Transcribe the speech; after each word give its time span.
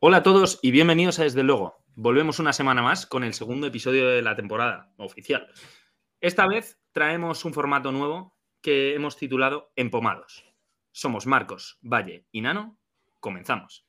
Hola 0.00 0.18
a 0.18 0.22
todos 0.22 0.60
y 0.62 0.70
bienvenidos 0.70 1.18
a 1.18 1.24
Desde 1.24 1.42
Luego. 1.42 1.82
Volvemos 1.96 2.38
una 2.38 2.52
semana 2.52 2.82
más 2.82 3.04
con 3.04 3.24
el 3.24 3.34
segundo 3.34 3.66
episodio 3.66 4.06
de 4.06 4.22
la 4.22 4.36
temporada 4.36 4.92
oficial. 4.96 5.48
Esta 6.20 6.46
vez 6.46 6.80
traemos 6.92 7.44
un 7.44 7.52
formato 7.52 7.90
nuevo 7.90 8.36
que 8.62 8.94
hemos 8.94 9.16
titulado 9.16 9.72
Empomados. 9.74 10.44
Somos 10.92 11.26
Marcos, 11.26 11.80
Valle 11.82 12.28
y 12.30 12.42
Nano. 12.42 12.78
Comenzamos. 13.18 13.88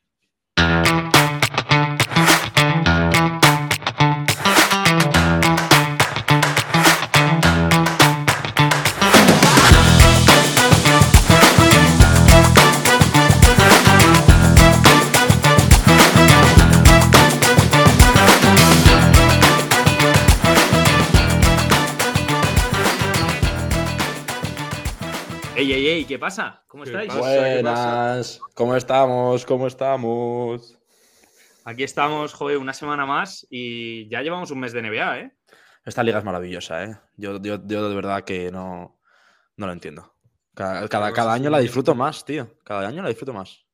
¿Qué 26.10 26.18
pasa? 26.18 26.64
¿Cómo 26.68 26.86
¿Qué 26.86 26.90
estáis? 26.90 27.14
Buenas, 27.14 28.42
¿cómo 28.56 28.76
estamos? 28.76 29.46
¿Cómo 29.46 29.68
estamos? 29.68 30.80
Aquí 31.64 31.84
estamos, 31.84 32.34
joder, 32.34 32.58
una 32.58 32.74
semana 32.74 33.06
más 33.06 33.46
y 33.48 34.10
ya 34.10 34.24
llevamos 34.24 34.50
un 34.50 34.60
mes 34.60 34.74
de 34.74 34.82
NBA, 34.82 35.20
¿eh? 35.20 35.38
Esta 35.86 36.02
liga 36.02 36.18
es 36.18 36.26
maravillosa, 36.26 36.84
¿eh? 36.84 36.98
Yo, 37.16 37.40
yo, 37.40 37.60
yo 37.64 37.90
de 37.90 37.96
verdad 37.96 38.24
que 38.24 38.50
no, 38.52 39.00
no 39.56 39.68
lo 39.68 39.72
entiendo. 39.72 40.16
Cada, 40.56 40.88
cada, 40.88 41.32
año 41.32 41.52
la 41.52 41.60
disfruto 41.60 41.94
más, 41.94 42.26
tío. 42.26 42.58
Cada 42.64 42.88
año 42.88 43.04
la 43.04 43.10
disfruto 43.10 43.32
más. 43.32 43.68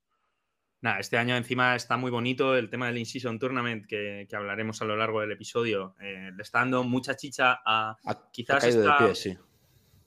Nada, 0.81 0.99
este 0.99 1.17
año 1.17 1.37
encima 1.37 1.77
está 1.77 1.95
muy 1.95 2.11
bonito 2.11 2.57
el 2.57 2.69
tema 2.69 2.87
del 2.87 2.97
In-Season 2.97 3.39
Tournament 3.39 3.85
que, 3.87 4.27
que 4.29 4.35
hablaremos 4.35 4.81
a 4.81 4.85
lo 4.85 4.97
largo 4.97 5.21
del 5.21 5.31
episodio. 5.31 5.95
Eh, 6.01 6.31
le 6.35 6.43
está 6.43 6.59
dando 6.59 6.83
mucha 6.83 7.15
chicha 7.15 7.61
a 7.65 7.95
Quizás 8.33 8.57
ha 8.57 8.59
caído 8.59 8.81
esta- 8.81 9.03
de 9.03 9.05
pie, 9.05 9.15
sí. 9.15 9.37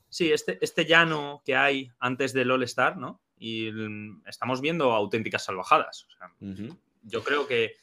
Sí, 0.08 0.32
este, 0.32 0.58
este 0.60 0.86
llano 0.86 1.42
que 1.44 1.56
hay 1.56 1.90
antes 1.98 2.32
del 2.32 2.50
All-Star, 2.50 2.96
¿no? 2.96 3.20
Y 3.36 3.70
mm, 3.70 4.22
estamos 4.26 4.60
viendo 4.60 4.92
auténticas 4.92 5.44
salvajadas. 5.44 6.06
O 6.06 6.10
sea, 6.10 6.32
yo 7.02 7.22
creo 7.22 7.46
que 7.46 7.74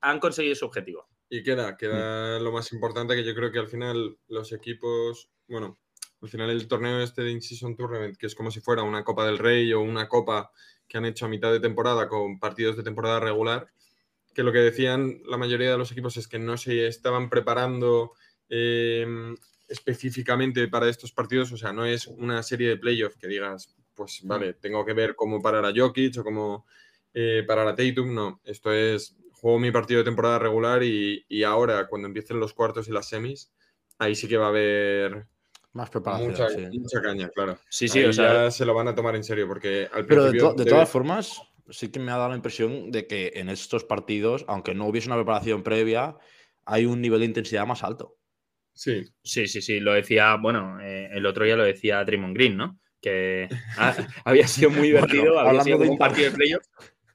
han 0.00 0.20
conseguido 0.20 0.54
su 0.54 0.64
objetivo. 0.64 1.08
Y 1.28 1.42
queda, 1.42 1.76
queda 1.76 2.38
lo 2.38 2.52
más 2.52 2.72
importante 2.72 3.16
que 3.16 3.24
yo 3.24 3.34
creo 3.34 3.50
que 3.50 3.58
al 3.58 3.66
final 3.66 4.16
los 4.28 4.52
equipos, 4.52 5.28
bueno, 5.48 5.78
al 6.22 6.28
final 6.28 6.50
el 6.50 6.68
torneo 6.68 7.00
este 7.00 7.22
de 7.22 7.32
In-Season 7.32 7.76
Tournament, 7.76 8.16
que 8.16 8.26
es 8.26 8.34
como 8.34 8.50
si 8.50 8.60
fuera 8.60 8.82
una 8.82 9.04
Copa 9.04 9.26
del 9.26 9.38
Rey 9.38 9.72
o 9.72 9.80
una 9.80 10.08
Copa 10.08 10.52
que 10.88 10.98
han 10.98 11.04
hecho 11.04 11.26
a 11.26 11.28
mitad 11.28 11.50
de 11.50 11.60
temporada 11.60 12.08
con 12.08 12.38
partidos 12.38 12.76
de 12.76 12.84
temporada 12.84 13.18
regular, 13.18 13.68
que 14.32 14.44
lo 14.44 14.52
que 14.52 14.58
decían 14.58 15.20
la 15.26 15.36
mayoría 15.36 15.70
de 15.70 15.78
los 15.78 15.90
equipos 15.90 16.16
es 16.16 16.28
que 16.28 16.38
no 16.38 16.56
se 16.56 16.86
estaban 16.86 17.28
preparando 17.28 18.12
eh, 18.48 19.34
específicamente 19.68 20.68
para 20.68 20.88
estos 20.88 21.12
partidos, 21.12 21.52
o 21.52 21.56
sea, 21.56 21.72
no 21.72 21.84
es 21.84 22.06
una 22.06 22.42
serie 22.42 22.68
de 22.68 22.76
playoffs 22.76 23.16
que 23.16 23.28
digas, 23.28 23.76
pues 23.94 24.20
vale, 24.24 24.54
tengo 24.54 24.84
que 24.84 24.92
ver 24.92 25.14
cómo 25.16 25.40
parar 25.42 25.64
a 25.64 25.72
Jokic 25.74 26.18
o 26.18 26.24
cómo 26.24 26.66
eh, 27.14 27.44
parar 27.46 27.68
a 27.68 27.74
Tatum, 27.74 28.14
no, 28.14 28.40
esto 28.44 28.72
es, 28.72 29.16
juego 29.32 29.58
mi 29.58 29.70
partido 29.70 29.98
de 29.98 30.04
temporada 30.04 30.38
regular 30.38 30.82
y, 30.82 31.24
y 31.28 31.42
ahora 31.42 31.86
cuando 31.88 32.08
empiecen 32.08 32.38
los 32.40 32.52
cuartos 32.54 32.88
y 32.88 32.92
las 32.92 33.08
semis, 33.08 33.52
ahí 33.98 34.14
sí 34.14 34.28
que 34.28 34.36
va 34.36 34.46
a 34.46 34.48
haber 34.50 35.26
Más 35.72 35.90
preparación, 35.90 36.30
mucha, 36.30 36.48
sí. 36.48 36.78
mucha 36.78 37.00
caña, 37.02 37.28
claro. 37.30 37.58
Sí, 37.68 37.88
sí, 37.88 37.98
Ahí 38.00 38.06
o 38.06 38.12
sea, 38.12 38.44
ya 38.44 38.50
se 38.50 38.64
lo 38.64 38.74
van 38.74 38.88
a 38.88 38.94
tomar 38.94 39.16
en 39.16 39.24
serio 39.24 39.46
porque 39.48 39.88
al 39.92 40.06
Pero 40.06 40.22
de, 40.24 40.30
principio 40.30 40.50
to- 40.50 40.54
de 40.54 40.64
todas 40.70 40.88
formas, 40.90 41.42
sí 41.70 41.88
que 41.90 41.98
me 42.00 42.12
ha 42.12 42.16
dado 42.16 42.30
la 42.30 42.36
impresión 42.36 42.90
de 42.90 43.06
que 43.06 43.32
en 43.34 43.48
estos 43.48 43.84
partidos, 43.84 44.44
aunque 44.48 44.74
no 44.74 44.86
hubiese 44.86 45.08
una 45.08 45.16
preparación 45.16 45.62
previa, 45.62 46.16
hay 46.64 46.86
un 46.86 47.00
nivel 47.00 47.20
de 47.20 47.26
intensidad 47.26 47.66
más 47.66 47.82
alto. 47.82 48.16
Sí, 48.76 49.02
Sí, 49.22 49.48
sí, 49.48 49.60
sí, 49.62 49.80
lo 49.80 49.94
decía, 49.94 50.36
bueno, 50.36 50.78
eh, 50.80 51.08
el 51.12 51.24
otro 51.26 51.44
día 51.44 51.56
lo 51.56 51.64
decía 51.64 52.04
Draymond 52.04 52.34
Green, 52.36 52.56
¿no? 52.56 52.78
Que 53.00 53.48
ha- 53.78 53.96
había 54.24 54.46
sido 54.46 54.70
muy 54.70 54.92
Bueno, 54.92 55.06
divertido, 55.06 55.38
había 55.40 55.40
hablando 55.50 55.64
sido 55.64 55.78
como 55.78 55.92
un 55.92 55.98
partido 55.98 56.30
de 56.30 56.36
playoffs 56.36 56.70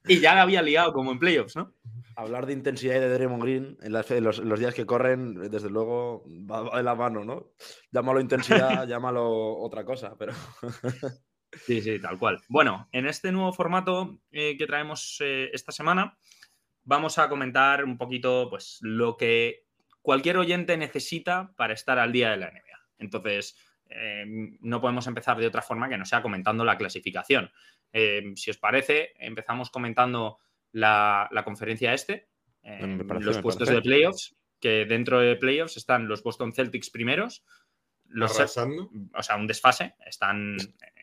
y 0.08 0.18
ya 0.20 0.34
la 0.34 0.42
había 0.42 0.60
liado 0.62 0.92
como 0.92 1.12
en 1.12 1.18
playoffs, 1.20 1.54
¿no? 1.56 1.72
Hablar 2.16 2.44
de 2.46 2.52
intensidad 2.52 2.96
y 2.96 3.00
de 3.00 3.08
Draymond 3.08 3.42
Green 3.42 3.78
en, 3.80 3.92
las- 3.92 4.10
en 4.10 4.24
los, 4.24 4.38
en 4.40 4.48
los 4.48 4.58
días 4.60 4.74
que 4.74 4.84
corren, 4.84 5.34
desde 5.50 5.70
luego, 5.70 6.24
va, 6.50 6.62
va 6.62 6.76
de 6.78 6.82
la 6.82 6.94
mano, 6.94 7.24
¿no? 7.24 7.52
Llámalo 7.92 8.20
intensidad, 8.20 8.86
llámalo 8.88 9.56
otra 9.58 9.84
cosa, 9.84 10.14
pero... 10.18 10.32
Sí, 11.66 11.82
sí, 11.82 11.98
tal 12.00 12.18
cual. 12.18 12.40
Bueno, 12.48 12.88
en 12.92 13.06
este 13.06 13.30
nuevo 13.30 13.52
formato 13.52 14.18
eh, 14.30 14.56
que 14.56 14.66
traemos 14.66 15.18
eh, 15.20 15.50
esta 15.52 15.70
semana, 15.70 16.16
vamos 16.82 17.18
a 17.18 17.28
comentar 17.28 17.84
un 17.84 17.98
poquito 17.98 18.46
pues, 18.48 18.78
lo 18.80 19.18
que 19.18 19.66
cualquier 20.02 20.36
oyente 20.36 20.76
necesita 20.76 21.52
para 21.56 21.74
estar 21.74 21.98
al 21.98 22.12
día 22.12 22.30
de 22.32 22.36
la 22.36 22.50
NBA. 22.50 22.88
Entonces, 22.98 23.56
eh, 23.88 24.24
no 24.60 24.80
podemos 24.80 25.06
empezar 25.06 25.38
de 25.38 25.46
otra 25.46 25.62
forma 25.62 25.88
que 25.88 25.98
no 25.98 26.04
sea 26.04 26.22
comentando 26.22 26.64
la 26.64 26.76
clasificación. 26.76 27.50
Eh, 27.92 28.32
si 28.34 28.50
os 28.50 28.58
parece, 28.58 29.12
empezamos 29.18 29.70
comentando 29.70 30.38
la, 30.72 31.28
la 31.30 31.44
conferencia 31.44 31.92
este, 31.92 32.28
eh, 32.62 32.98
parece, 33.06 33.26
los 33.26 33.38
puestos 33.38 33.68
parece. 33.68 33.74
de 33.74 33.82
playoffs, 33.82 34.36
que 34.60 34.86
dentro 34.86 35.20
de 35.20 35.36
playoffs 35.36 35.76
están 35.76 36.08
los 36.08 36.22
Boston 36.22 36.52
Celtics 36.52 36.90
primeros, 36.90 37.44
los, 38.06 38.38
arrasando. 38.38 38.90
o 39.14 39.22
sea, 39.22 39.36
un 39.36 39.46
desfase. 39.46 39.94
Están, 40.06 40.56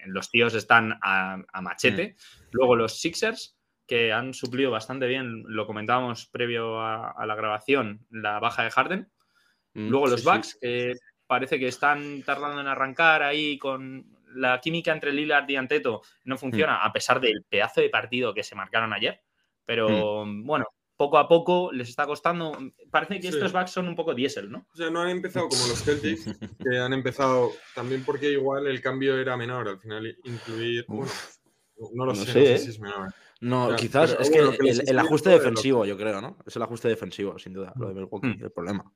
los 0.06 0.30
tíos 0.30 0.54
están 0.54 0.98
a, 1.02 1.42
a 1.52 1.62
machete. 1.62 2.16
Luego 2.52 2.76
los 2.76 3.00
Sixers, 3.00 3.59
que 3.90 4.14
han 4.14 4.34
suplido 4.34 4.72
bastante 4.72 5.08
bien, 5.08 5.44
lo 5.48 5.66
comentábamos 5.68 6.28
previo 6.28 6.80
a, 6.80 7.10
a 7.12 7.26
la 7.26 7.36
grabación, 7.36 8.06
la 8.12 8.40
baja 8.40 8.64
de 8.64 8.72
Harden. 8.72 9.12
Mm, 9.74 9.90
Luego 9.90 10.06
sí, 10.06 10.12
los 10.12 10.22
sí. 10.22 10.28
Bucks, 10.28 10.58
que 10.62 10.94
parece 11.28 11.60
que 11.60 11.68
están 11.68 12.24
tardando 12.24 12.62
en 12.62 12.68
arrancar 12.68 13.24
ahí 13.24 13.58
con 13.58 14.06
la 14.36 14.62
química 14.62 14.92
entre 14.94 15.12
Lillard 15.12 15.50
y 15.50 15.56
Anteto 15.56 16.02
no 16.24 16.38
funciona, 16.38 16.76
Mm. 16.78 16.88
a 16.88 16.94
pesar 16.94 17.20
del 17.20 17.44
pedazo 17.50 17.82
de 17.82 17.90
partido 17.90 18.34
que 18.34 18.44
se 18.44 18.56
marcaron 18.56 18.94
ayer. 18.94 19.22
Pero 19.66 20.24
bueno, 20.26 20.66
poco 20.96 21.18
a 21.18 21.28
poco 21.28 21.72
les 21.72 21.90
está 21.90 22.06
costando. 22.06 22.58
Parece 22.92 23.16
que 23.16 23.22
Sí. 23.24 23.28
estos 23.30 23.54
Bucks 23.54 23.72
son 23.72 23.88
un 23.88 23.96
poco 23.96 24.14
diésel, 24.14 24.52
¿no? 24.52 24.68
O 24.74 24.76
sea, 24.78 24.90
no 24.90 25.02
han 25.02 25.10
empezado 25.10 25.48
como 25.50 25.68
los 25.68 25.84
Celtics, 25.84 26.26
que 26.64 26.78
han 26.78 26.94
empezado 26.94 27.52
también 27.76 28.04
porque 28.06 28.32
igual 28.32 28.68
el 28.68 28.82
cambio 28.82 29.18
era 29.18 29.36
menor. 29.38 29.68
Al 29.68 29.80
final, 29.80 30.16
incluir. 30.24 30.86
Bueno, 30.88 31.12
no 31.94 32.06
lo 32.06 32.14
no 32.14 32.16
sé, 32.16 32.26
sé, 32.26 32.40
no 32.40 32.46
sé 32.46 32.54
¿eh? 32.54 32.58
si 32.60 32.70
es 32.72 32.80
menor. 32.80 33.14
No, 33.42 33.76
quizás 33.76 34.18
es 34.20 34.30
que 34.30 34.40
el, 34.40 35.00
ajuste 35.00 35.30
defensivo, 35.30 35.86
yo 35.86 35.98
creo, 35.98 36.20
¿no? 36.20 36.38
Es 36.46 36.56
el 36.56 36.62
ajuste 36.62 36.90
defensivo, 36.90 37.40
sin 37.40 37.54
duda, 37.54 37.72
lo 37.76 37.88
de 37.88 37.94
Milwaukee, 37.94 38.28
Mm. 38.28 38.44
el 38.44 38.52
problema. 38.52 38.92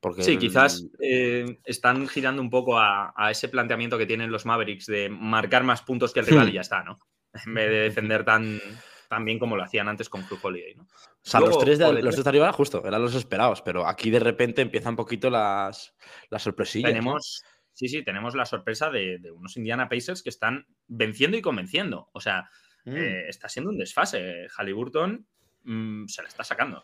Porque 0.00 0.22
Sí, 0.22 0.38
quizás 0.38 0.86
eh, 1.00 1.60
están 1.64 2.08
girando 2.08 2.40
un 2.40 2.50
poco 2.50 2.78
a, 2.78 3.12
a 3.16 3.30
ese 3.30 3.48
planteamiento 3.48 3.98
que 3.98 4.06
tienen 4.06 4.30
los 4.30 4.46
Mavericks 4.46 4.86
de 4.86 5.08
marcar 5.10 5.62
más 5.62 5.82
puntos 5.82 6.12
que 6.12 6.20
el 6.20 6.26
rival 6.26 6.48
y 6.48 6.52
ya 6.52 6.62
está, 6.62 6.82
¿no? 6.82 6.98
En 7.46 7.54
vez 7.54 7.70
de 7.70 7.76
defender 7.80 8.24
tan, 8.24 8.60
tan 9.08 9.24
bien 9.24 9.38
como 9.38 9.56
lo 9.56 9.62
hacían 9.62 9.88
antes 9.88 10.08
con 10.08 10.22
Cruz 10.22 10.40
Holiday, 10.42 10.74
¿no? 10.74 10.84
O 10.84 10.88
sea, 11.22 11.40
Luego, 11.40 11.56
los 11.56 11.64
tres, 11.64 11.78
de, 11.78 12.02
los 12.02 12.14
tres 12.14 12.24
de 12.24 12.28
arriba, 12.30 12.52
justo, 12.52 12.82
eran 12.86 13.02
los 13.02 13.14
esperados, 13.14 13.60
pero 13.60 13.86
aquí 13.86 14.10
de 14.10 14.20
repente 14.20 14.62
empiezan 14.62 14.92
un 14.92 14.96
poquito 14.96 15.28
las, 15.28 15.94
las 16.30 16.42
sorpresillas. 16.42 16.90
Tenemos, 16.90 17.42
sí, 17.74 17.88
sí, 17.88 18.02
tenemos 18.02 18.34
la 18.34 18.46
sorpresa 18.46 18.88
de, 18.88 19.18
de 19.18 19.30
unos 19.30 19.56
Indiana 19.56 19.88
Pacers 19.88 20.22
que 20.22 20.30
están 20.30 20.66
venciendo 20.86 21.36
y 21.36 21.42
convenciendo. 21.42 22.08
O 22.12 22.20
sea, 22.20 22.48
Mm. 22.84 22.96
eh, 22.96 23.28
está 23.28 23.48
siendo 23.48 23.70
un 23.70 23.78
desfase. 23.78 24.46
Halliburton 24.56 25.26
mm, 25.64 26.06
se 26.06 26.22
la 26.22 26.28
está 26.28 26.44
sacando. 26.44 26.82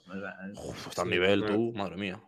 Uf, 0.55 0.89
está 0.89 1.03
a 1.03 1.05
sí, 1.05 1.11
nivel, 1.11 1.41
bueno. 1.41 1.57
tú, 1.57 1.73
madre 1.75 1.97
mía. 1.97 2.21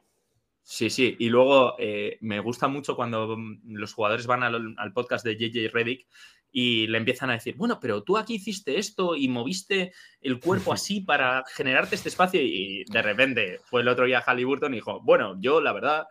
Sí, 0.62 0.90
sí. 0.90 1.16
Y 1.18 1.30
luego 1.30 1.76
eh, 1.78 2.18
me 2.20 2.40
gusta 2.40 2.68
mucho 2.68 2.94
cuando 2.94 3.36
mm, 3.36 3.60
los 3.74 3.94
jugadores 3.94 4.26
van 4.26 4.42
al, 4.42 4.74
al 4.76 4.92
podcast 4.92 5.24
de 5.24 5.36
JJ 5.36 5.72
Reddick 5.72 6.06
y 6.50 6.86
le 6.86 6.98
empiezan 6.98 7.30
a 7.30 7.34
decir, 7.34 7.56
bueno, 7.56 7.78
pero 7.80 8.02
tú 8.02 8.16
aquí 8.16 8.34
hiciste 8.34 8.78
esto 8.78 9.14
y 9.14 9.28
moviste 9.28 9.92
el 10.20 10.40
cuerpo 10.40 10.72
así 10.72 11.00
para 11.00 11.44
generarte 11.54 11.94
este 11.94 12.08
espacio 12.08 12.40
y 12.42 12.84
de 12.84 13.02
repente 13.02 13.60
fue 13.64 13.82
el 13.82 13.88
otro 13.88 14.06
día 14.06 14.22
Halliburton 14.22 14.72
y 14.72 14.78
dijo, 14.78 15.00
bueno, 15.00 15.36
yo 15.40 15.60
la 15.60 15.72
verdad 15.72 16.06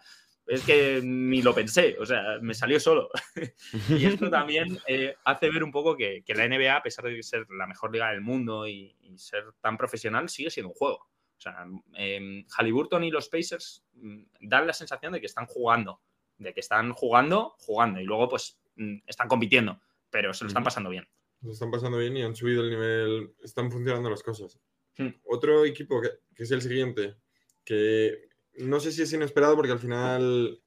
es 0.48 0.64
que 0.64 1.02
ni 1.04 1.42
lo 1.42 1.54
pensé, 1.54 1.98
o 2.00 2.06
sea, 2.06 2.40
me 2.42 2.54
salió 2.54 2.80
solo. 2.80 3.10
y 3.90 4.06
esto 4.06 4.30
también 4.30 4.80
eh, 4.88 5.16
hace 5.26 5.50
ver 5.50 5.64
un 5.64 5.72
poco 5.72 5.96
que, 5.96 6.24
que 6.26 6.36
la 6.36 6.48
NBA, 6.48 6.76
a 6.76 6.84
pesar 6.84 7.06
de 7.06 7.22
ser 7.22 7.46
la 7.50 7.68
mejor 7.68 7.92
liga 7.92 8.12
del 8.12 8.22
mundo 8.22 8.68
y, 8.68 8.96
y 9.02 9.18
ser 9.18 9.44
tan 9.62 9.78
profesional, 9.78 10.30
sigue 10.30 10.50
siendo 10.50 10.70
un 10.70 10.76
juego. 10.76 11.10
O 11.38 11.40
sea, 11.40 11.68
eh, 11.98 12.46
Halliburton 12.58 13.04
y 13.04 13.12
los 13.12 13.30
Pacers 13.30 13.84
mm, 13.94 14.24
dan 14.42 14.66
la 14.66 14.74
sensación 14.74 15.14
de 15.14 15.20
que 15.20 15.28
están 15.28 15.46
jugando, 15.46 16.02
de 16.38 16.54
que 16.54 16.62
están 16.62 16.94
jugando, 16.94 17.56
jugando, 17.60 18.00
y 18.00 18.06
luego 18.06 18.30
pues 18.30 18.60
mm, 18.76 19.00
están 19.06 19.28
compitiendo, 19.28 19.80
pero 20.10 20.34
se 20.34 20.46
lo 20.46 20.48
están 20.48 20.64
pasando 20.64 20.90
bien. 20.90 21.08
Lo 21.42 21.52
están 21.52 21.70
pasando 21.70 22.00
bien 22.00 22.18
y 22.18 22.24
han 22.24 22.36
subido 22.36 22.64
el 22.64 22.72
nivel. 22.72 23.36
Están 23.44 23.72
funcionando 23.72 24.10
las 24.10 24.24
cosas. 24.24 24.60
Hmm. 24.98 25.10
Otro 25.26 25.64
equipo 25.66 26.02
que, 26.02 26.10
que 26.34 26.44
es 26.44 26.52
el 26.52 26.64
siguiente, 26.64 27.18
que 27.64 28.30
no 28.58 28.80
sé 28.80 28.92
si 28.92 29.02
es 29.04 29.14
inesperado 29.14 29.56
porque 29.56 29.72
al 29.72 29.80
final 29.80 30.62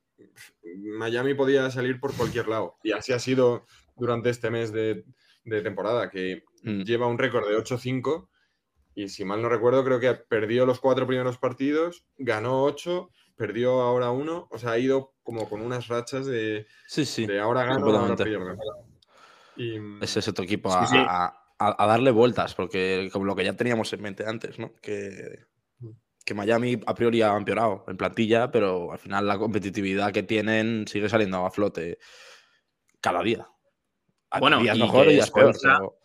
Miami 0.98 1.34
podía 1.34 1.70
salir 1.70 1.98
por 2.00 2.14
cualquier 2.14 2.48
lado. 2.48 2.76
Y 2.82 2.92
así 2.92 3.12
ha 3.12 3.18
sido 3.18 3.66
durante 3.96 4.30
este 4.30 4.50
mes 4.50 4.72
de, 4.72 5.04
de 5.44 5.62
temporada, 5.62 6.10
que 6.10 6.44
Mm. 6.62 6.82
lleva 6.82 7.06
un 7.06 7.16
récord 7.18 7.48
de 7.48 7.56
8-5 7.56 8.28
y 8.94 9.08
si 9.08 9.24
mal 9.24 9.40
no 9.40 9.48
recuerdo, 9.48 9.82
creo 9.82 9.98
que 9.98 10.12
perdió 10.14 10.66
los 10.66 10.78
cuatro 10.78 11.06
primeros 11.06 11.38
partidos, 11.38 12.04
ganó 12.18 12.64
ocho, 12.64 13.10
perdió 13.34 13.80
ahora 13.80 14.10
uno, 14.10 14.46
o 14.50 14.58
sea, 14.58 14.72
ha 14.72 14.78
ido 14.78 15.14
como 15.22 15.48
con 15.48 15.62
unas 15.62 15.88
rachas 15.88 16.26
de, 16.26 16.66
Sí, 16.86 17.06
sí. 17.06 17.24
de 17.26 17.40
ahora 17.40 17.64
gano, 17.64 17.86
ahora 17.86 18.14
pierdo. 18.16 18.58
Y, 19.56 19.78
Ese 20.02 20.18
es 20.18 20.28
otro 20.28 20.44
equipo 20.44 20.70
sí. 20.86 20.96
a- 20.98 21.34
a 21.58 21.86
darle 21.86 22.10
vueltas, 22.10 22.54
porque 22.54 23.08
como 23.12 23.24
lo 23.26 23.34
que 23.36 23.44
ya 23.44 23.54
teníamos 23.54 23.90
en 23.94 24.02
mente 24.02 24.26
antes, 24.26 24.58
¿no? 24.58 24.72
Que, 24.82 25.40
que 26.30 26.34
Miami 26.34 26.78
a 26.86 26.94
priori 26.94 27.22
ha 27.22 27.36
empeorado 27.36 27.84
en 27.88 27.96
plantilla, 27.96 28.52
pero 28.52 28.92
al 28.92 28.98
final 29.00 29.26
la 29.26 29.36
competitividad 29.36 30.12
que 30.12 30.22
tienen 30.22 30.86
sigue 30.86 31.08
saliendo 31.08 31.44
a 31.44 31.50
flote 31.50 31.98
cada 33.00 33.20
día. 33.20 33.48
Hay 34.30 34.38
Bueno, 34.40 34.60
días 34.60 34.76
y 34.76 34.80
mejor 34.80 35.06
que 35.06 35.10
y 35.10 35.14
días 35.14 35.30
peor. 35.32 35.56
Pero- 35.60 35.96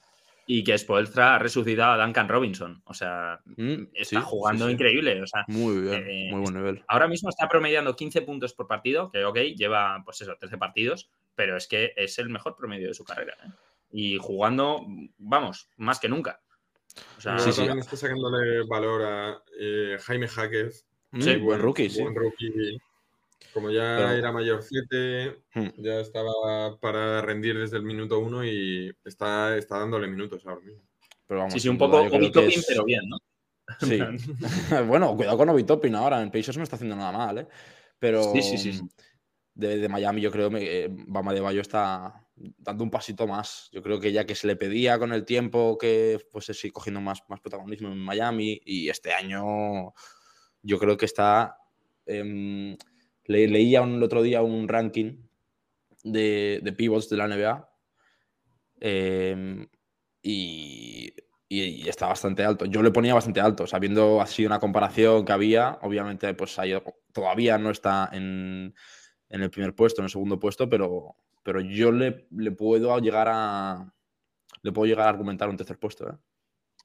Y 0.48 0.64
que 0.64 0.76
Spoelstra 0.78 1.36
ha 1.36 1.40
resucitado 1.40 1.94
a 2.00 2.04
Duncan 2.06 2.28
Robinson. 2.30 2.82
O 2.86 2.94
sea, 2.96 3.40
Mm, 3.46 3.84
está 3.94 4.20
sí, 4.22 4.26
jugando 4.26 4.66
sí, 4.66 4.70
sí. 4.70 4.74
increíble. 4.74 5.22
O 5.22 5.28
sea, 5.28 5.44
Muy 5.48 5.80
bien, 5.82 6.04
Eh, 6.08 6.28
muy 6.32 6.42
buen 6.42 6.54
nivel. 6.56 6.84
ahora 6.88 7.08
mismo 7.08 7.30
está 7.30 7.48
promediando 7.48 7.96
15 7.96 8.22
puntos 8.24 8.54
por 8.54 8.68
partido, 8.68 9.12
que 9.12 9.26
ok, 9.26 9.38
lleva 9.56 10.02
pues 10.06 10.22
eso, 10.22 10.36
13 10.40 10.58
partidos, 10.58 11.10
pero 11.36 11.56
es 11.56 11.68
que 11.68 11.94
es 11.96 12.18
el 12.18 12.30
mejor 12.30 12.56
promedio 12.56 12.88
de 12.88 12.94
su 12.96 13.04
carrera. 13.04 13.36
¿eh? 13.44 13.50
Y 13.92 14.18
jugando, 14.18 14.86
vamos, 15.20 15.70
más 15.78 16.00
que 16.00 16.10
nunca. 16.10 16.42
O 17.18 17.22
sea, 17.22 17.40
sí. 17.40 17.50
está 17.80 17.98
sacándole 17.98 18.64
valor 18.68 19.02
a 19.04 19.44
eh, 19.60 19.98
Jaime 20.02 20.28
Jaquez. 20.28 20.86
Mm, 21.12 21.22
sí, 21.22 21.36
buen 21.38 21.60
rookie, 21.62 21.90
sí. 21.90 22.02
Buen 22.02 22.16
rookie. 22.16 22.78
Como 23.54 23.70
ya 23.70 23.96
Pero- 23.98 24.12
era 24.12 24.32
mayorcete, 24.32 25.42
Mm. 25.54 25.68
ya 25.78 26.00
estaba 26.02 26.78
para 26.80 27.22
rendir 27.22 27.58
desde 27.58 27.78
el 27.78 27.84
minuto 27.84 28.20
uno 28.20 28.44
y 28.46 28.94
está, 29.06 29.58
está 29.58 29.80
dándole 29.80 30.08
minutos 30.08 30.46
ahora 30.46 30.62
mismo. 30.62 30.82
Pero 31.28 31.40
vamos, 31.40 31.54
sí, 31.54 31.60
sí, 31.60 31.70
un 31.70 31.78
poco 31.78 32.04
yo 32.04 32.10
creo 32.10 32.20
Obi 32.20 32.28
que 32.28 32.34
Toppin, 32.34 32.60
es- 32.60 32.66
pero 32.68 32.84
bien, 32.86 33.02
¿no? 33.08 33.18
Sí. 33.80 34.00
bueno, 34.88 35.16
cuidado 35.16 35.38
con 35.38 35.50
Obi 35.50 35.64
Toppin 35.64 35.96
ahora. 35.96 36.22
En 36.22 36.32
Pacers 36.32 36.58
no 36.58 36.64
está 36.64 36.76
haciendo 36.76 36.96
nada 36.96 37.12
mal, 37.12 37.38
¿eh? 37.40 37.48
Pero 37.98 38.24
Sí, 38.34 38.42
sí, 38.42 38.58
sí, 38.58 38.74
sí. 38.74 38.88
De, 39.54 39.78
de 39.78 39.90
Miami 39.90 40.22
yo 40.22 40.32
creo 40.32 40.50
que 40.50 40.88
Bama 40.92 41.34
de 41.34 41.40
Bayo 41.40 41.62
está 41.62 42.25
dando 42.36 42.84
un 42.84 42.92
pasito 42.92 43.28
más. 43.28 43.70
Yo 43.72 43.82
creo 43.82 44.00
que 44.00 44.12
ya 44.12 44.26
que 44.26 44.36
se 44.36 44.48
le 44.48 44.56
pedía 44.56 45.00
con 45.00 45.14
el 45.14 45.26
tiempo 45.26 45.78
que 45.78 46.20
pues 46.32 46.46
sí, 46.48 46.72
cogiendo 46.72 47.02
más, 47.02 47.24
más 47.30 47.40
protagonismo 47.42 47.90
en 47.90 48.00
Miami 48.00 48.62
y 48.66 48.90
este 48.90 49.14
año 49.14 49.94
yo 50.62 50.80
creo 50.80 50.98
que 50.98 51.06
está... 51.06 51.58
em, 52.06 52.78
le- 53.26 53.48
leía 53.48 53.82
un- 53.82 53.96
el 53.96 54.04
otro 54.04 54.22
día 54.24 54.42
un 54.44 54.68
ranking 54.68 55.18
de, 56.04 56.60
de 56.64 56.74
pivots 56.74 57.10
de 57.10 57.18
la 57.18 57.26
NBA 57.26 57.70
em, 58.80 59.68
y, 60.22 61.14
y- 61.50 61.64
y 61.86 61.90
está 61.90 62.08
bastante 62.08 62.44
alto. 62.44 62.66
Yo 62.66 62.82
le 62.84 62.92
ponía 62.92 63.14
bastante 63.14 63.40
alto, 63.42 63.68
sabiendo 63.68 64.22
así 64.22 64.46
una 64.46 64.60
comparación 64.60 65.26
que 65.26 65.32
había. 65.34 65.80
Obviamente, 65.82 66.34
pues 66.34 66.58
ha 66.60 66.66
ido- 66.68 66.84
todavía 67.14 67.58
no 67.58 67.70
está 67.72 68.10
en, 68.14 68.74
en 69.30 69.42
el 69.42 69.50
primer 69.52 69.76
puesto, 69.76 70.02
en 70.02 70.06
el 70.06 70.12
segundo 70.12 70.40
puesto, 70.40 70.70
pero, 70.70 71.16
pero 71.46 71.62
yo 71.62 71.92
le, 71.92 72.28
le 72.32 72.52
puedo 72.52 72.98
llegar 73.00 73.28
a 73.30 73.94
le 74.64 74.72
puedo 74.72 74.88
llegar 74.88 75.06
a 75.06 75.10
argumentar 75.10 75.48
un 75.48 75.58
tercer 75.58 75.78
puesto. 75.78 76.10
¿eh? 76.10 76.14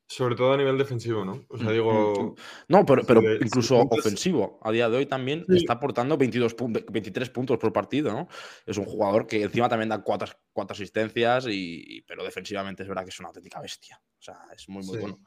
Sobre 0.06 0.34
todo 0.34 0.52
a 0.52 0.56
nivel 0.58 0.76
defensivo, 0.76 1.24
¿no? 1.24 1.46
O 1.48 1.56
sea, 1.56 1.68
Mm, 1.68 1.72
digo, 1.72 2.34
No, 2.68 2.84
pero, 2.84 3.02
pero 3.06 3.22
incluso 3.36 3.78
puntos- 3.80 4.00
ofensivo. 4.00 4.58
A 4.62 4.70
día 4.70 4.90
de 4.90 4.98
hoy 4.98 5.06
también 5.06 5.46
Sí. 5.48 5.56
está 5.56 5.74
aportando 5.74 6.18
22 6.18 6.54
pun- 6.54 6.84
23 6.92 7.30
puntos 7.30 7.56
por 7.58 7.72
partido, 7.72 8.12
¿no? 8.12 8.28
Es 8.66 8.76
un 8.76 8.84
jugador 8.84 9.26
que 9.26 9.42
encima 9.44 9.68
también 9.68 9.88
da 9.88 10.02
cuatro, 10.02 10.30
cuatro 10.52 10.74
asistencias, 10.74 11.46
y, 11.48 12.02
pero 12.02 12.22
defensivamente 12.22 12.82
es 12.82 12.88
verdad 12.88 13.04
que 13.04 13.10
es 13.10 13.18
una 13.20 13.28
auténtica 13.28 13.60
bestia. 13.60 13.98
O 14.18 14.22
sea, 14.22 14.36
es 14.54 14.68
muy, 14.68 14.84
muy 14.84 14.94
Sí. 14.96 15.00
bueno. 15.00 15.18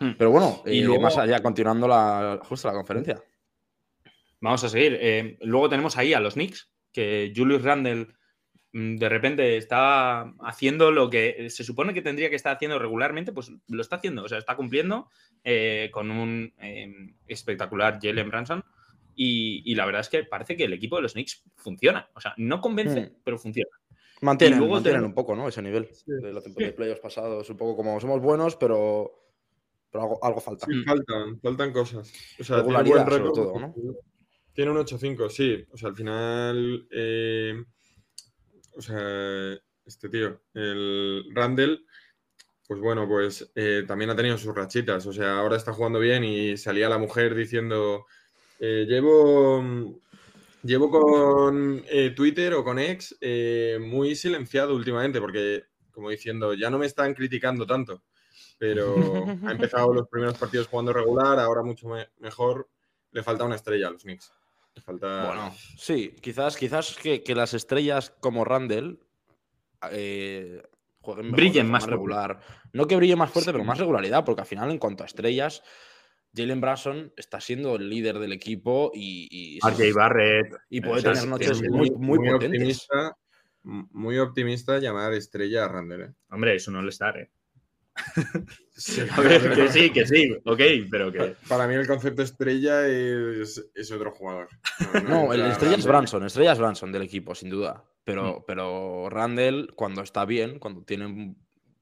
Hmm. 0.00 0.12
Pero 0.18 0.30
bueno, 0.30 0.62
Y 0.66 0.80
eh, 0.80 0.84
luego- 0.84 1.02
más 1.02 1.16
allá, 1.16 1.40
continuando 1.42 1.88
la, 1.88 2.38
justo 2.44 2.68
la 2.68 2.74
conferencia. 2.74 3.22
Vamos 4.40 4.62
a 4.64 4.68
seguir. 4.68 4.98
Eh, 5.00 5.38
luego 5.40 5.68
tenemos 5.70 5.96
ahí 5.96 6.12
a 6.12 6.20
los 6.20 6.34
Knicks, 6.34 6.70
que 6.92 7.32
Julius 7.34 7.62
Randle 7.62 8.08
mm, 8.72 8.96
de 8.96 9.08
repente 9.08 9.56
está 9.56 10.22
haciendo 10.40 10.90
lo 10.90 11.08
que 11.10 11.48
se 11.50 11.64
supone 11.64 11.94
que 11.94 12.02
tendría 12.02 12.30
que 12.30 12.36
estar 12.36 12.54
haciendo 12.56 12.78
regularmente, 12.78 13.32
pues 13.32 13.50
lo 13.68 13.80
está 13.82 13.96
haciendo. 13.96 14.24
O 14.24 14.28
sea, 14.28 14.38
está 14.38 14.56
cumpliendo 14.56 15.08
eh, 15.44 15.90
con 15.92 16.10
un 16.10 16.52
eh, 16.60 16.92
espectacular 17.26 17.98
Jalen 18.02 18.28
Branson. 18.28 18.64
Y, 19.20 19.62
y 19.64 19.74
la 19.74 19.84
verdad 19.84 20.02
es 20.02 20.08
que 20.08 20.22
parece 20.24 20.56
que 20.56 20.64
el 20.64 20.72
equipo 20.72 20.94
de 20.96 21.02
los 21.02 21.14
Knicks 21.14 21.42
funciona. 21.56 22.08
O 22.14 22.20
sea, 22.20 22.34
no 22.36 22.60
convence, 22.60 23.00
Hmm. 23.00 23.14
pero 23.24 23.36
funciona. 23.38 23.70
Mantienen, 24.20 24.58
Y 24.58 24.60
luego 24.60 24.74
mantienen 24.74 25.00
tenemos- 25.00 25.10
un 25.10 25.14
poco, 25.14 25.34
¿no? 25.36 25.48
Ese 25.48 25.62
nivel 25.62 25.88
Sí. 25.92 26.04
de 26.06 26.32
la 26.32 26.40
temporada 26.40 26.70
de 26.70 26.76
playoffs 26.76 27.00
pasados. 27.00 27.50
Un 27.50 27.56
poco 27.56 27.76
como 27.76 27.98
somos 28.00 28.20
buenos, 28.20 28.54
pero, 28.56 29.12
pero 29.90 30.02
algo, 30.04 30.24
algo 30.24 30.40
falta. 30.40 30.66
sí, 30.66 30.72
faltan, 30.84 31.40
faltan 31.40 31.72
cosas. 31.72 32.12
O 32.38 32.44
sea, 32.44 32.56
Regularidad, 32.58 33.06
buen 33.06 33.18
sobre 33.22 33.30
todo, 33.34 33.58
¿no? 33.60 33.74
Tiene 34.58 34.72
un 34.72 34.78
8-5, 34.78 35.30
sí. 35.30 35.64
O 35.70 35.76
sea, 35.78 35.90
al 35.90 35.94
final. 35.94 36.88
eh, 36.90 37.62
o 38.76 38.82
sea, 38.82 39.56
este 39.84 40.08
tío, 40.08 40.42
el 40.54 41.24
Randall, 41.34 41.84
pues 42.66 42.80
bueno, 42.80 43.08
pues 43.08 43.50
eh, 43.54 43.84
también 43.86 44.10
ha 44.10 44.16
tenido 44.16 44.38
sus 44.38 44.54
rachitas. 44.54 45.06
O 45.06 45.12
sea, 45.12 45.38
ahora 45.38 45.56
está 45.56 45.72
jugando 45.72 45.98
bien 46.00 46.24
y 46.24 46.56
salía 46.56 46.88
la 46.88 46.98
mujer 46.98 47.34
diciendo: 47.34 48.06
eh, 48.60 48.86
Llevo. 48.88 49.98
Llevo 50.64 50.90
con 50.90 51.84
Twitter 52.16 52.54
o 52.54 52.64
con 52.64 52.78
X 52.80 53.16
eh, 53.20 53.78
muy 53.80 54.16
silenciado 54.16 54.74
últimamente, 54.74 55.20
porque, 55.20 55.64
como 55.92 56.10
diciendo, 56.10 56.54
ya 56.54 56.70
no 56.70 56.78
me 56.78 56.86
están 56.86 57.14
criticando 57.14 57.66
tanto. 57.66 58.02
Pero 58.58 58.96
ha 59.46 59.52
empezado 59.52 59.94
los 59.94 60.08
primeros 60.08 60.38
partidos 60.38 60.66
jugando 60.68 60.92
regular, 60.92 61.38
ahora 61.38 61.62
mucho 61.62 61.88
me- 61.88 62.08
mejor. 62.18 62.68
Le 63.12 63.22
falta 63.22 63.44
una 63.44 63.56
estrella 63.56 63.88
a 63.88 63.92
los 63.92 64.02
Knicks. 64.02 64.32
Falta. 64.84 65.26
Bueno, 65.26 65.54
sí, 65.76 66.14
quizás, 66.20 66.56
quizás 66.56 66.96
que, 66.96 67.22
que 67.22 67.34
las 67.34 67.54
estrellas 67.54 68.10
como 68.20 68.44
Randall 68.44 69.00
eh, 69.90 70.62
jueguen 71.00 71.26
mejor, 71.26 71.36
Brillen 71.40 71.70
más 71.70 71.82
fuerte. 71.84 71.96
regular. 71.96 72.40
No 72.72 72.86
que 72.86 72.96
brille 72.96 73.16
más 73.16 73.30
fuerte, 73.30 73.52
pero 73.52 73.64
más 73.64 73.78
regularidad, 73.78 74.24
porque 74.24 74.42
al 74.42 74.46
final, 74.46 74.70
en 74.70 74.78
cuanto 74.78 75.02
a 75.02 75.06
estrellas, 75.06 75.62
Jalen 76.34 76.60
Branson 76.60 77.12
está 77.16 77.40
siendo 77.40 77.76
el 77.76 77.88
líder 77.88 78.18
del 78.18 78.32
equipo 78.32 78.90
y, 78.94 79.28
y, 79.30 79.58
RJ 79.60 79.92
Barrett. 79.94 80.54
y 80.68 80.80
puede 80.80 80.98
o 80.98 81.00
sea, 81.00 81.12
tener 81.12 81.24
es- 81.24 81.30
noches 81.30 81.50
es 81.62 81.70
muy, 81.70 81.90
muy, 81.92 82.18
potentes. 82.18 82.48
optimista. 82.48 83.16
Muy 83.62 84.18
optimista 84.18 84.78
llamar 84.78 85.12
estrella 85.14 85.64
a 85.64 85.68
Randall. 85.68 86.02
¿eh? 86.02 86.14
Hombre, 86.30 86.54
es 86.54 86.68
un 86.68 86.76
all-star, 86.76 87.18
¿eh? 87.18 87.30
Sí, 88.76 89.00
A 89.10 89.20
ver, 89.20 89.40
pero 89.42 89.54
que 89.56 89.68
sí, 89.72 89.90
que 89.90 90.06
sí, 90.06 90.32
ok, 90.44 90.60
pero 90.90 91.10
que. 91.10 91.34
Para 91.48 91.66
mí 91.66 91.74
el 91.74 91.86
concepto 91.86 92.22
estrella 92.22 92.86
es, 92.86 93.64
es 93.74 93.90
otro 93.90 94.12
jugador. 94.12 94.48
No, 95.08 95.32
el 95.32 95.40
entra 95.40 95.52
estrella 95.52 95.76
es. 95.76 95.86
Branson, 95.86 96.24
estrella 96.24 96.52
es 96.52 96.58
Branson 96.58 96.92
del 96.92 97.02
equipo, 97.02 97.34
sin 97.34 97.50
duda. 97.50 97.84
Pero, 98.04 98.38
Mm. 98.40 98.44
pero 98.46 99.08
Randall, 99.10 99.72
cuando 99.74 100.02
está 100.02 100.24
bien, 100.24 100.58
cuando 100.60 100.82
tiene 100.84 101.34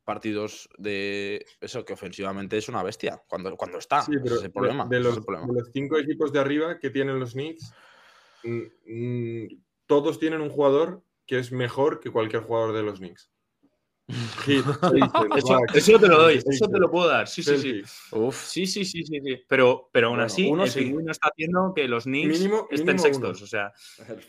partidos 0.05 0.69
de 0.79 1.45
eso, 1.61 1.85
que 1.85 1.93
ofensivamente 1.93 2.57
es 2.57 2.69
una 2.69 2.83
bestia. 2.83 3.21
Cuando, 3.29 3.55
cuando 3.57 3.77
está, 3.79 4.01
Sí, 4.03 4.13
ese 4.13 4.21
pero 4.23 4.37
es 4.37 4.45
el 4.45 4.53
problema. 4.53 4.87
De, 4.87 4.97
de 4.97 5.01
ese 5.01 5.09
es 5.09 5.15
los, 5.15 5.19
el 5.19 5.25
problema. 5.25 5.47
de 5.53 5.61
los 5.61 5.71
cinco 5.73 5.99
equipos 5.99 6.33
de 6.33 6.39
arriba 6.41 6.79
que 6.79 6.91
tienen 6.91 7.21
los 7.21 7.33
Knicks, 7.35 7.73
todos 9.87 10.19
tienen 10.19 10.41
un 10.41 10.51
jugador 10.51 11.03
que 11.27 11.39
es 11.39 11.53
mejor 11.53 12.01
que 12.01 12.11
cualquier 12.11 12.43
jugador 12.43 12.75
de 12.75 12.83
los 12.83 12.99
Knicks. 13.01 13.31
Eso, 15.37 15.59
eso 15.75 15.99
te 15.99 16.07
lo 16.09 16.19
doy, 16.23 16.37
eso 16.37 16.69
te 16.69 16.79
lo 16.79 16.89
puedo 16.91 17.09
dar. 17.09 17.27
Sí, 17.27 17.43
sí, 17.43 17.59
sí. 17.59 17.83
Uf, 18.13 18.37
Sí, 18.37 18.67
sí, 18.67 18.85
sí, 18.85 19.03
sí, 19.05 19.21
sí. 19.21 19.43
Pero, 19.49 19.89
pero 19.93 20.09
aún 20.09 20.17
Bueno, 20.19 20.27
así, 20.27 20.49
uno 20.49 20.65
el 20.65 20.71
sí. 20.71 20.81
pingüino 20.81 21.11
está 21.11 21.29
haciendo 21.29 21.73
que 21.75 21.89
los 21.89 22.05
Knicks 22.05 22.39
Mínimo- 22.41 22.69
estén 22.71 22.87
mínimo 22.97 23.03
sextos. 23.03 23.39
uno. 23.39 23.45
O 23.45 23.49
sea, 23.49 23.73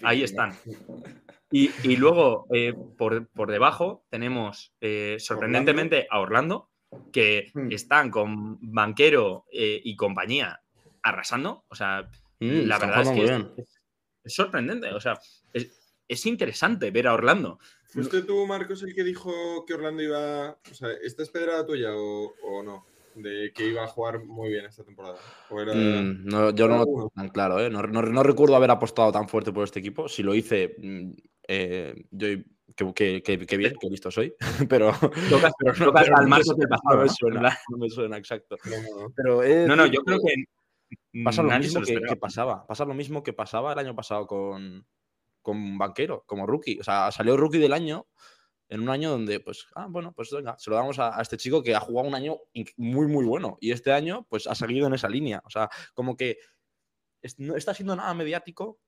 ahí 0.03 0.23
están. 0.23 0.53
Y, 1.49 1.71
y 1.83 1.95
luego, 1.95 2.45
eh, 2.53 2.73
por, 2.97 3.29
por 3.29 3.49
debajo, 3.49 4.03
tenemos 4.09 4.73
eh, 4.81 5.15
sorprendentemente 5.17 6.05
a 6.11 6.19
Orlando, 6.19 6.69
que 7.13 7.51
Hmm. 7.53 7.71
están 7.71 8.11
con 8.11 8.57
Banquero 8.59 9.45
eh, 9.53 9.79
y 9.81 9.95
compañía 9.95 10.59
arrasando. 11.03 11.63
O 11.69 11.75
sea, 11.75 12.09
Mm, 12.39 12.67
la 12.67 12.77
verdad 12.77 13.01
es 13.01 13.09
que 13.11 13.23
es, 13.61 13.79
es 14.25 14.33
sorprendente. 14.35 14.89
O 14.93 14.99
sea, 14.99 15.17
es, 15.53 15.95
es 16.07 16.25
interesante 16.27 16.91
ver 16.91 17.07
a 17.07 17.13
Orlando. 17.13 17.59
¿Fuiste 17.89 18.21
tú, 18.23 18.45
Marcos, 18.45 18.83
el 18.83 18.93
que 18.93 19.03
dijo 19.03 19.65
que 19.65 19.73
Orlando 19.73 20.03
iba. 20.03 20.51
O 20.69 20.73
sea, 20.73 20.89
¿esta 21.03 21.23
es 21.23 21.29
pedrada 21.29 21.65
tuya 21.65 21.89
o, 21.95 22.33
o 22.43 22.63
no? 22.63 22.85
De 23.15 23.51
que 23.55 23.65
iba 23.67 23.83
a 23.83 23.87
jugar 23.87 24.23
muy 24.25 24.49
bien 24.49 24.65
esta 24.65 24.83
temporada. 24.83 25.17
¿O 25.49 25.59
era- 25.59 25.73
Mm, 25.73 26.25
no, 26.25 26.49
yo 26.51 26.67
no 26.67 26.77
lo 26.79 26.85
tengo 26.85 27.11
tan 27.15 27.29
claro, 27.29 27.59
¿eh? 27.59 27.69
no, 27.69 27.81
no- 27.83 28.01
no 28.03 28.23
recuerdo 28.23 28.55
haber 28.55 28.69
apostado 28.71 29.11
tan 29.11 29.27
fuerte 29.27 29.51
por 29.51 29.63
este 29.63 29.79
equipo. 29.79 30.07
Si 30.07 30.21
lo 30.21 30.35
hice, 30.35 30.75
mm, 30.77 31.11
eh, 31.47 32.05
yo 32.11 32.27
que, 32.93 33.23
que- 33.23 33.39
que- 33.47 33.57
bien, 33.57 33.73
que 33.79 33.89
listo 33.89 34.11
soy. 34.11 34.35
pero, 34.69 34.91
Tocas, 35.29 35.53
pero 35.57 35.73
no- 35.79 35.85
tocas 35.85 36.03
pero 36.03 36.17
al 36.17 36.29
no 36.29 36.35
me- 36.37 36.43
suena, 36.43 37.57
no 37.69 37.77
me 37.77 37.89
suena, 37.89 38.17
exacto. 38.17 38.57
No, 38.65 38.75
no. 38.81 39.13
Pero 39.15 39.87
yo 39.87 40.01
creo 40.03 40.19
que 40.19 41.23
pasa 41.23 41.41
lo 41.41 41.49
mismo 41.57 41.81
que, 41.81 41.99
que 42.01 42.15
pasaba. 42.17 42.67
Pasa 42.67 42.85
lo 42.85 42.93
mismo 42.93 43.23
que 43.23 43.33
pasaba 43.33 43.73
el 43.73 43.79
año 43.79 43.95
pasado 43.95 44.27
con, 44.27 44.85
con 45.47 45.77
Banquero, 45.77 46.23
como 46.25 46.45
rookie. 46.45 46.77
O 46.79 46.83
sea, 46.83 47.09
salió 47.11 47.37
rookie 47.37 47.57
del 47.59 47.71
año 47.71 48.05
en 48.67 48.81
un 48.81 48.89
año 48.89 49.11
donde, 49.11 49.39
pues, 49.39 49.65
ah, 49.75 49.87
bueno, 49.89 50.11
pues 50.13 50.29
venga, 50.31 50.57
se 50.59 50.69
lo 50.69 50.75
damos 50.75 50.99
a, 50.99 51.17
a 51.17 51.21
este 51.21 51.37
chico 51.37 51.63
que 51.63 51.73
ha 51.73 51.79
jugado 51.79 52.05
un 52.09 52.15
año 52.15 52.35
muy, 52.75 53.07
muy 53.07 53.23
bueno. 53.25 53.57
Y 53.61 53.71
este 53.71 53.93
año, 53.93 54.25
pues, 54.29 54.45
ha 54.45 54.55
seguido 54.55 54.87
en 54.87 54.93
esa 54.93 55.07
línea. 55.07 55.41
O 55.45 55.49
sea, 55.49 55.69
como 55.93 56.17
que 56.17 56.37
es- 57.21 57.39
no 57.39 57.55
está 57.55 57.73
siendo 57.73 57.95
nada 57.95 58.13
mediático 58.13 58.79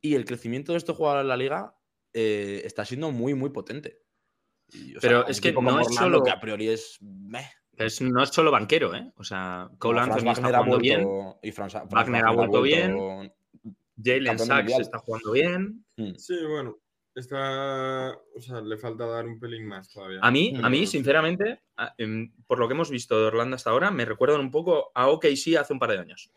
y 0.00 0.14
el 0.14 0.24
crecimiento 0.24 0.72
de 0.72 0.78
este 0.78 0.94
jugador 0.94 1.20
en 1.20 1.28
la 1.28 1.36
liga 1.36 1.76
eh, 2.14 2.62
está 2.64 2.84
siendo 2.86 3.10
muy, 3.10 3.34
muy 3.34 3.50
potente. 3.50 3.98
Y, 4.72 4.94
Pero 5.00 5.26
es 5.26 5.38
que 5.40 5.52
no 5.52 5.80
es 5.80 5.94
solo- 5.94 6.22
que 6.22 6.30
a 6.30 6.40
priori 6.40 6.68
es... 6.68 6.96
meh. 7.00 7.50
Es- 7.76 8.00
no 8.00 8.22
es 8.22 8.30
solo 8.30 8.50
banquero, 8.52 8.94
¿eh? 8.94 9.12
O 9.16 9.24
sea, 9.24 9.68
Cole 9.78 9.98
Franz 10.00 10.14
Anthony 10.16 10.30
está 10.30 10.42
Wagner 10.42 10.54
jugando 10.64 10.78
bien, 10.78 11.00
y 11.42 11.52
Franz- 11.52 11.72
Franz 11.72 11.90
Wagner 11.90 12.24
ha 12.24 12.30
vuelto 12.30 12.62
bien. 12.62 13.32
Jalen 14.02 14.38
Sachs 14.38 14.50
mundial. 14.50 14.80
está 14.80 14.98
jugando 14.98 15.32
bien. 15.32 15.84
Mm. 15.96 16.14
Sí, 16.16 16.36
bueno. 16.48 16.78
Está. 17.14 18.10
O 18.36 18.40
sea, 18.40 18.60
le 18.60 18.76
falta 18.76 19.06
dar 19.06 19.24
un 19.26 19.38
pelín 19.38 19.66
más 19.66 19.88
todavía. 19.88 20.18
A 20.20 20.30
mí, 20.32 20.52
a 20.60 20.68
mí, 20.68 20.78
Pero- 20.78 20.90
sinceramente, 20.90 21.60
em, 21.98 22.32
por 22.46 22.58
lo 22.58 22.66
que 22.66 22.74
hemos 22.74 22.90
visto 22.90 23.20
de 23.20 23.26
Orlando 23.26 23.54
hasta 23.54 23.70
ahora, 23.70 23.90
me 23.92 24.04
recuerdan 24.04 24.40
un 24.40 24.50
poco 24.50 24.90
a 24.94 25.08
OKC 25.08 25.56
hace 25.56 25.72
un 25.72 25.78
par 25.78 25.90
de 25.92 25.98
años. 25.98 26.30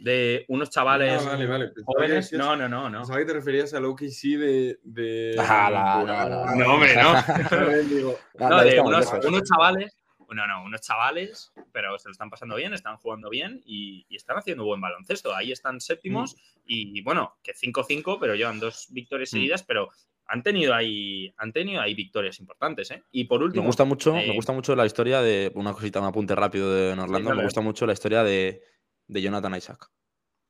De 0.00 0.44
unos 0.48 0.70
chavales 0.70 1.22
Ah, 1.24 1.30
vale, 1.30 1.46
vale. 1.46 1.64
Pensaba 1.68 1.84
que 1.86 1.92
jóvenes. 2.06 2.30
decías- 2.30 2.38
No, 2.38 2.54
no, 2.56 2.68
no, 2.68 2.90
no. 2.90 2.98
Pensaba 2.98 3.18
que 3.20 3.24
te 3.24 3.32
referías 3.32 3.72
al 3.74 3.84
OKC 3.86 4.36
de. 4.36 5.34
no, 5.36 6.04
no, 6.04 6.54
No, 6.56 6.74
hombre, 6.74 6.94
no. 6.96 7.12
Digo, 7.88 8.18
Ah, 8.38 8.48
No, 8.50 8.62
de 8.64 8.80
unos 8.80 9.42
chavales. 9.44 9.95
No, 10.34 10.46
no, 10.46 10.64
unos 10.64 10.80
chavales, 10.80 11.52
pero 11.72 11.98
se 11.98 12.08
lo 12.08 12.12
están 12.12 12.30
pasando 12.30 12.56
bien, 12.56 12.72
están 12.74 12.96
jugando 12.96 13.30
bien 13.30 13.62
y, 13.64 14.06
y 14.08 14.16
están 14.16 14.36
haciendo 14.38 14.64
buen 14.64 14.80
baloncesto. 14.80 15.34
Ahí 15.34 15.52
están 15.52 15.80
séptimos 15.80 16.34
Mm. 16.34 16.38
y 16.68 17.02
bueno, 17.02 17.36
que 17.44 17.52
5-5, 17.54 18.18
pero 18.18 18.34
llevan 18.34 18.58
dos 18.58 18.88
victorias 18.90 19.30
Mm. 19.30 19.36
seguidas, 19.36 19.62
pero 19.62 19.88
han 20.28 20.42
tenido 20.42 20.74
ahí, 20.74 21.32
han 21.36 21.52
tenido 21.52 21.80
ahí 21.80 21.94
victorias 21.94 22.40
importantes. 22.40 22.90
¿eh? 22.90 23.04
Y 23.12 23.24
por 23.24 23.38
Me 23.38 23.46
último, 23.46 23.64
gusta 23.66 23.84
mucho, 23.84 24.16
eh, 24.16 24.26
me 24.26 24.34
gusta 24.34 24.52
mucho 24.52 24.74
la 24.74 24.84
historia 24.84 25.22
de 25.22 25.52
una 25.54 25.72
cosita, 25.72 26.00
un 26.00 26.06
apunte 26.06 26.34
rápido 26.34 26.74
de 26.74 26.90
en 26.90 26.98
Orlando. 26.98 27.34
me 27.34 27.44
gusta 27.44 27.60
mucho 27.60 27.86
la 27.86 27.92
historia 27.92 28.24
de, 28.24 28.60
de 29.06 29.22
Jonathan 29.22 29.54
Isaac, 29.54 29.88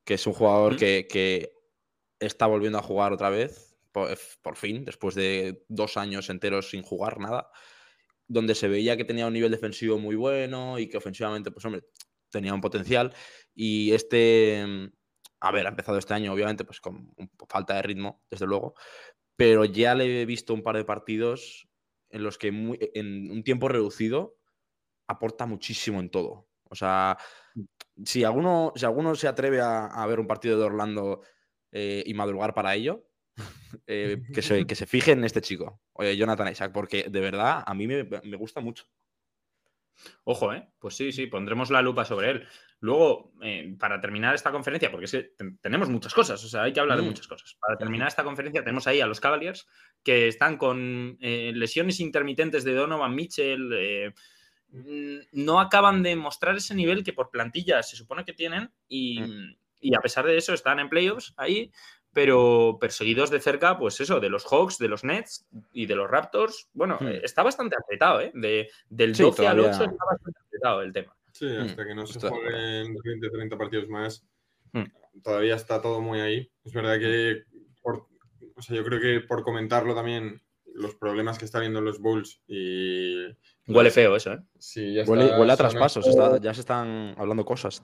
que 0.05 0.15
es 0.15 0.27
un 0.27 0.33
jugador 0.33 0.75
¿Mm? 0.75 0.77
que, 0.79 1.07
que 1.11 1.53
está 2.19 2.47
volviendo 2.47 2.79
a 2.79 2.83
jugar 2.83 3.13
otra 3.13 3.29
vez, 3.29 3.77
por, 3.93 4.09
por 4.41 4.57
fin, 4.57 4.87
después 4.87 5.15
de 5.15 5.65
dos 5.69 5.99
años 5.99 6.31
enteros 6.31 6.71
sin 6.71 6.81
jugar 6.83 7.19
nada, 7.21 7.51
donde 8.29 8.55
se 8.55 8.69
veía 8.69 8.97
que 8.97 9.05
tenía 9.05 9.27
un 9.27 9.33
nivel 9.35 9.51
defensivo 9.51 9.99
muy 9.99 10.17
bueno 10.17 10.79
y 10.79 10.89
que 10.89 10.97
ofensivamente, 10.99 11.51
pues 11.51 11.65
hombre, 11.65 11.83
tenía 12.31 12.55
un 12.55 12.61
potencial. 12.61 13.15
Y 13.55 13.93
este, 13.93 14.65
mm, 14.67 14.87
a 15.41 15.53
ver, 15.53 15.67
ha 15.67 15.71
empezado 15.71 15.99
este 15.99 16.15
año, 16.15 16.33
obviamente, 16.33 16.65
pues 16.65 16.81
con 16.81 17.15
falta 17.49 17.75
de 17.75 17.83
ritmo, 17.83 18.25
desde 18.31 18.47
luego, 18.47 18.75
pero 19.37 19.65
ya 19.65 19.95
le 19.95 20.23
he 20.23 20.27
visto 20.27 20.55
un 20.55 20.63
par 20.63 20.77
de 20.77 20.85
partidos 20.85 21.69
en 22.11 22.23
los 22.25 22.39
que 22.39 22.53
muy- 22.53 22.79
en 22.95 23.31
un 23.31 23.43
tiempo 23.45 23.69
reducido 23.69 24.37
aporta 25.09 25.47
muchísimo 25.47 26.01
en 26.01 26.11
todo. 26.11 26.49
O 26.65 26.75
sea, 26.75 27.19
si 28.05 28.25
alguno, 28.25 28.73
si 28.77 28.85
alguno 28.85 29.15
se 29.15 29.29
atreve 29.29 29.61
a, 29.61 29.87
a 29.87 30.07
ver 30.07 30.21
un 30.21 30.27
partido 30.27 30.59
de 30.59 30.65
Orlando 30.65 31.23
eh, 31.73 32.03
y 32.07 32.15
madrugar 32.15 32.55
para 32.55 32.75
ello, 32.75 33.09
eh, 33.87 34.23
que, 34.35 34.43
se, 34.43 34.67
que 34.67 34.75
se 34.75 34.87
fije 34.87 35.13
en 35.13 35.25
este 35.25 35.41
chico, 35.41 35.81
oye, 35.93 36.17
Jonathan 36.17 36.49
Isaac, 36.53 36.73
porque 36.73 37.05
de 37.09 37.21
verdad 37.21 37.63
a 37.67 37.75
mí 37.75 37.87
me, 37.87 38.05
me 38.05 38.37
gusta 38.37 38.61
mucho. 38.61 38.85
Ojo, 40.25 40.53
¿eh? 40.53 40.69
Pues 40.79 40.95
sí, 40.95 41.11
sí, 41.11 41.27
pondremos 41.27 41.71
la 41.71 41.81
lupa 41.81 42.05
sobre 42.05 42.31
él. 42.31 42.47
Luego, 42.81 43.33
eh, 43.43 43.75
para 43.79 43.99
terminar 44.01 44.35
esta 44.35 44.53
conferencia, 44.53 44.91
porque 44.91 45.07
es 45.07 45.11
que 45.13 45.23
ten- 45.37 45.57
tenemos 45.59 45.89
muchas 45.89 46.13
cosas, 46.13 46.45
o 46.45 46.49
sea, 46.49 46.65
hay 46.65 46.73
que 46.75 46.81
hablar 46.81 46.99
de 46.99 47.03
Mm. 47.05 47.07
muchas 47.07 47.27
cosas. 47.27 47.57
Para 47.59 47.79
terminar 47.79 48.09
esta 48.09 48.23
conferencia 48.23 48.63
tenemos 48.63 48.87
ahí 48.87 49.01
a 49.01 49.07
los 49.07 49.21
Cavaliers, 49.21 49.67
que 50.03 50.29
están 50.29 50.59
con 50.59 51.17
eh, 51.21 51.53
lesiones 51.55 52.01
intermitentes 52.01 52.63
de 52.65 52.75
Donovan 52.75 53.15
Mitchell. 53.15 53.71
eh, 53.75 54.13
mm, 54.69 55.19
no 55.33 55.61
acaban 55.61 56.03
de 56.03 56.15
mostrar 56.17 56.57
ese 56.57 56.75
nivel 56.75 57.03
que 57.03 57.15
por 57.15 57.31
plantilla 57.31 57.83
se 57.83 57.97
supone 57.97 58.25
que 58.27 58.35
tienen 58.35 58.71
y, 58.89 59.21
y 59.81 59.95
a 59.95 60.01
pesar 60.01 60.27
de 60.27 60.37
eso 60.37 60.53
están 60.53 60.79
en 60.81 60.91
playoffs 60.91 61.33
ahí, 61.39 61.71
pero 62.17 62.79
perseguidos 62.81 63.29
de 63.29 63.41
cerca, 63.41 63.77
pues 63.79 64.01
eso, 64.01 64.21
de 64.21 64.31
los 64.31 64.47
Hawks, 64.47 64.79
de 64.79 64.89
los 64.89 65.05
Nets 65.05 65.47
y 65.75 65.85
de 65.85 65.95
los 65.97 66.11
Raptors. 66.11 66.71
Bueno, 66.73 66.97
Hmm. 66.99 67.09
eh, 67.09 67.21
está 67.23 67.43
bastante 67.43 67.77
apretado, 67.79 68.23
¿eh? 68.23 68.31
De, 68.33 68.71
del 68.89 69.15
Sí, 69.15 69.23
12 69.23 69.47
al 69.47 69.61
8 69.61 69.69
todavía. 69.69 69.91
está 69.93 70.05
bastante 70.11 70.41
apretado 70.47 70.81
el 70.81 70.93
tema. 70.95 71.15
Sí, 71.33 71.47
hasta 71.55 71.85
que 71.87 71.95
no 71.95 72.07
se 72.07 72.19
jueguen 72.27 72.97
20, 73.05 73.29
30 73.29 73.59
partidos 73.59 73.87
más, 73.91 74.27
Hmm. 74.73 74.85
todavía 75.23 75.57
está 75.57 75.83
todo 75.83 76.01
muy 76.01 76.21
ahí. 76.21 76.51
Es 76.65 76.73
verdad 76.73 76.99
que, 76.99 77.43
por- 77.83 78.07
o 78.57 78.63
sea, 78.63 78.75
yo 78.77 78.83
creo 78.83 78.99
que 78.99 79.21
por 79.27 79.43
comentarlo 79.43 79.95
también, 79.95 80.41
los 80.75 80.95
problemas 80.95 81.39
que 81.39 81.45
está 81.45 81.59
habiendo 81.59 81.83
los 81.83 81.99
Bulls 82.01 82.41
y... 82.47 83.27
Huele 83.69 83.91
feo 83.91 84.17
eso, 84.17 84.33
¿eh? 84.33 84.39
Sí, 84.59 84.95
ya 84.95 85.05
Huele, 85.05 85.25
está 85.27 85.39
huele 85.39 85.53
a 85.53 85.57
sonando 85.57 85.71
traspasos, 85.79 86.07
está- 86.07 86.39
ya 86.41 86.55
se 86.55 86.61
están 86.61 87.15
hablando 87.19 87.45
cosas. 87.45 87.83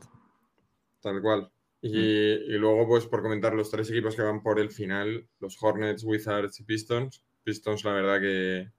Tal 1.02 1.20
cual. 1.20 1.50
Y, 1.82 1.98
y 1.98 2.58
luego, 2.58 2.86
pues, 2.86 3.06
por 3.06 3.22
comentar 3.22 3.52
los 3.54 3.68
tres 3.70 3.90
equipos 3.90 4.14
que 4.14 4.22
van 4.22 4.40
por 4.42 4.60
el 4.60 4.70
final, 4.70 5.26
los 5.40 5.60
Hornets, 5.60 6.04
Wizards 6.04 6.60
y 6.60 6.64
Pistons. 6.64 7.24
Pistons, 7.42 7.84
la 7.84 7.92
verdad 7.92 8.20
que... 8.20 8.70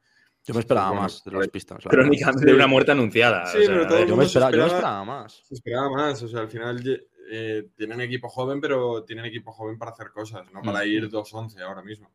Yo 0.46 0.54
me 0.54 0.62
esperaba 0.62 0.88
Bueno, 0.90 1.02
más 1.04 1.24
de 1.24 1.32
los. 1.32 1.48
Pistons. 1.50 1.86
la 1.86 1.90
verdad. 1.92 2.04
Crónica 2.04 2.34
Sí. 2.34 2.46
de 2.46 2.54
una 2.54 2.68
muerte 2.68 2.92
anunciada. 2.92 3.46
Sí, 3.46 3.58
o 3.58 3.62
sea, 3.62 3.70
pero 3.74 3.88
todo 3.88 4.06
Yo 4.06 4.16
me 4.18 4.24
se 4.24 4.28
esperaba, 4.28 4.52
yo 4.52 4.58
me 4.58 4.64
esperaba- 4.66 4.78
esperaba 5.02 5.06
más. 5.06 5.44
Se 5.48 5.54
esperaba 5.54 5.90
más, 5.90 6.22
o 6.24 6.28
sea, 6.28 6.40
al 6.42 6.50
final 6.50 7.08
eh, 7.32 7.68
tienen 7.78 8.02
equipo 8.02 8.28
joven, 8.30 8.60
pero 8.62 9.04
tienen 9.06 9.26
equipo 9.26 9.52
joven 9.54 9.78
para 9.78 9.92
hacer 9.92 10.10
cosas, 10.12 10.52
no 10.52 10.62
para 10.62 10.84
Mm. 10.86 10.88
ir 10.90 11.10
2-11 11.10 11.62
ahora 11.62 11.82
mismo. 11.82 12.12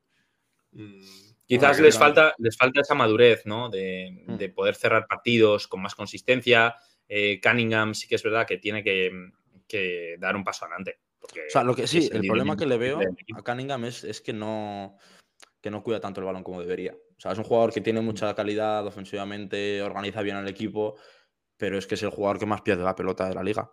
Mm, 0.72 1.00
Quizás 1.46 1.80
les 1.80 1.96
falta, 1.98 2.34
les 2.38 2.56
falta 2.58 2.82
esa 2.82 2.94
madurez, 2.94 3.46
¿no? 3.46 3.70
De, 3.70 4.22
Mm. 4.26 4.36
de 4.36 4.48
poder 4.50 4.74
cerrar 4.74 5.06
partidos 5.06 5.66
con 5.66 5.80
más 5.80 5.94
consistencia. 5.94 6.74
Eh, 7.08 7.40
Cunningham 7.42 7.94
sí 7.94 8.06
que 8.06 8.16
es 8.16 8.22
verdad 8.22 8.46
que 8.46 8.58
tiene 8.58 8.84
que, 8.84 9.10
que 9.68 10.16
dar 10.18 10.34
un 10.34 10.44
paso 10.44 10.64
adelante. 10.64 11.00
porque 11.20 11.46
O 11.46 11.50
sea, 11.50 11.62
lo 11.62 11.76
que 11.76 11.86
sí, 11.86 12.08
el 12.12 12.26
problema 12.26 12.56
que 12.56 12.66
le 12.66 12.78
veo 12.78 13.00
a 13.36 13.42
Cunningham 13.42 13.84
es, 13.84 14.02
es 14.04 14.20
que 14.20 14.32
no 14.32 14.96
que 15.60 15.70
no 15.70 15.82
cuida 15.82 16.00
tanto 16.00 16.20
el 16.20 16.26
balón 16.26 16.42
como 16.42 16.60
debería. 16.60 16.94
O 16.94 17.20
sea, 17.20 17.32
es 17.32 17.38
un 17.38 17.44
jugador 17.44 17.72
que 17.72 17.80
tiene 17.80 18.00
mucha 18.00 18.34
calidad 18.34 18.86
ofensivamente, 18.86 19.82
organiza 19.82 20.22
bien 20.22 20.36
al 20.36 20.48
equipo, 20.48 20.96
pero 21.56 21.76
es 21.76 21.86
que 21.86 21.96
es 21.96 22.02
el 22.02 22.10
jugador 22.10 22.38
que 22.38 22.46
más 22.46 22.62
pierde 22.62 22.84
la 22.84 22.94
pelota 22.94 23.28
de 23.28 23.34
la 23.34 23.42
liga. 23.42 23.72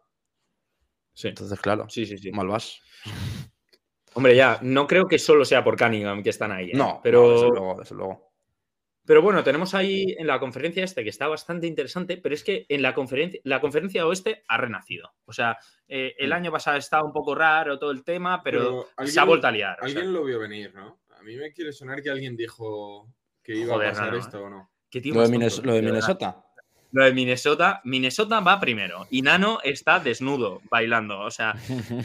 Sí, 1.14 1.30
Entonces, 1.30 1.60
claro, 1.60 1.88
sí, 1.90 2.06
sí, 2.06 2.18
sí. 2.18 2.32
mal 2.32 2.48
vas. 2.48 2.82
Hombre, 4.14 4.36
ya, 4.36 4.60
no 4.62 4.88
creo 4.88 5.08
que 5.08 5.20
solo 5.20 5.46
sea 5.46 5.64
por 5.64 5.78
Cunningham 5.78 6.24
que 6.24 6.30
están 6.30 6.52
ahí. 6.52 6.72
¿eh? 6.72 6.75
No, 6.75 7.00
pero, 7.04 7.22
no, 7.22 7.32
desde 7.34 7.48
luego, 7.50 7.75
desde 7.80 7.96
luego. 7.96 8.25
Pero 9.06 9.22
bueno, 9.22 9.44
tenemos 9.44 9.74
ahí 9.76 10.16
en 10.18 10.26
la 10.28 10.40
conferencia 10.40 10.84
este 10.84 11.04
que 11.04 11.10
está 11.10 11.28
bastante 11.28 11.68
interesante, 11.68 12.18
pero 12.18 12.34
es 12.34 12.44
que 12.44 12.66
en 12.70 12.82
la 12.82 12.94
conferencia, 12.96 13.40
la 13.44 13.62
conferencia 13.62 14.06
oeste 14.08 14.44
ha 14.48 14.58
renacido. 14.58 15.14
O 15.26 15.34
sea, 15.34 15.58
eh, 15.88 16.16
el 16.18 16.30
Mm. 16.32 16.34
año 16.34 16.52
pasado 16.52 16.78
estaba 16.78 17.04
un 17.04 17.14
poco 17.14 17.36
raro 17.36 17.78
todo 17.78 17.92
el 17.92 18.04
tema, 18.04 18.42
pero, 18.44 18.88
Pero 18.98 19.08
se 19.08 19.20
ha 19.20 19.24
vuelto 19.26 19.46
a 19.48 19.52
liar. 19.52 19.78
o 19.80 19.88
sea, 19.88 19.96
Alguien 20.00 20.14
lo 20.14 20.24
vio 20.24 20.40
venir, 20.40 20.74
¿no? 20.74 21.00
A 21.20 21.22
mí 21.24 21.36
me 21.38 21.52
quiere 21.54 21.72
sonar 21.72 22.02
que 22.02 22.10
alguien 22.10 22.36
dijo 22.36 23.08
que 23.44 23.56
iba 23.56 23.74
Joder, 23.76 23.90
a 23.90 23.92
pasar 23.92 24.12
no, 24.14 24.18
esto 24.20 24.44
o 24.44 24.50
no. 24.50 24.72
qué 24.90 25.02
tío 25.02 25.14
Lo 25.14 25.20
de, 25.22 25.28
más 25.28 25.32
Minnes- 25.32 25.56
tonto, 25.56 25.68
lo 25.68 25.74
de 25.76 25.82
verdad. 25.82 25.92
Minnesota. 25.94 26.46
Lo 26.96 27.04
de 27.04 27.12
Minnesota, 27.14 27.82
Minnesota 27.84 28.40
va 28.40 28.58
primero 28.58 29.06
y 29.10 29.22
Nano 29.22 29.60
está 29.64 30.00
desnudo 30.00 30.62
bailando. 30.72 31.20
O 31.20 31.30
sea, 31.30 31.54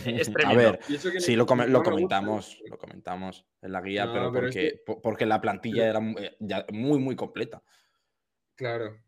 es 0.04 0.28
a 0.28 0.32
tremendo. 0.32 0.72
ver, 0.72 0.80
que 0.80 1.20
sí, 1.20 1.36
lo, 1.36 1.46
comentamos, 1.46 2.58
lo 2.68 2.76
comentamos 2.76 3.46
en 3.62 3.70
la 3.72 3.80
guía, 3.82 4.06
No, 4.06 4.12
pero, 4.12 4.32
pero 4.32 4.48
es 4.48 4.54
porque, 4.54 4.70
que- 4.72 4.76
po- 4.84 5.00
porque 5.00 5.26
la 5.26 5.40
plantilla 5.40 5.88
era 5.88 6.00
eh, 6.18 6.36
ya 6.40 6.66
muy, 6.72 6.98
muy 6.98 7.14
completa. 7.14 7.62
Claro. 8.56 8.98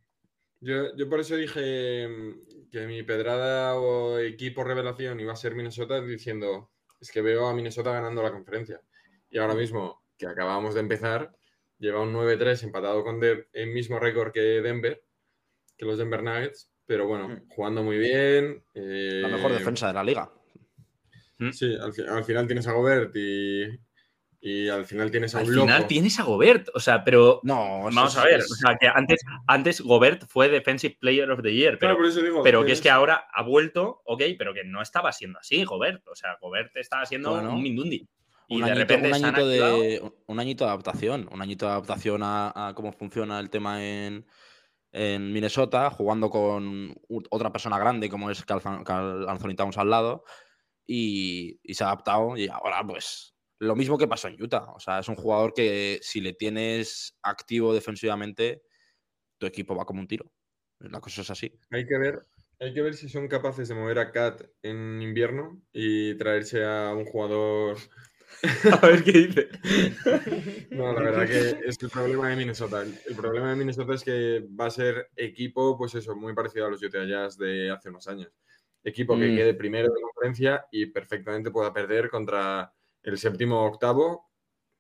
Yo, 0.61 0.95
yo 0.97 1.09
por 1.09 1.19
eso 1.19 1.35
dije 1.35 2.07
mm, 2.09 2.69
que 2.71 2.87
mi 2.87 3.03
pedrada 3.03 3.75
o 3.75 4.19
equipo 4.19 4.63
revelación 4.63 5.19
iba 5.19 5.33
a 5.33 5.37
ser 5.37 5.57
Minnesota 5.57 6.01
diciendo, 6.01 6.71
es 7.01 7.11
que 7.11 7.23
veo 7.23 7.49
a 7.49 7.55
Minnesota 7.55 7.91
ganando 7.93 8.23
la 8.23 8.31
conferencia. 8.31 8.81
Y 9.31 9.39
ahora 9.39 9.55
mismo, 9.55 10.05
que 10.17 10.29
acabamos 10.29 10.75
de 10.75 10.81
empezar, 10.81 11.35
lleva 11.79 12.01
un 12.03 12.13
9-3 12.15 12.63
empatado 12.63 13.03
con 13.03 13.19
De- 13.19 13.49
el 13.53 13.71
mismo 13.73 13.99
récord 13.99 14.31
que 14.31 14.41
Denver, 14.41 15.03
que 15.83 15.87
los 15.89 15.99
Denver 15.99 16.23
Nuggets, 16.23 16.71
pero 16.87 17.09
bueno, 17.09 17.29
Mm. 17.29 17.49
jugando 17.49 17.83
muy 17.83 17.99
bien. 17.99 18.65
La 18.75 18.83
eh, 18.83 19.29
mejor 19.33 19.53
defensa 19.53 19.89
de 19.89 19.95
la 19.95 20.05
liga. 20.05 20.31
Sí, 21.51 21.75
al, 21.75 21.93
fi- 21.93 22.03
al 22.09 22.23
final 22.25 22.47
tienes 22.47 22.69
a 22.69 22.73
Gobert 22.73 23.11
y, 23.17 23.65
y 24.41 24.69
al 24.69 24.85
final 24.87 25.11
tienes 25.11 25.35
a 25.35 25.41
Al 25.41 25.47
un 25.47 25.51
final 25.55 25.77
loco. 25.79 25.89
tienes 25.89 26.21
a 26.21 26.23
Gobert. 26.23 26.69
O 26.75 26.79
sea, 26.79 27.03
pero 27.03 27.41
No, 27.43 27.81
vamos 27.83 28.17
a 28.17 28.25
ver. 28.25 28.39
es- 28.39 28.53
O 28.53 28.55
sea, 28.55 28.77
que 28.81 28.87
antes, 28.87 29.21
antes 29.49 29.81
Gobert 29.81 30.23
fue 30.29 30.49
Defensive 30.49 30.97
Player 31.01 31.29
of 31.33 31.43
the 31.43 31.53
Year, 31.53 31.79
pero, 31.81 31.95
Claro, 31.95 31.97
por 31.97 32.07
eso 32.07 32.23
digo, 32.23 32.43
pero 32.45 32.65
que 32.65 32.71
es 32.71 32.81
que 32.81 32.91
ahora 32.91 33.27
ha 33.33 33.43
vuelto, 33.43 34.03
ok, 34.05 34.23
pero 34.39 34.55
que 34.55 34.63
no 34.63 34.81
estaba 34.83 35.11
siendo 35.11 35.41
así, 35.41 35.65
Gobert. 35.65 36.07
O 36.07 36.15
sea, 36.15 36.37
Gobert 36.41 36.77
estaba 36.77 37.05
siendo 37.07 37.31
Bueno, 37.31 37.55
un 37.55 37.63
Mindundi. 37.63 38.09
Y 38.47 38.57
un 38.57 38.61
de 38.67 38.71
añito, 38.71 38.79
repente 38.81 39.09
un 39.09 39.15
se 39.15 39.25
han 39.27 39.35
añito 39.35 39.49
de, 39.49 40.13
un 40.27 40.39
añito 40.41 40.65
de 40.65 40.71
adaptación, 40.71 41.29
un 41.33 41.43
añito 41.43 41.67
de 41.67 41.73
adaptación 41.73 42.23
a, 42.23 42.69
a 42.69 42.75
cómo 42.75 42.93
funciona 42.93 43.41
el 43.41 43.51
tema 43.51 43.85
en, 43.85 44.27
en 44.93 45.33
Minnesota, 45.33 45.91
jugando 45.91 46.31
con 46.31 46.95
otra 47.31 47.51
persona 47.51 47.79
grande 47.79 48.09
como 48.11 48.31
es 48.31 48.45
Carl 48.45 48.61
An- 48.65 48.85
Carl 48.85 49.29
Anthony 49.29 49.55
Towns 49.57 49.79
al 49.79 49.91
lado, 49.91 50.25
y, 50.87 51.59
y 51.63 51.75
se 51.75 51.85
ha 51.85 51.89
adaptado 51.89 52.37
y 52.37 52.49
ahora 52.49 52.85
pues 52.87 53.35
lo 53.59 53.77
mismo 53.77 53.97
que 53.97 54.09
pasó 54.09 54.29
en 54.29 54.43
Utah. 54.43 54.73
O 54.75 54.81
sea, 54.81 54.99
es 54.99 55.09
un 55.09 55.15
jugador 55.15 55.55
que 55.55 55.99
si 56.03 56.21
le 56.21 56.33
tienes 56.33 57.17
activo 57.23 57.73
defensivamente, 57.73 58.63
tu 59.39 59.47
equipo 59.47 59.75
va 59.77 59.85
como 59.85 60.01
un 60.01 60.09
tiro. 60.09 60.33
La 60.81 61.01
cosa 61.01 61.23
es 61.23 61.31
así. 61.31 61.53
Hay 61.71 61.87
que 61.87 61.97
ver, 61.97 62.27
hay 62.59 62.75
que 62.75 62.83
ver 62.83 62.95
si 62.95 63.09
son 63.09 63.29
capaces 63.29 63.69
de 63.69 63.75
mover 63.77 64.01
a 64.01 64.11
Cat 64.11 64.43
en 64.63 65.01
invierno 65.01 65.63
y 65.73 66.17
traerse 66.17 66.65
a 66.65 66.93
un 66.93 67.05
jugador. 67.05 67.79
A 68.83 68.87
ver 68.87 69.05
qué 69.05 69.13
dice. 69.13 69.49
No, 70.71 70.93
la 70.95 71.03
verdad 71.03 71.27
que 71.29 71.69
es 71.69 71.77
el 71.83 71.91
problema 71.91 72.31
de 72.31 72.37
Minnesota. 72.37 72.83
El 72.83 73.15
problema 73.15 73.51
de 73.51 73.57
Minnesota 73.57 73.95
es 73.95 74.03
que 74.03 74.43
va 74.59 74.67
a 74.67 74.71
ser 74.71 75.11
equipo, 75.17 75.77
pues 75.77 75.95
eso, 75.95 76.17
muy 76.17 76.35
parecido 76.35 76.67
a 76.67 76.71
los 76.71 76.83
Utah 76.83 77.05
Jazz 77.05 77.37
de 77.37 77.71
hace 77.71 77.91
unos 77.91 78.09
años. 78.09 78.31
Equipo 78.83 79.17
que 79.19 79.29
Mm. 79.29 79.37
quede 79.37 79.55
primero 79.55 79.89
de 79.93 80.01
conferencia 80.01 80.67
y 80.73 80.87
perfectamente 80.87 81.51
pueda 81.51 81.73
perder 81.73 82.09
contra 82.11 82.73
el 83.03 83.19
séptimo 83.19 83.61
o 83.63 83.67
octavo. 83.67 84.31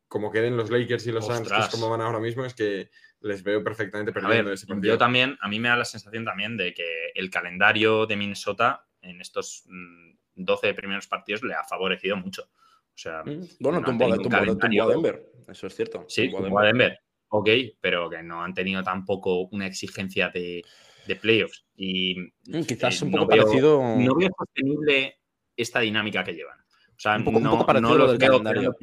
Como 0.09 0.30
queden 0.32 0.56
los 0.56 0.71
Lakers 0.71 1.06
y 1.06 1.12
los 1.12 1.26
Suns, 1.26 1.49
que 1.50 1.59
es 1.59 1.68
como 1.68 1.88
van 1.90 2.00
ahora 2.00 2.21
mismo, 2.21 2.44
es 2.44 2.54
que 2.54 2.90
les 3.21 3.42
veo 3.42 3.62
perfectamente 3.62 4.12
perdiendo 4.12 4.44
ver, 4.47 4.54
ese 4.54 4.66
partido. 4.66 4.94
yo 4.94 4.99
también, 4.99 5.38
a 5.40 5.49
mí 5.49 5.61
me 5.61 5.68
da 5.68 5.76
la 5.76 5.85
sensación 5.85 6.25
también 6.25 6.56
de 6.56 6.75
que 6.75 7.11
el 7.14 7.30
calendario 7.30 8.06
de 8.06 8.16
Minnesota 8.16 8.87
en 9.02 9.21
estos 9.21 9.62
mm, 9.66 10.14
12 10.35 10.75
primeros 10.75 11.06
partidos 11.06 11.42
le 11.42 11.54
ha 11.54 11.64
favorecido 11.64 12.16
mucho. 12.16 12.49
O 12.94 12.99
sea, 12.99 13.22
Mm, 13.25 13.40
Bueno, 13.61 13.80
no 13.80 13.87
tumbó, 13.87 14.04
tumbó- 14.16 14.58
tumbó 14.58 14.82
a 14.84 14.88
Denver. 14.88 15.32
Eso 15.49 15.66
es 15.66 15.75
cierto. 15.75 16.04
Sí, 16.08 16.30
tumbó 16.30 16.58
a 16.61 16.66
Denver. 16.66 16.99
Ok, 17.28 17.49
pero 17.80 18.11
que 18.11 18.22
no 18.22 18.42
han 18.44 18.52
tenido 18.52 18.82
tampoco 18.82 19.49
una 19.52 19.66
exigencia 19.66 20.28
de, 20.28 20.62
de 21.06 21.16
playoffs. 21.16 21.64
Y 21.75 22.16
Mm, 22.46 22.62
Quizás 22.66 23.00
eh, 23.00 23.04
un 23.06 23.11
no 23.12 23.18
poco 23.20 23.32
veo- 23.34 23.44
parecido. 23.44 23.82
no 23.96 24.14
veo 24.14 24.28
sostenible 24.38 25.18
esta 25.56 25.80
dinámica 25.80 26.22
que 26.22 26.32
llevan. 26.34 26.58
O 26.61 26.99
sea, 27.02 27.16
Un 27.16 27.25
poco- 27.25 27.38
un 27.38 27.42
no, 27.42 27.50
poco 27.52 27.66
parecido 27.66 27.90
no 27.90 27.99
lo 27.99 28.08
del 28.08 28.18
veo 28.18 28.30
calendario. 28.30 28.76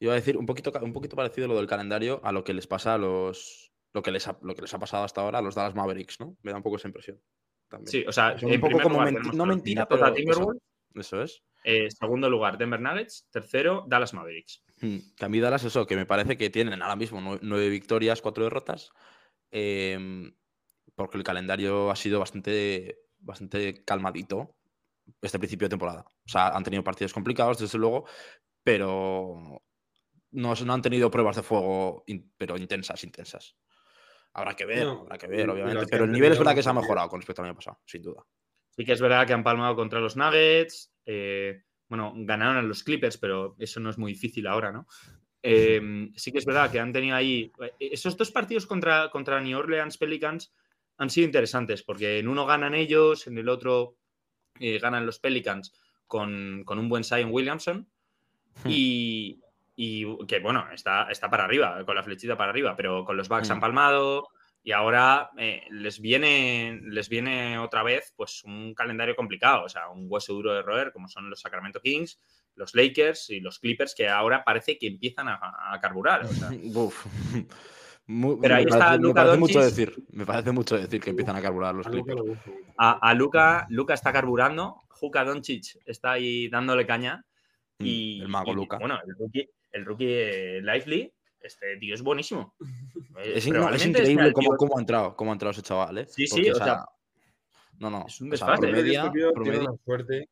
Iba 0.00 0.12
a 0.12 0.16
decir 0.16 0.36
un 0.36 0.46
poquito, 0.46 0.72
un 0.82 0.92
poquito 0.92 1.16
parecido 1.16 1.48
lo 1.48 1.56
del 1.56 1.66
calendario 1.66 2.20
a 2.22 2.30
lo 2.32 2.44
que 2.44 2.54
les 2.54 2.66
pasa 2.66 2.94
a 2.94 2.98
los. 2.98 3.72
Lo 3.94 4.02
que, 4.02 4.10
les 4.12 4.28
ha, 4.28 4.38
lo 4.42 4.54
que 4.54 4.60
les 4.62 4.74
ha 4.74 4.78
pasado 4.78 5.04
hasta 5.04 5.22
ahora 5.22 5.38
a 5.38 5.42
los 5.42 5.54
Dallas 5.54 5.74
Mavericks, 5.74 6.20
¿no? 6.20 6.36
Me 6.42 6.50
da 6.50 6.58
un 6.58 6.62
poco 6.62 6.76
esa 6.76 6.88
impresión. 6.88 7.18
También. 7.68 7.88
Sí, 7.90 8.04
o 8.06 8.12
sea, 8.12 8.36
un 8.42 8.60
poco 8.60 8.80
como 8.80 9.00
menti- 9.00 9.32
no 9.34 9.46
mentira, 9.46 9.88
pero 9.88 10.12
Timberwolves, 10.12 10.62
Eso 10.94 11.22
es. 11.22 11.42
Eh, 11.64 11.90
segundo 11.90 12.28
lugar, 12.30 12.56
Denver 12.58 12.80
Nuggets. 12.80 13.28
Tercero, 13.30 13.84
Dallas 13.88 14.14
Mavericks. 14.14 14.62
Mm, 14.80 14.96
Que 15.16 15.24
a 15.24 15.28
mí 15.28 15.40
Dallas 15.40 15.64
eso, 15.64 15.86
que 15.86 15.96
me 15.96 16.06
parece 16.06 16.36
que 16.36 16.50
tienen 16.50 16.80
ahora 16.82 16.96
mismo 16.96 17.20
nue- 17.20 17.38
nueve 17.42 17.68
victorias, 17.68 18.22
cuatro 18.22 18.44
derrotas, 18.44 18.90
em, 19.50 20.32
porque 20.94 21.16
el 21.18 21.24
calendario 21.24 21.90
ha 21.90 21.96
sido 21.96 22.20
bastante, 22.20 22.98
bastante 23.18 23.84
calmadito 23.84 24.54
este 25.22 25.38
principio 25.38 25.66
de 25.66 25.70
temporada. 25.70 26.04
O 26.24 26.28
sea, 26.28 26.48
han 26.48 26.62
tenido 26.64 26.84
partidos 26.84 27.12
complicados, 27.14 27.58
desde 27.58 27.78
luego, 27.78 28.04
pero 28.62 29.62
no, 30.30 30.54
no 30.54 30.72
han 30.74 30.82
tenido 30.82 31.10
pruebas 31.10 31.36
de 31.36 31.42
fuego, 31.42 32.04
in- 32.06 32.32
pero 32.36 32.56
intensas, 32.56 33.02
intensas. 33.04 33.56
Habrá 34.34 34.54
que 34.54 34.66
ver, 34.66 34.84
No, 34.84 35.00
habrá 35.00 35.16
que 35.18 35.26
ver, 35.26 35.48
obviamente. 35.48 35.86
Pero 35.88 36.04
el 36.04 36.12
nivel 36.12 36.32
es 36.32 36.38
verdad 36.38 36.54
que 36.54 36.62
se 36.62 36.68
ha 36.68 36.74
mejorado 36.74 37.08
con 37.08 37.20
respecto 37.20 37.42
al 37.42 37.48
año 37.48 37.56
pasado, 37.56 37.80
sin 37.86 38.02
duda. 38.02 38.22
Sí 38.70 38.84
que 38.84 38.92
es 38.92 39.00
verdad 39.00 39.26
que 39.26 39.32
han 39.32 39.42
palmado 39.42 39.74
contra 39.74 39.98
los 40.00 40.16
Nuggets. 40.16 40.92
Eh, 41.08 41.62
bueno, 41.88 42.12
ganaron 42.14 42.58
a 42.58 42.62
los 42.62 42.84
Clippers, 42.84 43.16
pero 43.16 43.56
eso 43.58 43.80
no 43.80 43.88
es 43.88 43.96
muy 43.96 44.12
difícil 44.12 44.46
ahora, 44.46 44.70
¿no? 44.70 44.86
Eh, 45.42 46.10
sí 46.16 46.30
que 46.32 46.38
es 46.38 46.44
verdad 46.44 46.70
que 46.70 46.78
han 46.80 46.92
tenido 46.92 47.16
ahí. 47.16 47.50
eh, 47.60 47.72
Esos 47.80 48.16
dos 48.16 48.30
partidos 48.30 48.66
contra, 48.66 49.08
contra 49.10 49.40
New 49.40 49.58
Orleans 49.58 49.96
Pelicans 49.96 50.52
han 50.98 51.08
sido 51.10 51.26
interesantes, 51.26 51.82
porque 51.82 52.18
en 52.18 52.28
uno 52.28 52.44
ganan 52.44 52.74
ellos, 52.74 53.26
en 53.26 53.38
el 53.38 53.48
otro 53.48 53.96
eh, 54.60 54.78
ganan 54.78 55.06
los 55.06 55.18
Pelicans 55.18 55.72
con, 56.06 56.62
con 56.64 56.78
un 56.78 56.88
buen 56.88 57.04
Zion 57.04 57.30
Williamson. 57.32 57.88
Hmm. 58.64 58.68
Y, 58.68 59.40
y 59.76 60.26
que 60.26 60.40
bueno, 60.40 60.66
está, 60.72 61.08
está 61.10 61.30
para 61.30 61.44
arriba, 61.44 61.84
con 61.86 61.94
la 61.94 62.02
flechita 62.02 62.36
para 62.36 62.50
arriba, 62.50 62.74
pero 62.76 63.04
con 63.04 63.16
los 63.16 63.28
Bucks 63.28 63.48
Hmm. 63.48 63.52
han 63.52 63.60
palmado. 63.60 64.28
Y 64.68 64.72
ahora 64.72 65.30
eh, 65.38 65.62
les, 65.70 65.98
viene, 65.98 66.78
les 66.82 67.08
viene 67.08 67.58
otra 67.58 67.82
vez 67.82 68.12
pues 68.14 68.44
un 68.44 68.74
calendario 68.74 69.16
complicado, 69.16 69.64
o 69.64 69.68
sea, 69.70 69.88
un 69.88 70.04
hueso 70.10 70.34
duro 70.34 70.52
de 70.52 70.60
roer, 70.60 70.92
como 70.92 71.08
son 71.08 71.30
los 71.30 71.40
Sacramento 71.40 71.80
Kings, 71.80 72.20
los 72.54 72.74
Lakers 72.74 73.30
y 73.30 73.40
los 73.40 73.60
Clippers, 73.60 73.94
que 73.94 74.10
ahora 74.10 74.44
parece 74.44 74.76
que 74.76 74.86
empiezan 74.88 75.26
a, 75.28 75.40
a 75.72 75.80
carburar. 75.80 76.26
o 76.26 76.28
sea. 76.28 76.50
Uf. 76.74 77.06
Mu- 78.08 78.38
Pero 78.42 78.56
ahí 78.56 78.66
me 78.66 78.70
está 78.70 78.84
parece, 78.88 79.02
me 79.06 79.14
parece 79.14 79.36
mucho 79.38 79.58
Doncic. 79.58 79.78
decir. 79.78 80.04
Me 80.10 80.26
parece 80.26 80.52
mucho 80.52 80.76
decir 80.76 81.00
que 81.00 81.10
empiezan 81.10 81.36
a 81.36 81.40
carburar 81.40 81.74
los 81.74 81.88
Clippers. 81.88 82.20
A, 82.76 83.08
a 83.08 83.14
Luca, 83.14 83.66
Luca 83.70 83.94
está 83.94 84.12
carburando, 84.12 84.82
Juka 84.90 85.24
Doncic 85.24 85.78
está 85.86 86.12
ahí 86.12 86.48
dándole 86.50 86.86
caña. 86.86 87.24
Mm, 87.78 87.84
Y, 87.86 88.20
el 88.20 88.28
mago 88.28 88.52
y, 88.52 88.54
Luka. 88.54 88.76
Bueno, 88.76 89.00
el 89.06 89.14
rookie, 89.18 89.48
el 89.72 89.84
rookie 89.86 90.12
eh, 90.12 90.60
Lively, 90.60 91.10
este 91.42 91.76
tío 91.78 91.94
es 91.94 92.02
buenísimo. 92.02 92.54
Eh, 93.18 93.32
Es, 93.34 93.46
increíble 93.48 94.32
cómo, 94.32 94.56
cómo 94.56 94.76
ha 94.76 94.80
entrado, 94.80 95.16
cómo 95.16 95.32
ha 95.32 95.34
entrado 95.34 95.50
ese 95.50 95.62
chaval, 95.62 95.98
¿eh? 95.98 96.06
Sí, 96.06 96.28
sí, 96.28 96.36
Porque, 96.36 96.52
o 96.52 96.54
sea, 96.54 96.84
no, 97.80 97.90
no. 97.90 98.04
es 98.06 98.20
un 98.20 98.32
o 98.32 98.36
sea, 98.36 98.46
desfase. 98.46 98.68
promedia- 98.68 99.06
Este 99.06 99.42
tiene 99.42 99.58
una 99.58 99.76
suerte, 99.84 100.28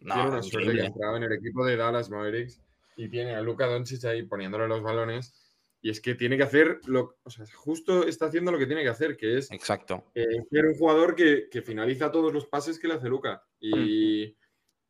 no, 0.00 0.14
tiene 0.14 0.28
una 0.28 0.42
suerte 0.42 0.72
que 0.74 0.80
ha 0.82 0.86
entrado 0.86 1.16
en 1.16 1.22
el 1.22 1.32
equipo 1.32 1.64
de 1.64 1.76
Dallas 1.76 2.10
Mavericks 2.10 2.60
y 2.96 3.08
tiene 3.08 3.34
a 3.34 3.40
Luka 3.40 3.66
Doncic 3.66 4.04
ahí 4.04 4.22
poniéndole 4.24 4.68
los 4.68 4.82
balones. 4.82 5.32
Y 5.80 5.88
es 5.88 6.00
que 6.02 6.14
tiene 6.14 6.36
que 6.36 6.42
hacer 6.42 6.80
lo, 6.86 7.16
o 7.22 7.30
sea, 7.30 7.46
justo 7.54 8.06
está 8.06 8.26
haciendo 8.26 8.52
lo 8.52 8.58
que 8.58 8.66
tiene 8.66 8.82
que 8.82 8.88
hacer, 8.90 9.16
que 9.16 9.38
es 9.38 9.50
Exacto. 9.50 10.04
eh, 10.14 10.24
ser 10.50 10.66
un 10.66 10.74
jugador 10.74 11.14
que, 11.14 11.48
que 11.50 11.62
finaliza 11.62 12.10
todos 12.12 12.34
los 12.34 12.44
pases 12.46 12.78
que 12.78 12.88
le 12.88 12.94
hace 12.94 13.08
Luca. 13.08 13.42
Y, 13.60 14.36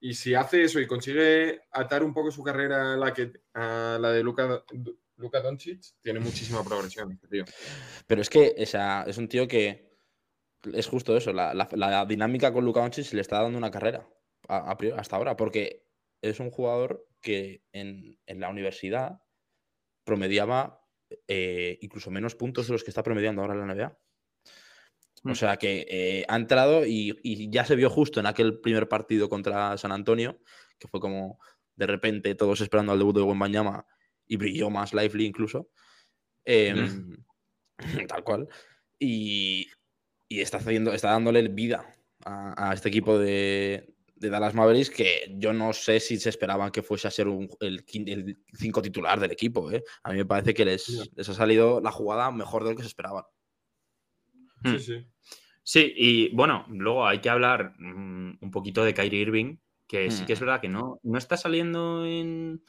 y 0.01 0.15
si 0.15 0.35
hace 0.35 0.65
eso 0.65 0.81
y 0.81 0.87
consigue 0.89 1.63
atar 1.71 2.03
un 2.03 2.13
poco 2.13 2.33
su 2.33 2.43
carrera 2.43 2.95
a 2.95 2.97
la, 2.97 3.13
que, 3.15 3.33
a 3.55 3.99
la 4.01 4.11
de 4.13 4.23
Luka, 4.25 4.65
Luka 5.17 5.41
Doncic, 5.41 5.81
tiene 6.01 6.21
muchísima 6.21 6.65
progresión 6.65 7.13
este 7.13 7.29
tío. 7.29 7.45
Pero 8.07 8.21
es 8.23 8.29
que 8.31 8.55
o 8.59 8.67
sea, 8.67 9.05
es 9.07 9.17
un 9.19 9.29
tío 9.29 9.47
que 9.49 9.93
es 10.73 10.87
justo 10.87 11.17
eso. 11.17 11.33
La, 11.33 11.55
la- 11.55 11.69
la 11.73 12.05
dinámica 12.07 12.53
con 12.53 12.65
Luka 12.65 12.81
Doncic 12.81 13.05
se 13.05 13.17
le 13.17 13.23
está 13.23 13.43
dando 13.43 13.59
una 13.59 13.71
carrera 13.71 14.09
a- 14.49 14.71
a 14.71 14.77
priori- 14.77 14.99
hasta 14.99 15.17
ahora, 15.17 15.37
porque 15.37 15.87
es 16.23 16.41
un 16.41 16.51
jugador 16.51 17.07
que 17.21 17.63
en, 17.73 18.19
en 18.27 18.41
la 18.41 18.49
universidad 18.51 19.21
promediaba 20.05 20.81
eh, 21.29 21.79
incluso 21.81 22.11
menos 22.11 22.35
puntos 22.35 22.67
de 22.67 22.73
los 22.73 22.83
que 22.83 22.91
está 22.91 23.03
promediando 23.03 23.43
ahora 23.43 23.55
en 23.55 23.61
la 23.61 23.75
NBA. 23.75 23.99
O 25.27 25.31
Mm. 25.31 25.35
sea 25.35 25.57
que 25.57 25.87
eh, 25.89 26.25
ha 26.29 26.37
entrado 26.37 26.85
y, 26.85 27.19
y 27.23 27.49
ya 27.51 27.65
se 27.65 27.77
vio 27.77 27.89
justo 27.89 28.21
en 28.21 28.27
aquel 28.27 28.61
primer 28.61 28.89
partido 28.89 29.29
contra 29.29 29.77
San 29.79 29.93
Antonio, 29.93 30.39
que 30.79 30.89
fue 30.89 31.01
como 31.01 31.39
de 31.77 31.87
repente 31.87 32.35
todos 32.35 32.61
esperando 32.61 32.93
al 32.93 32.99
debut 32.99 33.17
de 33.17 33.23
Wembanyama 33.23 33.87
y 34.27 34.37
brilló 34.37 34.71
más 34.71 34.93
Lively 34.95 35.27
incluso. 35.27 35.71
Em, 36.45 37.17
tal 38.09 38.25
cual. 38.25 38.49
Y, 38.99 39.69
y 40.29 40.41
está, 40.41 40.59
haciendo, 40.59 40.93
está 40.93 41.11
dándole 41.11 41.49
vida 41.49 41.87
a, 42.25 42.71
a 42.71 42.75
este 42.75 42.89
equipo 42.89 43.19
de, 43.19 43.95
de 44.15 44.31
Dallas 44.31 44.55
Mavericks 44.55 44.91
que 44.91 45.35
yo 45.37 45.53
no 45.53 45.73
sé 45.73 46.01
si 46.01 46.17
se 46.19 46.31
esperaban 46.31 46.71
que 46.71 46.83
fuese 46.83 47.09
a 47.09 47.11
ser 47.11 47.29
un- 47.29 47.49
el, 47.61 47.85
el 48.07 48.39
cinco 48.55 48.81
titular 48.83 49.19
del 49.21 49.33
equipo. 49.33 49.71
¿eh? 49.71 49.83
A 50.03 50.11
mí 50.13 50.17
me 50.19 50.25
parece 50.27 50.55
que 50.55 50.65
les, 50.65 51.11
les 51.15 51.29
ha 51.29 51.35
salido 51.35 51.81
la 51.81 51.91
jugada 51.91 52.31
mejor 52.31 52.65
de 52.65 52.71
lo 52.71 52.77
que 52.77 52.83
se 52.83 52.89
esperaban. 52.89 53.25
Hmm. 54.63 54.71
Sí, 54.73 54.79
sí. 54.79 55.07
Sí, 55.67 55.93
y 55.97 56.29
bueno, 56.35 56.67
luego 56.69 57.07
hay 57.07 57.21
que 57.21 57.31
hablar 57.31 57.75
mm, 57.79 58.39
un 58.41 58.51
poquito 58.51 58.85
de 58.85 58.93
Kyrie 58.93 59.23
Irving, 59.23 59.57
que 59.87 60.11
sí 60.11 60.27
que 60.27 60.35
es 60.35 60.41
verdad 60.41 60.61
que 60.61 60.69
no, 60.69 61.01
no 61.03 61.19
está 61.19 61.37
saliendo 61.39 62.05
en, 62.07 62.63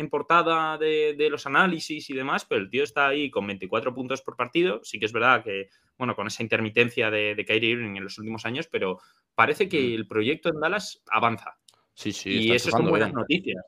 en 0.00 0.08
portada 0.10 0.76
de, 0.78 1.14
de 1.16 1.30
los 1.30 1.46
análisis 1.46 2.08
y 2.10 2.14
demás, 2.14 2.44
pero 2.48 2.60
el 2.60 2.70
tío 2.70 2.82
está 2.84 3.08
ahí 3.08 3.30
con 3.30 3.46
24 3.46 3.94
puntos 3.94 4.22
por 4.22 4.36
partido. 4.36 4.80
Sí 4.82 4.98
que 4.98 5.06
es 5.06 5.12
verdad 5.12 5.44
que, 5.44 5.68
bueno, 5.98 6.16
con 6.16 6.26
esa 6.26 6.42
intermitencia 6.42 7.10
de, 7.10 7.34
de 7.34 7.44
Kyrie 7.44 7.70
Irving 7.70 7.96
en 7.96 8.04
los 8.04 8.18
últimos 8.18 8.44
años, 8.46 8.66
pero 8.70 8.98
parece 9.34 9.68
que 9.68 9.80
Mm. 9.80 9.94
el 9.94 10.06
proyecto 10.08 10.48
en 10.48 10.60
Dallas 10.60 11.02
avanza. 11.10 11.56
Sí, 11.94 12.12
sí. 12.12 12.30
y 12.30 12.52
eso 12.52 12.70
son 12.70 12.88
buenas 12.88 13.08
bien. 13.10 13.16
noticias. 13.20 13.64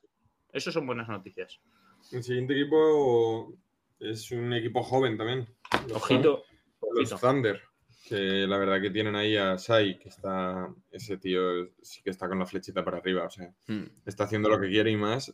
Eso 0.51 0.71
son 0.71 0.85
buenas 0.87 1.07
noticias. 1.07 1.59
El 2.11 2.23
siguiente 2.23 2.53
equipo 2.59 3.53
es 3.99 4.31
un 4.31 4.51
equipo 4.53 4.83
joven 4.83 5.17
también. 5.17 5.47
Los 5.87 5.97
Ojito, 5.97 6.43
Los 6.95 7.11
ojito. 7.13 7.17
Thunder, 7.27 7.61
que 8.07 8.15
la 8.47 8.57
verdad 8.57 8.81
que 8.81 8.89
tienen 8.91 9.15
ahí 9.15 9.37
a 9.37 9.57
Sai, 9.57 9.97
que 9.97 10.09
está, 10.09 10.67
ese 10.91 11.17
tío 11.17 11.41
sí 11.81 12.01
que 12.03 12.09
está 12.09 12.27
con 12.27 12.37
la 12.39 12.45
flechita 12.45 12.83
para 12.83 12.97
arriba, 12.97 13.25
o 13.25 13.29
sea, 13.29 13.53
Mm. 13.67 13.83
está 14.05 14.25
haciendo 14.25 14.49
lo 14.49 14.59
que 14.59 14.67
quiere 14.69 14.91
y 14.91 14.97
más. 14.97 15.33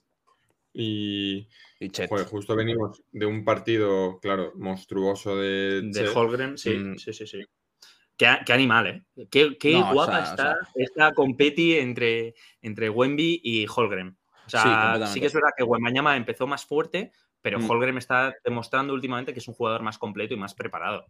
Y 0.73 1.47
Y 1.79 1.89
Chet. 1.89 2.10
joder, 2.10 2.25
justo 2.27 2.55
venimos 2.55 3.01
de 3.12 3.25
un 3.25 3.43
partido, 3.43 4.19
claro, 4.21 4.53
monstruoso 4.55 5.38
de, 5.38 5.82
De 5.82 5.91
Chet. 5.91 6.15
Holgren, 6.15 6.58
sí, 6.58 6.71
Mm. 6.71 6.97
sí, 6.97 7.13
sí, 7.13 7.25
sí. 7.27 7.41
Qué, 8.17 8.27
qué 8.45 8.53
animal, 8.53 8.88
¿eh? 8.88 9.27
Qué, 9.32 9.58
qué 9.58 9.71
No, 9.73 9.89
o 9.89 9.93
guapa 9.93 10.19
o 10.19 10.23
está 10.23 10.36
sea- 10.38 10.58
esta 10.75 11.13
competi 11.13 11.75
entre, 11.75 12.34
entre 12.62 12.89
Wemby 12.89 13.39
y 13.43 13.65
Holgren. 13.73 14.17
O 14.45 14.49
sea, 14.49 15.05
Sí, 15.08 15.19
que 15.21 15.27
es 15.27 15.34
verdad 15.34 15.51
que 15.55 15.63
Wembanyama 15.63 16.17
empezó 16.17 16.45
más 16.47 16.65
fuerte, 16.65 17.12
pero 17.41 17.60
Mm. 17.60 17.69
Holgren 17.69 17.97
está 17.97 18.36
demostrando 18.43 18.93
últimamente 18.93 19.32
que 19.32 19.39
es 19.39 19.47
un 19.47 19.53
jugador 19.53 19.84
más 19.84 19.97
completo 19.97 20.34
y 20.34 20.38
más 20.38 20.53
preparado. 20.53 21.05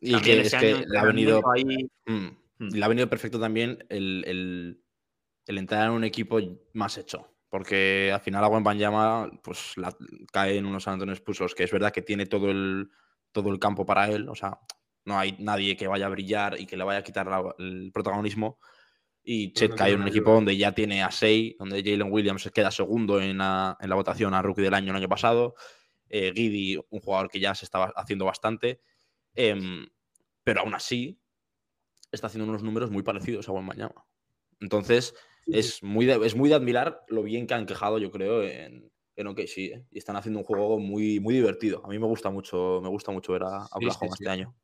Y 0.00 0.12
También 0.12 0.40
que 0.40 0.46
es 0.46 0.54
que 0.54 0.84
le 0.86 0.98
ha 0.98 1.04
venido, 1.04 1.42
ahí- 1.52 1.88
mm, 2.06 2.28
Mm. 2.58 2.68
le 2.74 2.84
ha 2.84 2.88
venido 2.88 3.08
perfecto 3.08 3.38
también 3.38 3.84
el, 3.88 4.24
el- 4.26 4.82
el 5.46 5.58
entrar 5.58 5.86
en 5.86 5.92
un 5.92 6.04
equipo 6.04 6.40
más 6.72 6.98
hecho. 6.98 7.30
Porque 7.48 8.10
al 8.12 8.20
final 8.20 8.44
Agua 8.44 8.60
Banyama 8.60 9.30
pues 9.42 9.76
la, 9.76 9.94
cae 10.32 10.58
en 10.58 10.66
unos 10.66 10.84
San 10.84 10.94
Antonio 10.94 11.14
Spurs 11.14 11.54
que 11.54 11.64
es 11.64 11.70
verdad 11.70 11.92
que 11.92 12.02
tiene 12.02 12.26
todo 12.26 12.50
el, 12.50 12.90
todo 13.32 13.50
el 13.50 13.58
campo 13.58 13.86
para 13.86 14.08
él. 14.10 14.28
O 14.28 14.34
sea, 14.34 14.58
no 15.04 15.18
hay 15.18 15.36
nadie 15.38 15.76
que 15.76 15.86
vaya 15.86 16.06
a 16.06 16.10
brillar 16.10 16.60
y 16.60 16.66
que 16.66 16.76
le 16.76 16.84
vaya 16.84 17.00
a 17.00 17.02
quitar 17.04 17.26
la- 17.26 17.54
el 17.58 17.90
protagonismo. 17.92 18.58
Y 19.22 19.52
Chet 19.52 19.70
no 19.70 19.76
cae 19.76 19.92
en 19.92 20.02
un 20.02 20.08
equipo 20.08 20.32
donde 20.32 20.56
ya 20.56 20.72
tiene 20.72 21.02
a 21.02 21.10
6, 21.10 21.56
donde 21.58 21.82
Jalen 21.82 22.10
Williams 22.12 22.50
queda 22.52 22.70
segundo 22.70 23.20
en 23.20 23.38
la, 23.38 23.76
en 23.80 23.88
la 23.88 23.94
votación 23.94 24.32
a 24.34 24.42
Rookie 24.42 24.62
del 24.62 24.74
año 24.74 24.90
el 24.90 24.96
año 24.96 25.08
pasado. 25.08 25.54
Eh, 26.08 26.32
Giddy, 26.34 26.78
un 26.90 27.00
jugador 27.00 27.28
que 27.30 27.40
ya 27.40 27.54
se 27.54 27.64
estaba 27.66 27.92
haciendo 27.96 28.24
bastante. 28.24 28.80
Em, 29.34 29.86
pero 30.44 30.60
aún 30.60 30.74
así, 30.74 31.20
está 32.10 32.28
haciendo 32.28 32.48
unos 32.48 32.62
números 32.62 32.90
muy 32.90 33.02
parecidos 33.02 33.48
a 33.48 33.52
Wembanyama. 33.52 34.06
Entonces, 34.60 35.14
es 35.52 35.82
muy, 35.82 36.06
de, 36.06 36.24
es 36.26 36.34
muy 36.34 36.48
de 36.48 36.54
admirar 36.54 37.04
lo 37.08 37.22
bien 37.22 37.46
que 37.46 37.54
han 37.54 37.66
quejado, 37.66 37.98
yo 37.98 38.10
creo, 38.10 38.42
en, 38.42 38.90
en 39.16 39.26
OKC. 39.26 39.58
¿eh? 39.58 39.84
Y 39.90 39.98
están 39.98 40.16
haciendo 40.16 40.40
un 40.40 40.44
juego 40.44 40.78
muy, 40.78 41.20
muy 41.20 41.34
divertido. 41.34 41.82
A 41.84 41.88
mí 41.88 41.98
me 41.98 42.06
gusta 42.06 42.30
mucho, 42.30 42.80
me 42.82 42.88
gusta 42.88 43.10
mucho 43.12 43.32
ver 43.32 43.42
a, 43.42 43.64
Oklahoma 43.72 43.92
sí, 43.92 43.98
sí. 44.00 44.14
este 44.20 44.28
año. 44.28 44.54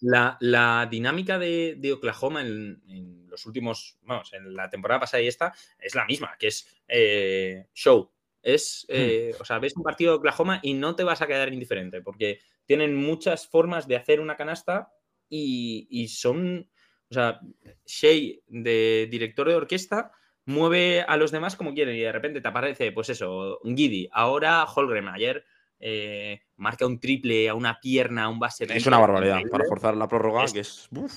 La, 0.00 0.36
la 0.40 0.88
dinámica 0.90 1.38
de, 1.38 1.76
de 1.78 1.92
Oklahoma 1.92 2.42
en, 2.42 2.82
en 2.88 3.28
los 3.28 3.46
últimos, 3.46 3.98
vamos, 4.02 4.32
en 4.32 4.54
la 4.54 4.68
temporada 4.68 5.00
pasada 5.00 5.22
y 5.22 5.28
esta, 5.28 5.54
es 5.78 5.94
la 5.94 6.04
misma, 6.06 6.36
que 6.38 6.48
es 6.48 6.66
eh, 6.88 7.66
show. 7.72 8.10
Es, 8.42 8.84
eh, 8.88 9.32
o 9.38 9.44
sea, 9.44 9.60
ves 9.60 9.76
un 9.76 9.84
partido 9.84 10.12
de 10.12 10.18
Oklahoma 10.18 10.58
y 10.62 10.74
no 10.74 10.96
te 10.96 11.04
vas 11.04 11.22
a 11.22 11.28
quedar 11.28 11.52
indiferente, 11.52 12.02
porque 12.02 12.40
tienen 12.66 12.96
muchas 12.96 13.46
formas 13.46 13.86
de 13.86 13.94
hacer 13.94 14.18
una 14.18 14.36
canasta 14.36 14.92
y, 15.28 15.86
y 15.88 16.08
son, 16.08 16.68
o 17.08 17.14
sea, 17.14 17.40
Shea, 17.86 18.40
de 18.48 19.06
director 19.08 19.48
de 19.48 19.54
orquesta, 19.54 20.10
mueve 20.44 21.02
a 21.02 21.16
los 21.16 21.30
demás 21.30 21.56
como 21.56 21.74
quiere 21.74 21.96
y 21.96 22.00
de 22.00 22.12
repente 22.12 22.40
te 22.40 22.48
aparece, 22.48 22.92
pues 22.92 23.08
eso, 23.10 23.60
Giddy, 23.64 24.08
ahora 24.12 24.64
Holgren, 24.64 25.08
ayer 25.08 25.44
eh, 25.78 26.42
marca 26.56 26.86
un 26.86 27.00
triple 27.00 27.48
a 27.48 27.54
una 27.54 27.78
pierna, 27.80 28.24
a 28.24 28.28
un 28.28 28.38
base. 28.38 28.64
Es 28.68 28.86
una 28.86 28.98
barbaridad. 28.98 29.40
Para 29.50 29.64
forzar 29.66 29.96
la 29.96 30.08
prórroga, 30.08 30.44
Es- 30.44 30.52
que 30.52 30.60
es. 30.60 30.88
uf. 30.92 31.12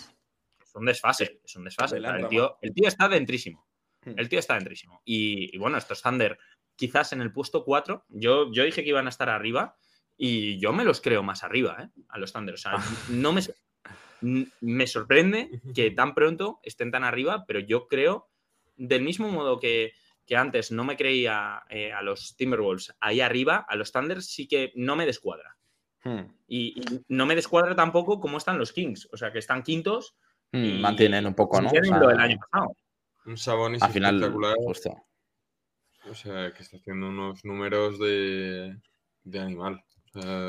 Es 0.62 0.76
un 0.76 0.86
desfase, 0.86 1.40
es 1.44 1.56
un 1.56 1.64
desfase. 1.64 1.98
El, 1.98 2.28
tío, 2.28 2.58
el 2.62 2.74
tío 2.74 2.88
está 2.88 3.08
dentrísimo. 3.08 3.66
Hmm. 4.04 4.14
El 4.18 4.28
tío 4.28 4.40
está 4.40 4.56
dentrísimo. 4.56 5.02
Y, 5.06 5.56
y 5.56 5.58
bueno, 5.58 5.78
estos 5.78 6.02
Thunder, 6.02 6.38
quizás 6.76 7.14
en 7.14 7.22
el 7.22 7.32
puesto 7.32 7.64
4, 7.64 8.06
yo, 8.10 8.52
yo 8.52 8.64
dije 8.64 8.84
que 8.84 8.90
iban 8.90 9.06
a 9.06 9.10
estar 9.10 9.30
arriba 9.30 9.78
y 10.18 10.60
yo 10.60 10.74
me 10.74 10.84
los 10.84 11.00
creo 11.02 11.24
más 11.24 11.44
arriba, 11.44 11.78
¿eh? 11.82 12.02
A 12.10 12.18
los 12.20 12.34
Thunder. 12.34 12.56
O 12.56 12.58
sea, 12.58 12.74
no 13.10 13.32
me, 13.34 13.42
me 14.62 14.88
sorprende 14.88 15.62
que 15.74 15.92
tan 15.92 16.14
pronto 16.14 16.60
estén 16.64 16.92
tan 16.92 17.04
arriba, 17.04 17.46
pero 17.48 17.60
yo 17.60 17.88
creo, 17.88 18.30
del 18.76 19.02
mismo 19.04 19.30
modo 19.30 19.60
que, 19.60 19.94
que 20.26 20.36
antes 20.36 20.72
no 20.72 20.84
me 20.84 20.98
creía 20.98 21.64
eh, 21.70 21.92
a 21.94 22.02
los 22.02 22.36
Timberwolves 22.36 22.96
ahí 23.00 23.22
arriba, 23.22 23.66
a 23.68 23.76
los 23.76 23.92
Thunder 23.92 24.22
sí 24.22 24.48
que 24.48 24.72
no 24.76 24.96
me 24.96 25.06
descuadra. 25.06 25.56
Hmm. 26.04 26.22
Y, 26.48 26.80
y 26.82 27.02
no 27.08 27.26
me 27.26 27.36
descuadra 27.36 27.76
tampoco 27.76 28.20
cómo 28.20 28.38
están 28.38 28.58
los 28.60 28.72
Kings. 28.74 29.08
O 29.12 29.18
sea, 29.18 29.32
que 29.32 29.40
están 29.40 29.64
quintos 29.64 30.16
Hmm, 30.52 30.64
y- 30.64 30.80
Mantienen 30.80 31.26
un 31.26 31.34
poco, 31.34 31.60
¿no? 31.60 31.68
O 31.68 31.70
siguen 31.72 31.86
sea, 31.86 31.98
lo 32.00 32.08
del 32.10 32.20
año 32.20 32.38
pasado. 32.38 32.78
Un 33.26 33.38
Sabonis 33.38 33.82
al 33.82 33.92
final, 33.92 34.16
espectacular. 34.16 34.56
justo. 34.58 34.96
O 36.10 36.14
sea, 36.14 36.54
que 36.54 36.62
está 36.62 36.78
haciendo 36.78 37.08
unos 37.10 37.44
números 37.44 37.98
de, 38.00 38.78
de 39.24 39.40
animal. 39.40 39.84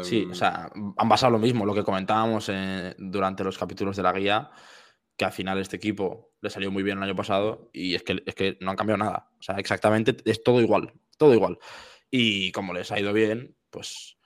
Sí, 0.04 0.28
o 0.30 0.34
sea, 0.34 0.70
han 0.96 1.08
pasado 1.08 1.32
lo 1.32 1.38
mismo, 1.38 1.64
lo 1.66 1.74
que 1.74 1.82
comentábamos 1.82 2.48
eh, 2.52 2.94
durante 2.98 3.42
los 3.42 3.58
capítulos 3.58 3.96
de 3.96 4.02
la 4.04 4.12
guía, 4.12 4.50
que 5.16 5.24
al 5.24 5.32
final 5.32 5.58
este 5.58 5.76
equipo 5.76 6.32
le 6.40 6.50
salió 6.50 6.70
muy 6.70 6.82
bien 6.82 6.98
el 6.98 7.04
año 7.04 7.16
pasado 7.16 7.70
y 7.72 7.94
es 7.94 8.02
que, 8.02 8.22
es 8.26 8.34
que 8.34 8.58
no 8.60 8.70
han 8.70 8.76
cambiado 8.76 8.98
nada. 9.02 9.30
O 9.38 9.42
sea, 9.42 9.56
exactamente 9.56 10.16
es 10.24 10.42
todo 10.42 10.60
igual, 10.60 10.92
todo 11.16 11.32
igual. 11.34 11.58
Y 12.10 12.52
como 12.52 12.72
les 12.74 12.92
ha 12.92 13.00
ido 13.00 13.12
bien, 13.12 13.56
pues 13.70 14.16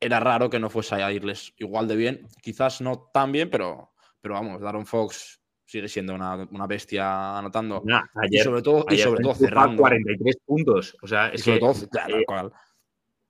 era 0.00 0.20
raro 0.20 0.50
que 0.50 0.58
no 0.60 0.68
fuese 0.70 0.96
a 0.96 1.10
irles 1.12 1.54
igual 1.56 1.88
de 1.88 1.96
bien. 1.96 2.28
Quizás 2.42 2.80
no 2.82 3.10
tan 3.12 3.32
bien, 3.32 3.48
pero, 3.50 3.92
pero 4.20 4.34
vamos, 4.34 4.60
Daron 4.60 4.84
Fox 4.86 5.40
sigue 5.64 5.88
siendo 5.88 6.14
una, 6.14 6.34
una 6.50 6.66
bestia 6.66 7.38
anotando. 7.38 7.82
Nah, 7.86 8.02
y 8.22 8.26
ayer, 8.26 8.44
sobre 8.44 8.60
todo, 8.62 8.84
y 8.90 8.94
ayer 8.94 9.06
sobre 9.06 9.22
todo 9.22 9.34
cerrando. 9.34 9.80
43 9.80 10.36
puntos. 10.44 10.96
O 11.00 11.06
sea, 11.08 11.30
Y 11.32 11.36
es 11.36 11.42
sobre 11.42 11.58
que 11.58 11.60
todo, 11.66 11.88
claro, 11.88 12.18
eh, 12.18 12.24
cual. 12.26 12.52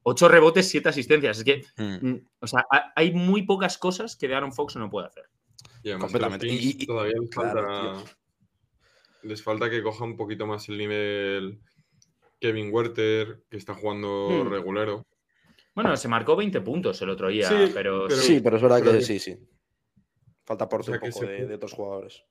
8 0.02 0.28
rebotes, 0.28 0.68
7 0.68 0.88
asistencias. 0.88 1.38
Es 1.38 1.44
que, 1.44 1.62
Mm. 1.78 2.08
mm, 2.08 2.28
o 2.40 2.46
sea, 2.46 2.66
ha- 2.70 2.92
hay 2.96 3.12
muy 3.12 3.42
pocas 3.42 3.78
cosas 3.78 4.16
que 4.16 4.26
de 4.28 4.34
Aaron 4.34 4.52
Fox 4.52 4.74
no 4.76 4.90
puede 4.90 5.06
hacer. 5.06 5.24
Y 5.82 5.90
además 5.90 6.04
completamente. 6.10 6.46
Y- 6.48 6.76
y- 6.80 6.86
todavía 6.86 7.14
les 7.20 7.30
claro, 7.30 7.62
falta, 7.66 8.14
les 9.22 9.42
falta 9.42 9.70
que 9.70 9.82
coja 9.82 10.04
un 10.04 10.16
poquito 10.16 10.46
más 10.46 10.68
el 10.68 10.78
nivel 10.78 11.60
Kevin 12.40 12.70
Werther, 12.72 13.42
que 13.50 13.56
está 13.56 13.74
jugando 13.74 14.28
Hmm. 14.44 14.48
regulero. 14.50 15.06
Bueno, 15.74 15.96
se 15.96 16.08
marcó 16.08 16.36
20 16.36 16.60
puntos 16.60 17.00
el 17.02 17.10
otro 17.10 17.28
día, 17.28 17.48
Sí, 17.48 17.70
pero, 17.74 18.06
pero- 18.08 18.20
sí, 18.20 18.40
pero 18.40 18.56
es 18.56 18.62
verdad 18.62 18.78
pero 18.80 18.92
que 18.92 18.98
que- 18.98 19.04
sí, 19.04 19.18
sí. 19.18 19.36
Falta 20.44 20.68
sea, 20.68 20.94
un 20.94 21.00
poco 21.00 21.12
se 21.20 21.26
de, 21.26 21.46
de 21.46 21.54
otros 21.54 21.72
jugadores. 21.72 22.22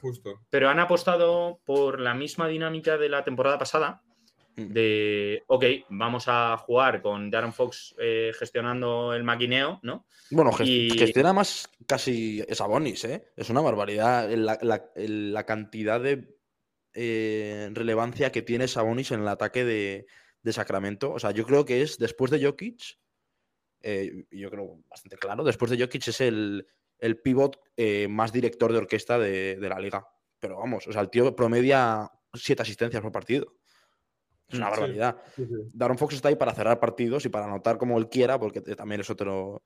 Justo. 0.00 0.40
pero 0.50 0.68
han 0.68 0.80
apostado 0.80 1.60
por 1.64 1.98
la 1.98 2.12
misma 2.12 2.46
dinámica 2.46 2.98
de 2.98 3.08
la 3.08 3.24
temporada 3.24 3.58
pasada. 3.58 4.02
Mm. 4.56 4.72
De, 4.72 5.42
ok, 5.48 5.64
vamos 5.88 6.24
a 6.28 6.56
jugar 6.58 7.02
con 7.02 7.28
Darren 7.30 7.52
Fox 7.52 7.94
eh, 7.98 8.32
gestionando 8.38 9.12
el 9.12 9.24
maquineo, 9.24 9.80
¿no? 9.82 10.06
Bueno, 10.30 10.52
gest- 10.52 10.66
Y- 10.68 10.90
gestiona 10.98 11.32
más 11.32 11.68
casi 11.86 12.44
Sabonis, 12.52 13.04
¿eh? 13.04 13.32
Es 13.36 13.50
una 13.50 13.60
barbaridad 13.60 14.30
la, 14.30 14.58
la- 14.62 14.90
la 14.96 15.44
cantidad 15.46 16.00
de 16.00 16.36
eh, 16.94 17.68
relevancia 17.72 18.30
que 18.30 18.42
tiene 18.42 18.68
Sabonis 18.68 19.10
en 19.10 19.20
el 19.22 19.28
ataque 19.28 19.64
de, 19.64 20.06
de 20.42 20.52
Sacramento. 20.52 21.12
O 21.12 21.18
sea, 21.18 21.32
yo 21.32 21.44
creo 21.44 21.64
que 21.64 21.82
es 21.82 21.98
después 21.98 22.30
de 22.30 22.44
Jokic, 22.44 22.98
eh, 23.82 24.24
yo 24.30 24.50
creo 24.50 24.78
bastante 24.88 25.16
claro, 25.18 25.42
después 25.44 25.70
de 25.70 25.78
Jokic 25.78 26.06
es 26.08 26.20
el, 26.20 26.66
el 27.00 27.18
pivot 27.18 27.58
eh, 27.76 28.06
más 28.08 28.32
director 28.32 28.70
de 28.72 28.78
orquesta 28.78 29.18
de, 29.18 29.56
de 29.56 29.68
la 29.68 29.80
liga. 29.80 30.06
Pero 30.38 30.58
vamos, 30.58 30.86
o 30.86 30.92
sea, 30.92 31.02
el 31.02 31.10
tío 31.10 31.34
promedia 31.34 32.08
siete 32.34 32.62
asistencias 32.62 33.02
por 33.02 33.10
partido. 33.12 33.54
Es 34.48 34.58
una 34.58 34.66
sí. 34.66 34.70
barbaridad. 34.72 35.16
Sí, 35.34 35.46
sí. 35.46 35.54
Daron 35.74 35.98
Fox 35.98 36.14
está 36.14 36.28
ahí 36.28 36.36
para 36.36 36.54
cerrar 36.54 36.78
partidos 36.80 37.24
y 37.24 37.28
para 37.28 37.46
anotar 37.46 37.78
como 37.78 37.98
él 37.98 38.08
quiera, 38.08 38.38
porque 38.38 38.60
también 38.60 39.00
es 39.00 39.10
otro. 39.10 39.62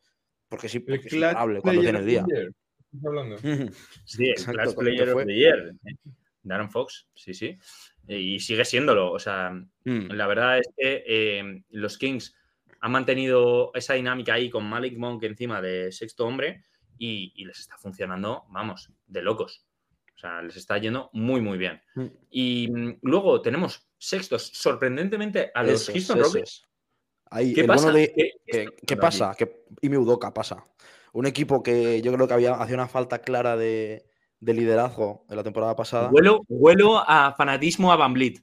Porque 0.49 0.69
sí, 0.69 0.79
El 0.79 0.85
porque 0.85 1.07
es 1.09 1.13
imparable 1.13 1.61
cuando 1.61 1.83
tiene 1.83 1.99
el 1.99 2.07
día. 2.07 2.23
of 2.23 2.29
the 2.29 2.35
year. 2.35 2.53
¿Estás 2.93 3.07
hablando? 3.07 3.37
Sí, 4.05 4.25
el 4.25 4.31
Exacto, 4.31 4.75
Player 4.77 5.09
of 5.11 5.25
the 5.27 5.35
Year. 5.35 5.75
eh, 5.85 5.95
Darren 6.43 6.71
Fox, 6.71 7.07
sí, 7.15 7.35
sí. 7.35 7.59
Y 8.07 8.39
sigue 8.41 8.65
siéndolo. 8.65 9.13
O 9.13 9.19
sea, 9.19 9.51
Mm, 9.85 10.13
la 10.13 10.27
verdad 10.27 10.59
es 10.59 10.69
que 10.77 11.03
eh, 11.07 11.63
los 11.71 11.97
Kings 11.99 12.35
han 12.81 12.93
mantenido 12.93 13.71
esa 13.75 13.95
dinámica 13.95 14.35
ahí 14.35 14.49
con 14.51 14.65
Malik 14.65 14.97
Monk 14.99 15.23
encima 15.25 15.61
de 15.63 15.91
sexto 15.93 16.27
hombre 16.27 16.63
y, 16.99 17.33
y 17.37 17.45
les 17.47 17.59
está 17.59 17.77
funcionando, 17.79 18.45
vamos, 18.51 18.91
de 19.07 19.23
locos. 19.23 19.67
O 20.15 20.19
sea, 20.19 20.43
les 20.43 20.57
está 20.57 20.77
yendo 20.79 21.11
muy, 21.13 21.41
muy 21.41 21.59
bien. 21.59 21.81
Mm. 21.95 22.07
Y 22.31 22.69
mm, 22.71 22.99
luego 23.03 23.41
tenemos 23.43 23.88
sextos, 23.99 24.51
sorprendentemente, 24.55 25.51
a 25.55 25.63
los 25.63 25.83
esos, 25.89 25.95
Houston. 25.95 26.21
Rockets. 26.21 26.65
Ahí, 27.31 27.53
¿Qué 27.53 27.61
el 27.63 27.67
pasa? 27.67 27.83
bueno 27.85 27.99
de- 27.99 28.13
¿Qué- 28.15 28.15
qué 28.15 28.53
¿Qué, 28.53 28.61
está 28.63 28.73
qué 28.87 28.97
pasando 28.97 29.27
pasa? 29.33 29.37
Que 29.37 29.65
Ime 29.83 29.99
Udoka 29.99 30.33
pasa. 30.33 30.65
Un 31.13 31.27
equipo 31.27 31.63
que 31.63 32.01
yo 32.01 32.13
creo 32.13 32.27
que 32.29 32.35
había, 32.35 32.55
hacía 32.55 32.75
una 32.75 32.89
falta 32.89 33.19
clara 33.21 33.57
de, 33.57 34.07
de 34.41 34.55
liderazgo 34.55 35.27
en 35.29 35.37
la 35.37 35.43
temporada 35.43 35.77
pasada. 35.77 36.09
Vuelo, 36.09 36.41
vuelo 36.49 36.99
a 36.99 37.35
fanatismo 37.37 37.93
a 37.93 37.97
Van 37.97 38.15
Vliet. 38.15 38.43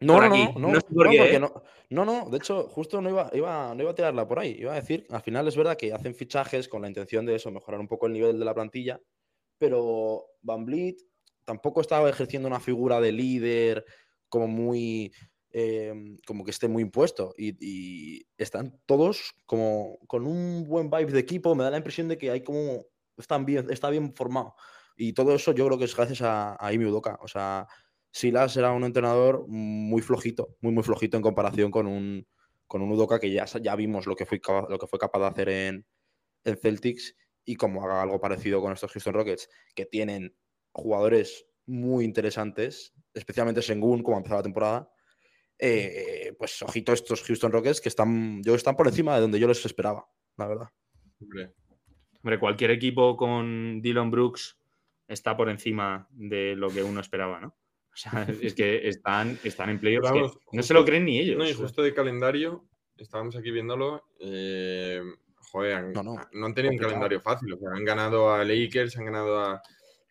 No, 0.00 0.20
no, 0.20 0.28
no, 0.28 0.52
no, 0.58 0.68
No 0.72 0.80
sé 0.80 0.86
por 0.94 1.06
no, 1.06 1.10
qué, 1.12 1.34
¿eh? 1.36 1.40
no, 1.40 1.62
no, 1.90 2.04
no, 2.04 2.28
de 2.28 2.38
hecho, 2.38 2.64
justo 2.68 3.00
no 3.00 3.08
iba, 3.08 3.30
iba, 3.32 3.72
no 3.74 3.82
iba 3.82 3.92
a 3.92 3.94
tirarla 3.94 4.26
por 4.26 4.40
ahí. 4.40 4.56
Iba 4.58 4.72
a 4.72 4.76
decir, 4.76 5.06
al 5.10 5.22
final 5.22 5.46
es 5.46 5.56
verdad 5.56 5.76
que 5.76 5.92
hacen 5.92 6.14
fichajes 6.14 6.68
con 6.68 6.82
la 6.82 6.88
intención 6.88 7.24
de 7.24 7.36
eso, 7.36 7.52
mejorar 7.52 7.80
un 7.80 7.86
poco 7.88 8.06
el 8.08 8.12
nivel 8.12 8.38
de 8.38 8.44
la 8.44 8.52
plantilla, 8.54 9.00
pero 9.58 10.26
Van 10.42 10.64
Vliet 10.64 10.96
tampoco 11.44 11.80
estaba 11.80 12.08
ejerciendo 12.10 12.48
una 12.48 12.58
figura 12.60 13.00
de 13.00 13.12
líder 13.12 13.84
como 14.28 14.46
muy, 14.48 15.12
eh, 15.50 15.94
como 16.26 16.44
que 16.44 16.50
esté 16.50 16.68
muy 16.68 16.82
impuesto. 16.82 17.34
Y, 17.36 18.26
están 18.38 18.78
todos 18.86 19.34
como 19.46 19.98
con 20.06 20.26
un 20.26 20.64
buen 20.64 20.90
vibe 20.90 21.12
de 21.12 21.20
equipo. 21.20 21.54
Me 21.54 21.64
da 21.64 21.70
la 21.70 21.78
impresión 21.78 22.08
de 22.08 22.18
que 22.18 22.30
hay 22.30 22.42
como, 22.42 22.86
están 23.16 23.44
bien, 23.44 23.70
está 23.70 23.90
bien 23.90 24.14
formado. 24.14 24.54
Y 24.96 25.12
todo 25.12 25.34
eso 25.34 25.52
yo 25.52 25.66
creo 25.66 25.78
que 25.78 25.84
es 25.84 25.96
gracias 25.96 26.22
a, 26.22 26.56
a 26.58 26.72
Imi 26.72 26.86
Udoka. 26.86 27.18
O 27.22 27.28
sea, 27.28 27.66
Silas 28.10 28.56
era 28.56 28.72
un 28.72 28.84
entrenador 28.84 29.46
muy 29.46 30.00
flojito, 30.00 30.56
muy, 30.60 30.72
muy 30.72 30.82
flojito 30.82 31.16
en 31.16 31.22
comparación 31.22 31.70
con 31.70 31.86
un, 31.86 32.26
con 32.66 32.82
un 32.82 32.90
Udoka 32.92 33.18
que 33.20 33.30
ya, 33.30 33.44
ya 33.44 33.76
vimos 33.76 34.06
lo 34.06 34.16
que, 34.16 34.24
fue, 34.24 34.40
lo 34.68 34.78
que 34.78 34.86
fue 34.86 34.98
capaz 34.98 35.18
de 35.20 35.26
hacer 35.26 35.48
en, 35.48 35.86
en 36.44 36.56
Celtics 36.56 37.14
y 37.44 37.56
como 37.56 37.84
haga 37.84 38.02
algo 38.02 38.20
parecido 38.20 38.60
con 38.60 38.72
estos 38.72 38.90
Houston 38.92 39.14
Rockets, 39.14 39.48
que 39.74 39.86
tienen 39.86 40.34
jugadores 40.72 41.46
muy 41.66 42.04
interesantes, 42.04 42.92
especialmente 43.14 43.62
Sengun, 43.62 44.02
como 44.02 44.16
ha 44.16 44.20
empezado 44.20 44.40
la 44.40 44.44
temporada. 44.44 44.90
eh, 45.58 46.34
pues 46.38 46.60
ojito 46.62 46.92
estos 46.92 47.22
Houston 47.22 47.50
Rockets 47.50 47.80
que 47.80 47.88
están, 47.88 48.42
yo 48.42 48.54
están 48.54 48.76
por 48.76 48.86
encima 48.88 49.14
de 49.14 49.22
donde 49.22 49.38
yo 49.40 49.48
les 49.48 49.64
esperaba, 49.64 50.06
la 50.36 50.46
verdad. 50.48 50.68
Hombre, 51.20 51.54
Hombre, 52.22 52.38
cualquier 52.38 52.72
equipo 52.72 53.16
con 53.16 53.80
Dylan 53.80 54.10
Brooks 54.10 54.58
está 55.08 55.34
por 55.36 55.48
encima 55.48 56.08
de 56.10 56.56
lo 56.56 56.68
que 56.68 56.82
uno 56.82 57.00
esperaba, 57.00 57.40
¿no? 57.40 57.48
O 57.48 57.96
sea, 57.96 58.10
es 58.42 58.52
que 58.54 58.86
están, 58.88 59.38
están 59.44 59.70
en 59.70 59.80
playoffs. 59.80 60.08
Pero 60.10 60.20
vamos, 60.22 60.38
que 60.50 60.56
no 60.58 60.62
se 60.62 60.74
lo 60.74 60.84
creen 60.84 61.04
ni 61.06 61.18
ellos. 61.20 61.38
No, 61.38 61.48
y 61.48 61.54
justo 61.54 61.82
de 61.82 61.94
calendario, 61.94 62.68
estábamos 62.98 63.34
aquí 63.36 63.50
viéndolo. 63.50 64.02
eh, 64.20 65.00
joder, 65.52 65.72
han- 65.74 65.92
No, 65.94 66.02
no, 66.02 66.16
no 66.32 66.46
han 66.46 66.54
tenido 66.54 66.72
un 66.72 66.78
calendario 66.78 67.20
fácil. 67.20 67.50
o 67.54 67.58
sea, 67.58 67.70
han 67.72 67.84
ganado 67.84 68.30
a 68.34 68.44
Lakers, 68.44 68.96
han 68.98 69.06
ganado 69.06 69.40
a 69.40 69.62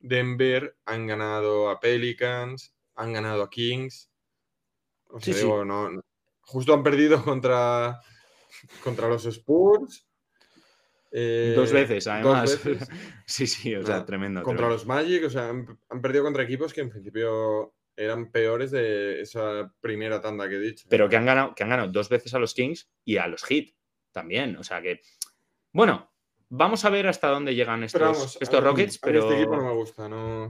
Denver, 0.07 0.77
han 0.85 1.07
ganado 1.07 1.69
a 1.69 1.79
Pelicans, 1.79 2.73
han 2.95 3.13
ganado 3.13 3.43
a 3.43 3.49
Kings. 3.49 4.09
O 5.09 5.19
sea, 5.19 5.33
Sí, 5.33 5.39
sí. 5.39 5.45
digo, 5.45 5.63
no, 5.65 5.89
no- 5.89 6.01
justo 6.41 6.73
han 6.73 6.83
perdido 6.83 7.23
contra, 7.23 7.99
contra 8.83 9.07
los 9.07 9.25
Spurs. 9.25 10.07
eh, 11.11 11.53
Dos 11.55 11.71
veces, 11.71 12.07
además. 12.07 12.63
veces. 12.63 12.87
sí, 13.25 13.47
sí, 13.47 13.75
o 13.75 13.85
sea, 13.85 14.05
tremendo. 14.05 14.41
contra 14.43 14.67
tremendo. 14.67 14.75
los 14.75 14.85
Magic, 14.85 15.23
o 15.25 15.29
sea, 15.29 15.49
han, 15.49 15.79
han 15.89 16.01
perdido 16.01 16.23
contra 16.23 16.43
equipos 16.43 16.73
que 16.73 16.81
en 16.81 16.89
principio 16.89 17.73
eran 17.95 18.29
peores 18.31 18.71
de 18.71 19.21
esa 19.21 19.73
primera 19.79 20.19
tanda 20.19 20.49
que 20.49 20.55
he 20.55 20.59
dicho. 20.59 20.85
Pero 20.89 21.07
que 21.07 21.15
han 21.15 21.25
ganado, 21.25 21.55
que 21.55 21.63
han 21.63 21.69
ganado 21.69 21.89
dos 21.91 22.09
veces 22.09 22.33
a 22.33 22.39
los 22.39 22.53
Kings 22.53 22.89
y 23.05 23.15
a 23.17 23.27
los 23.27 23.43
Heat 23.45 23.69
también. 24.11 24.57
O 24.57 24.63
sea 24.63 24.81
que. 24.81 24.99
Bueno, 25.71 26.11
vamos 26.49 26.85
a 26.85 26.89
ver 26.89 27.07
hasta 27.07 27.27
dónde 27.29 27.55
llegan 27.55 27.83
estos, 27.83 27.99
Pero 27.99 28.11
vamos, 28.11 28.37
estos 28.39 28.57
a 28.59 28.61
mí- 28.61 28.67
Rockets, 28.67 28.95
a 28.95 29.07
mí 29.07 29.11
pero. 29.13 29.19
Este 29.19 29.35
equipo 29.41 29.55
no 29.57 29.65
me 29.65 29.73
gusta, 29.73 30.09
no. 30.09 30.49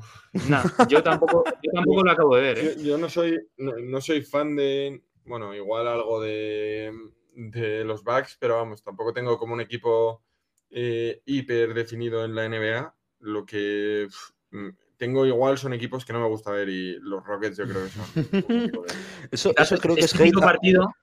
Nah, 0.49 0.63
yo 0.87 1.01
tampoco, 1.03 1.43
yo 1.63 1.71
tampoco 1.73 2.03
lo 2.03 2.11
acabo 2.11 2.35
de 2.35 2.41
ver. 2.41 2.57
¿eh? 2.59 2.75
Yo, 2.77 2.83
yo 2.83 2.97
no 2.97 3.09
soy 3.09 3.39
no, 3.57 3.73
no 3.77 4.01
soy 4.01 4.21
fan 4.21 4.55
de. 4.55 5.01
Bueno, 5.25 5.53
igual 5.55 5.87
algo 5.87 6.21
de, 6.21 6.91
de 7.33 7.83
los 7.83 8.03
Bucks, 8.03 8.37
pero 8.39 8.55
vamos, 8.57 8.83
tampoco 8.83 9.11
tengo 9.13 9.37
como 9.39 9.53
un 9.53 9.61
equipo 9.61 10.21
eh, 10.69 11.21
hiper 11.25 11.73
definido 11.73 12.23
en 12.25 12.35
la 12.35 12.45
NBA. 12.45 12.95
Lo 13.21 13.43
que 13.45 14.07
mm, 14.51 14.69
tengo 14.97 15.25
igual 15.25 15.57
son 15.57 15.73
equipos 15.73 16.05
que 16.05 16.13
no 16.13 16.19
me 16.19 16.27
gusta 16.27 16.51
ver 16.51 16.69
y 16.69 16.97
los 16.99 17.23
Rockets 17.25 17.57
yo 17.57 17.65
creo 17.67 17.83
que 17.85 17.89
son. 17.89 18.05
Eso, 19.31 19.51
eso 19.57 19.77
creo 19.79 19.95
que 19.95 20.01
es 20.01 20.13
este 20.13 20.29
a- 20.37 20.41
partido. 20.41 20.93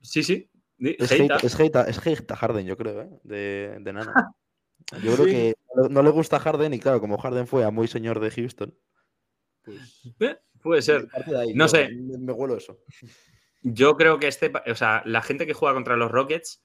Sí, 0.00 0.22
sí. 0.22 0.48
Es 0.78 1.10
hate 1.10 1.22
hate, 1.22 1.30
a- 1.32 1.36
es 1.46 1.54
hate 1.60 1.76
a- 1.76 1.82
es 1.88 2.06
hate 2.06 2.30
a 2.30 2.36
Harden, 2.36 2.66
yo 2.66 2.76
creo, 2.76 3.02
¿eh? 3.02 3.08
de, 3.24 3.78
de 3.80 3.92
Nana. 3.92 4.12
Yo 5.02 5.14
creo 5.14 5.24
Sí. 5.24 5.30
que 5.32 5.54
no- 5.90 6.02
le 6.02 6.10
gusta 6.10 6.38
Harden 6.38 6.72
y 6.74 6.78
claro, 6.78 7.00
como 7.00 7.18
Harden 7.18 7.46
fue 7.48 7.64
a 7.64 7.70
muy 7.70 7.88
señor 7.88 8.20
de 8.20 8.30
Houston. 8.30 8.78
Pues, 9.64 10.02
Eh, 10.20 10.36
Puede 10.62 10.82
ser. 10.82 11.08
ahí, 11.36 11.54
No 11.54 11.64
yo 11.64 11.68
sé. 11.68 11.88
Me, 11.92 12.18
me 12.18 12.32
huelo 12.32 12.56
eso. 12.56 12.78
Yo 13.62 13.96
creo 13.96 14.18
que 14.18 14.28
este, 14.28 14.52
o 14.70 14.74
sea, 14.76 15.02
la 15.06 15.22
gente 15.22 15.46
que 15.46 15.54
juega 15.54 15.74
contra 15.74 15.96
los 15.96 16.10
Rockets 16.10 16.62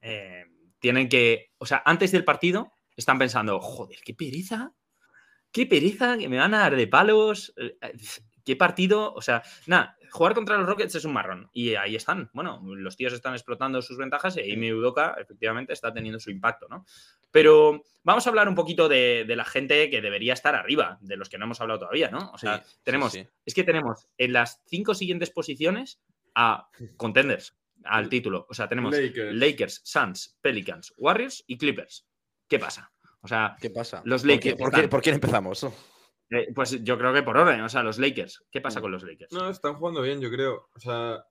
eh, 0.00 0.44
tienen 0.80 1.08
que, 1.08 1.52
o 1.58 1.66
sea, 1.66 1.82
antes 1.84 2.10
del 2.12 2.24
partido 2.24 2.72
están 2.96 3.18
pensando, 3.18 3.60
joder, 3.60 3.98
qué 4.04 4.14
pereza, 4.14 4.72
qué 5.52 5.66
pereza, 5.66 6.18
que 6.18 6.28
me 6.28 6.38
van 6.38 6.54
a 6.54 6.60
dar 6.60 6.74
de 6.76 6.86
palos, 6.88 7.52
eh, 7.58 7.76
qué 8.46 8.56
partido, 8.56 9.12
o 9.12 9.20
sea, 9.20 9.42
nada, 9.66 9.98
jugar 10.10 10.32
contra 10.32 10.56
los 10.56 10.66
Rockets 10.66 10.94
es 10.94 11.04
un 11.04 11.12
marrón 11.12 11.50
y 11.52 11.74
ahí 11.74 11.96
están, 11.96 12.30
bueno, 12.32 12.62
los 12.64 12.96
tíos 12.96 13.12
están 13.12 13.34
explotando 13.34 13.82
sus 13.82 13.98
ventajas 13.98 14.38
y 14.38 14.52
Amy 14.52 14.72
Udoka 14.72 15.16
efectivamente 15.20 15.74
está 15.74 15.92
teniendo 15.92 16.18
su 16.20 16.30
impacto, 16.30 16.66
¿no? 16.70 16.86
Pero 17.32 17.82
vamos 18.04 18.26
a 18.26 18.30
hablar 18.30 18.48
un 18.48 18.54
poquito 18.54 18.88
de, 18.88 19.24
de 19.26 19.36
la 19.36 19.44
gente 19.44 19.90
que 19.90 20.00
debería 20.00 20.32
estar 20.32 20.54
arriba, 20.54 20.96
de 21.02 21.16
los 21.16 21.28
que 21.28 21.36
no 21.36 21.44
hemos 21.44 21.60
hablado 21.60 21.80
todavía, 21.80 22.08
¿no? 22.10 22.30
O 22.32 22.38
sea, 22.38 22.62
Sí, 22.64 22.76
tenemos 22.84 23.12
sí. 23.12 23.26
es 23.44 23.52
que 23.52 23.64
tenemos 23.64 24.08
en 24.16 24.32
las 24.32 24.62
cinco 24.66 24.94
siguientes 24.94 25.30
posiciones 25.30 26.00
a 26.34 26.68
contenders 26.96 27.56
al 27.84 28.08
título. 28.08 28.46
O 28.48 28.54
sea, 28.54 28.68
tenemos 28.68 28.96
Lakers. 28.96 29.34
Lakers, 29.34 29.80
Suns, 29.84 30.38
Pelicans, 30.40 30.94
Warriors 30.96 31.44
y 31.46 31.58
Clippers. 31.58 32.06
¿Qué 32.48 32.58
pasa? 32.58 32.90
O 33.20 33.28
sea, 33.28 33.56
¿Qué 33.60 33.70
pasa? 33.70 34.02
Los 34.04 34.22
¿Por 34.22 34.28
qué- 34.28 34.34
Lakers 34.50 34.56
¿Por, 34.56 34.72
qué- 34.72 34.88
por 34.88 35.02
quién 35.02 35.14
empezamos? 35.16 35.66
Eh, 36.30 36.48
pues 36.54 36.82
yo 36.84 36.98
creo 36.98 37.12
que 37.14 37.22
por 37.22 37.36
orden. 37.36 37.60
O 37.62 37.68
sea, 37.68 37.82
los 37.82 37.98
Lakers. 37.98 38.44
¿Qué 38.50 38.60
pasa 38.60 38.80
Mm. 38.80 38.82
con 38.82 38.92
los 38.92 39.02
Lakers? 39.04 39.32
No, 39.32 39.48
están 39.50 39.74
jugando 39.74 40.02
bien, 40.02 40.20
yo 40.20 40.30
creo. 40.30 40.68
O 40.74 40.80
sea, 40.80 41.24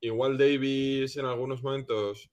igual 0.00 0.36
Davis 0.38 1.16
en 1.16 1.26
algunos 1.26 1.62
momentos, 1.62 2.30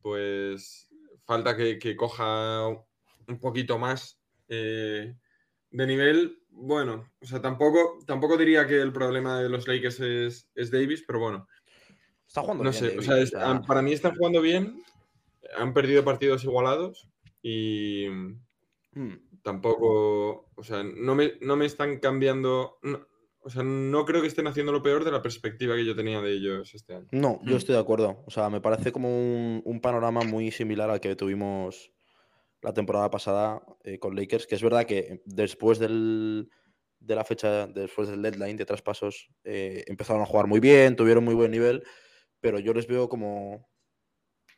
pues 0.00 0.88
falta 1.24 1.56
que, 1.56 1.78
que 1.78 1.94
coja 1.96 2.66
un 2.68 3.38
poquito 3.40 3.78
más 3.78 4.18
eh, 4.48 5.14
de 5.70 5.86
nivel. 5.86 6.38
Bueno, 6.50 7.08
o 7.20 7.26
sea, 7.26 7.40
tampoco, 7.40 7.98
tampoco 8.06 8.36
diría 8.36 8.66
que 8.66 8.80
el 8.80 8.92
problema 8.92 9.40
de 9.40 9.48
los 9.48 9.66
Lakers 9.66 10.00
es, 10.00 10.50
es 10.54 10.70
Davis, 10.70 11.04
pero 11.06 11.20
bueno, 11.20 11.46
Está 12.26 12.40
jugando 12.42 12.64
no 12.64 12.70
bien, 12.70 12.80
sé. 12.82 12.88
Davis, 12.88 12.98
O 12.98 13.02
sea, 13.12 13.18
es- 13.22 13.66
para 13.66 13.82
mí 13.82 13.92
están 13.92 14.14
jugando 14.16 14.40
bien, 14.40 14.82
han 15.56 15.72
perdido 15.74 16.02
partidos 16.04 16.44
igualados 16.44 17.08
y 17.42 18.06
mm, 18.92 19.40
tampoco, 19.42 20.50
o 20.54 20.62
sea, 20.62 20.82
no 20.82 21.14
me, 21.14 21.34
no 21.40 21.56
me 21.56 21.66
están 21.66 21.98
cambiando, 21.98 22.78
no- 22.82 23.06
o 23.44 23.50
sea, 23.50 23.62
no 23.64 24.04
creo 24.04 24.20
que 24.20 24.28
estén 24.28 24.46
haciendo 24.46 24.70
lo 24.70 24.82
peor 24.84 25.04
de 25.04 25.10
la 25.10 25.20
perspectiva 25.22 25.74
que 25.74 25.84
yo 25.84 25.96
tenía 25.96 26.20
de 26.20 26.32
ellos 26.32 26.74
este 26.74 26.94
año. 26.94 27.08
No, 27.10 27.40
yo 27.44 27.54
Mm. 27.54 27.58
estoy 27.58 27.74
de 27.74 27.80
acuerdo. 27.80 28.22
O 28.26 28.30
sea, 28.30 28.48
me 28.50 28.60
parece 28.60 28.92
como 28.92 29.08
un, 29.08 29.62
un 29.64 29.80
panorama 29.80 30.22
muy 30.22 30.52
similar 30.52 30.90
al 30.90 31.00
que 31.00 31.16
tuvimos 31.16 31.92
la 32.62 32.72
temporada 32.72 33.10
pasada 33.10 33.60
eh, 33.82 33.98
con 33.98 34.14
Lakers, 34.14 34.46
que 34.46 34.54
es 34.54 34.62
verdad 34.62 34.86
que 34.86 35.22
después 35.24 35.80
del, 35.80 36.48
de 37.00 37.14
la 37.16 37.24
fecha, 37.24 37.66
después 37.66 38.08
del 38.08 38.22
deadline 38.22 38.56
de 38.56 38.64
traspasos, 38.64 39.28
eh, 39.42 39.82
empezaron 39.88 40.22
a 40.22 40.26
jugar 40.26 40.46
muy 40.46 40.60
bien, 40.60 40.94
tuvieron 40.94 41.24
muy 41.24 41.34
buen 41.34 41.50
nivel, 41.50 41.82
pero 42.40 42.60
yo 42.60 42.72
les 42.72 42.86
veo 42.86 43.08
como, 43.08 43.68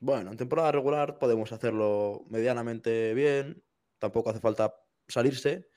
bueno, 0.01 0.31
en 0.31 0.37
temporada 0.37 0.73
regular 0.73 1.19
podemos 1.19 1.53
hacerlo 1.53 2.25
medianamente 2.29 3.15
bien, 3.15 3.65
tampoco 3.99 4.31
hace 4.31 4.41
falta 4.41 4.75
salirse, 5.09 5.69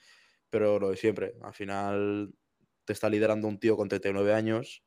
pero 0.50 0.80
lo 0.80 0.90
de 0.92 0.98
siempre, 0.98 1.36
al 1.42 1.54
final 1.54 2.34
te 2.86 2.94
está 2.94 3.10
liderando 3.10 3.48
un 3.48 3.60
tío 3.60 3.76
con 3.76 3.90
39 3.90 4.34
años 4.34 4.84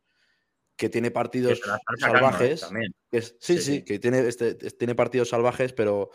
que 0.77 0.89
tiene 0.89 1.11
partidos 1.11 1.59
¿eh? 1.59 1.63
salvajes. 1.99 2.61
También. 2.61 2.95
que 3.11 3.19
es- 3.19 3.37
sí, 3.41 3.57
Sí, 3.57 3.63
sí, 3.63 3.73
sí. 3.77 3.85
que 3.85 3.99
tiene, 3.99 4.27
este, 4.27 4.57
es- 4.67 4.79
tiene 4.79 4.95
partidos 4.95 5.29
salvajes, 5.29 5.73
pero, 5.75 6.11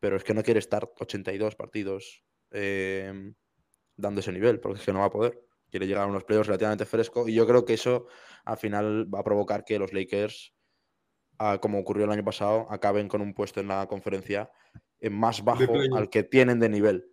pero 0.00 0.16
es 0.16 0.24
que 0.24 0.32
no 0.32 0.42
quiere 0.42 0.60
estar 0.60 0.90
82 0.98 1.54
partidos 1.56 2.24
eh, 2.52 3.32
dando 3.96 4.20
ese 4.20 4.32
nivel, 4.32 4.60
porque 4.60 4.78
es 4.80 4.86
que 4.86 4.92
no 4.92 5.00
va 5.00 5.06
a 5.06 5.10
poder. 5.10 5.42
Quiere 5.70 5.86
llegar 5.86 6.04
a 6.04 6.06
unos 6.06 6.24
playoffs 6.24 6.46
relativamente 6.46 6.86
fresco 6.86 7.28
y 7.28 7.34
yo 7.34 7.46
creo 7.46 7.64
que 7.64 7.74
eso 7.74 8.06
al 8.44 8.56
final 8.56 9.12
va 9.12 9.18
a 9.20 9.24
provocar 9.24 9.64
que 9.64 9.78
los 9.78 9.92
Lakers, 9.92 10.54
ah, 11.38 11.58
como 11.60 11.78
ocurrió 11.80 12.04
el 12.04 12.12
año 12.12 12.24
pasado, 12.24 12.66
acaben 12.70 13.08
con 13.08 13.20
un 13.20 13.34
puesto 13.34 13.60
en 13.60 13.68
la 13.68 13.86
conferencia 13.88 14.50
más 15.10 15.44
bajo 15.44 15.74
al 15.94 16.10
que 16.10 16.22
tienen 16.22 16.60
de 16.60 16.68
nivel. 16.68 17.10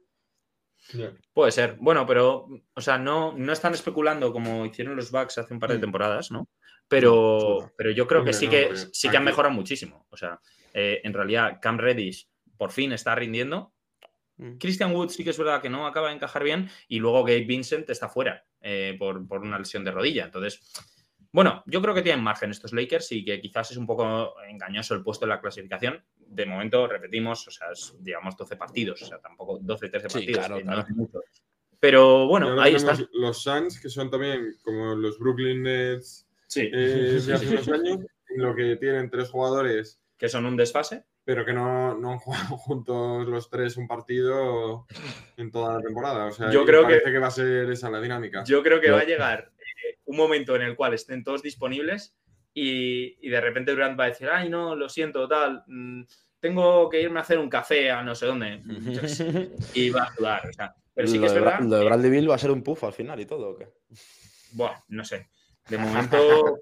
Puede 1.33 1.51
ser. 1.51 1.77
Bueno, 1.79 2.05
pero, 2.05 2.47
o 2.73 2.81
sea, 2.81 2.97
no, 2.97 3.33
no 3.37 3.53
están 3.53 3.73
especulando 3.73 4.33
como 4.33 4.65
hicieron 4.65 4.95
los 4.95 5.11
Bucks 5.11 5.37
hace 5.37 5.53
un 5.53 5.59
par 5.59 5.71
de 5.71 5.77
Mm. 5.77 5.81
temporadas, 5.81 6.31
¿no? 6.31 6.49
Pero, 6.87 7.71
pero 7.77 7.91
yo 7.91 8.05
creo 8.05 8.23
que 8.23 8.33
sí 8.33 8.45
no, 8.45 8.51
que, 8.51 8.75
sí 8.91 9.09
que 9.09 9.17
han 9.17 9.23
mejorado 9.23 9.53
muchísimo. 9.53 10.05
O 10.09 10.17
sea, 10.17 10.39
eh, 10.73 11.01
en 11.03 11.13
realidad, 11.13 11.59
Cam 11.61 11.77
Reddish 11.77 12.27
por 12.57 12.71
fin 12.71 12.91
está 12.91 13.15
rindiendo. 13.15 13.73
Mm. 14.37 14.57
Christian 14.57 14.93
Wood 14.93 15.09
sí 15.09 15.23
que 15.23 15.29
es 15.29 15.37
verdad 15.37 15.61
que 15.61 15.69
no 15.69 15.87
acaba 15.87 16.09
de 16.09 16.15
encajar 16.15 16.43
bien. 16.43 16.69
Y 16.87 16.99
luego 16.99 17.23
Gabe 17.23 17.45
Vincent 17.45 17.89
está 17.89 18.09
fuera 18.09 18.45
eh, 18.61 18.95
por, 18.99 19.25
por 19.27 19.41
una 19.41 19.57
lesión 19.57 19.83
de 19.83 19.91
rodilla. 19.91 20.25
Entonces, 20.25 20.59
bueno, 21.33 21.63
yo 21.65 21.81
creo 21.81 21.93
que 21.93 22.01
tienen 22.03 22.23
margen 22.23 22.51
estos 22.51 22.71
Lakers 22.71 23.11
y 23.11 23.25
que 23.25 23.41
quizás 23.41 23.71
es 23.71 23.77
un 23.77 23.85
poco 23.87 24.35
engañoso 24.47 24.93
el 24.93 25.03
puesto 25.03 25.25
en 25.25 25.29
la 25.29 25.41
clasificación. 25.41 26.01
De 26.15 26.45
momento, 26.45 26.87
repetimos, 26.87 27.45
o 27.47 27.51
sea, 27.51 27.67
es, 27.73 27.93
digamos 27.99 28.37
12 28.37 28.55
partidos, 28.55 29.01
o 29.01 29.05
sea, 29.05 29.19
tampoco 29.19 29.59
12, 29.61 29.89
13 29.89 30.09
Sí, 30.09 30.13
partidos. 30.19 30.37
claro, 30.45 30.55
no 30.59 30.71
claro. 30.71 30.81
es 30.87 30.95
mucho. 30.95 31.19
Pero 31.79 32.27
bueno, 32.27 32.61
ahí 32.61 32.73
tenemos 32.75 32.99
está. 32.99 33.09
Los 33.13 33.43
Suns, 33.43 33.79
que 33.81 33.89
son 33.89 34.09
también 34.09 34.55
como 34.63 34.95
los 34.95 35.19
Brooklyn 35.19 35.63
Nets 35.63 36.25
Sí, 36.47 36.69
eh, 36.71 37.19
de 37.25 37.33
hace 37.33 37.49
unos 37.49 37.67
años, 37.69 37.97
en 38.29 38.41
lo 38.41 38.55
que 38.55 38.77
tienen 38.77 39.09
tres 39.09 39.29
jugadores, 39.29 39.99
que 40.17 40.29
son 40.29 40.45
un 40.45 40.55
desfase. 40.55 41.03
pero 41.25 41.45
que 41.45 41.53
no, 41.53 41.97
no 41.97 42.11
han 42.11 42.17
jugado 42.19 42.57
juntos 42.57 43.27
los 43.27 43.49
tres 43.49 43.75
un 43.77 43.87
partido 43.87 44.85
en 45.37 45.51
toda 45.51 45.75
la 45.75 45.81
temporada. 45.81 46.25
O 46.27 46.31
sea, 46.31 46.51
Yo 46.51 46.63
creo 46.65 46.81
que- 46.85 46.95
parece 46.95 47.11
que... 47.11 47.19
va 47.19 47.27
a 47.27 47.31
ser 47.31 47.69
esa 47.71 47.89
la 47.89 47.99
dinámica. 48.01 48.43
Yo 48.45 48.61
creo 48.61 48.79
que 48.81 48.91
va 48.91 48.99
a 48.99 49.05
llegar 49.05 49.49
eh, 49.49 49.52
un 50.05 50.17
momento 50.17 50.55
en 50.55 50.63
el 50.63 50.75
cual 50.75 50.93
estén 50.93 51.23
todos 51.23 51.41
disponibles 51.41 52.15
y, 52.53 53.17
y 53.25 53.29
de 53.29 53.41
repente 53.41 53.71
Durant 53.71 53.99
va 53.99 54.05
a 54.05 54.09
decir, 54.09 54.29
ay, 54.29 54.49
no, 54.49 54.75
lo 54.75 54.89
siento, 54.89 55.27
tal, 55.27 55.63
mm, 55.67 56.03
tengo 56.39 56.89
que 56.89 57.01
irme 57.01 57.19
a 57.19 57.23
hacer 57.23 57.39
un 57.39 57.49
café 57.49 57.89
a 57.89 58.03
no 58.03 58.13
sé 58.15 58.25
dónde. 58.25 58.61
Y 59.73 59.89
va 59.89 60.03
a 60.03 60.13
sudar. 60.15 60.47
O 60.47 60.53
sea, 60.53 60.75
pero 60.93 61.07
sí 61.07 61.13
que 61.13 61.21
lo, 61.21 61.25
es 61.27 61.33
de, 61.33 61.39
verdad. 61.39 61.59
Lo 61.61 61.77
de 61.77 61.85
Bradley 61.85 62.11
Bill 62.11 62.29
va 62.29 62.35
a 62.35 62.39
ser 62.39 62.51
un 62.51 62.61
puff 62.61 62.83
al 62.83 62.93
final 62.93 63.19
y 63.19 63.25
todo. 63.25 63.51
¿o 63.51 63.57
qué? 63.57 63.67
Buah, 64.51 64.75
no 64.89 65.03
sé. 65.03 65.29
De 65.69 65.77
momento, 65.77 66.59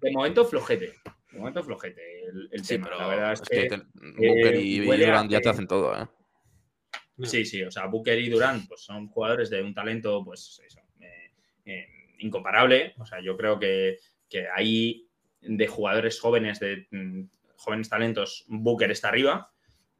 de 0.00 0.10
momento 0.12 0.44
flojete. 0.44 0.94
De 1.32 1.38
momento 1.38 1.64
flojete 1.64 2.24
el, 2.26 2.48
el 2.52 2.66
tema. 2.66 2.88
la 2.90 3.08
verdad 3.08 3.32
es, 3.32 3.40
que, 3.42 3.66
te- 3.66 3.82
Booker 3.94 4.54
y, 4.54 4.78
Durant 4.78 5.30
ya 5.30 5.38
que- 5.38 5.42
te 5.42 5.48
hacen 5.48 5.66
todo, 5.66 6.00
¿eh? 6.00 6.06
Sí, 7.22 7.44
sí, 7.44 7.62
o 7.62 7.70
sea, 7.70 7.86
Booker 7.86 8.18
y 8.18 8.28
Durant 8.28 8.66
pues, 8.68 8.82
son 8.82 9.08
jugadores 9.08 9.50
de 9.50 9.62
un 9.62 9.74
talento, 9.74 10.24
pues 10.24 10.60
eso, 10.64 10.80
eh, 11.00 11.30
eh, 11.64 11.86
incomparable. 12.18 12.94
O 12.98 13.06
sea, 13.06 13.20
yo 13.20 13.36
creo 13.36 13.58
que, 13.58 13.98
que 14.28 14.46
ahí 14.54 15.08
de 15.40 15.66
jugadores 15.66 16.20
jóvenes, 16.20 16.60
de 16.60 16.86
mm, 16.90 17.24
jóvenes 17.56 17.88
talentos, 17.88 18.44
Booker 18.48 18.90
está 18.90 19.08
arriba. 19.08 19.50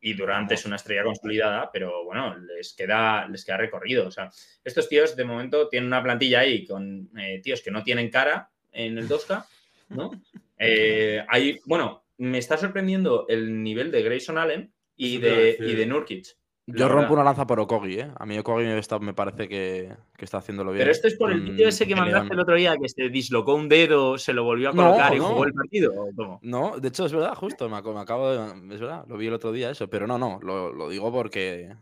y 0.01 0.13
Durant 0.13 0.53
es 0.53 0.67
una 0.67 0.77
estrella 0.77 1.03
consolidada, 1.03 1.71
pero 1.73 2.05
bueno, 2.05 2.37
les 2.37 2.75
queda, 2.75 3.27
les 3.27 3.43
queda 3.43 3.57
recorrido. 3.57 4.07
O 4.07 4.11
sea, 4.11 4.31
estos 4.63 4.87
tíos 4.87 5.17
de 5.17 5.25
momento 5.25 5.69
tienen 5.69 5.87
una 5.87 6.03
plantilla 6.03 6.41
ahí 6.41 6.67
con 6.67 7.09
eh, 7.19 7.41
tíos 7.43 7.63
que 7.63 7.71
no 7.71 7.83
tienen 7.83 8.11
cara 8.11 8.51
en 8.71 8.99
el 8.99 9.09
2K, 9.09 9.47
¿no? 9.91 10.11
Eh, 10.57 11.23
hay, 11.29 11.59
bueno, 11.67 12.05
me 12.17 12.39
está 12.39 12.57
sorprendiendo 12.57 13.27
el 13.29 13.61
nivel 13.63 13.91
de 13.91 14.03
Grayson 14.03 14.39
Allen 14.39 14.73
y 14.97 15.19
de, 15.19 15.57
y 15.59 15.75
de 15.75 15.85
Nurkic. 15.85 16.37
Yo 16.67 16.89
rompo 16.89 17.13
una 17.13 17.25
lanza 17.25 17.47
por 17.47 17.61
Okogi, 17.61 18.01
¿eh? 18.01 18.11
A 18.17 18.25
mí 18.25 18.39
Okogi 18.39 18.65
me, 18.65 18.81
me 19.01 19.15
parece 19.15 19.49
que, 19.49 19.93
está 20.19 20.39
haciéndolo 20.39 20.73
bien. 20.73 20.81
Pero 20.81 20.93
esto 20.93 21.09
es 21.09 21.17
por 21.17 21.31
el 21.31 21.43
vídeo 21.43 21.69
ese 21.69 21.87
que 21.87 21.95
mandaste 21.95 22.33
el 22.33 22.41
otro 22.41 22.55
día, 22.55 22.75
que 22.81 22.89
se 22.89 23.11
dislocó 23.11 23.55
un 23.55 23.69
dedo, 23.69 24.17
se 24.17 24.33
lo 24.33 24.45
volvió 24.45 24.71
a 24.71 24.73
colocar 24.73 25.15
y 25.15 25.19
jugó 25.19 25.45
el 25.45 25.53
partido. 25.53 25.93
No, 26.41 26.79
de 26.79 26.89
hecho 26.89 27.05
es 27.05 27.13
verdad, 27.13 27.35
justo, 27.35 27.69
me, 27.69 27.77
acabo 27.77 28.31
de... 28.31 28.75
Es 28.75 28.81
verdad, 28.81 29.05
lo 29.07 29.19
vi 29.19 29.27
el 29.27 29.35
otro 29.35 29.53
día 29.53 29.71
eso, 29.71 29.91
pero 29.91 30.07
no, 30.07 30.19
no, 30.19 30.41
lo, 30.41 30.89
digo 30.89 31.13
porque, 31.13 31.75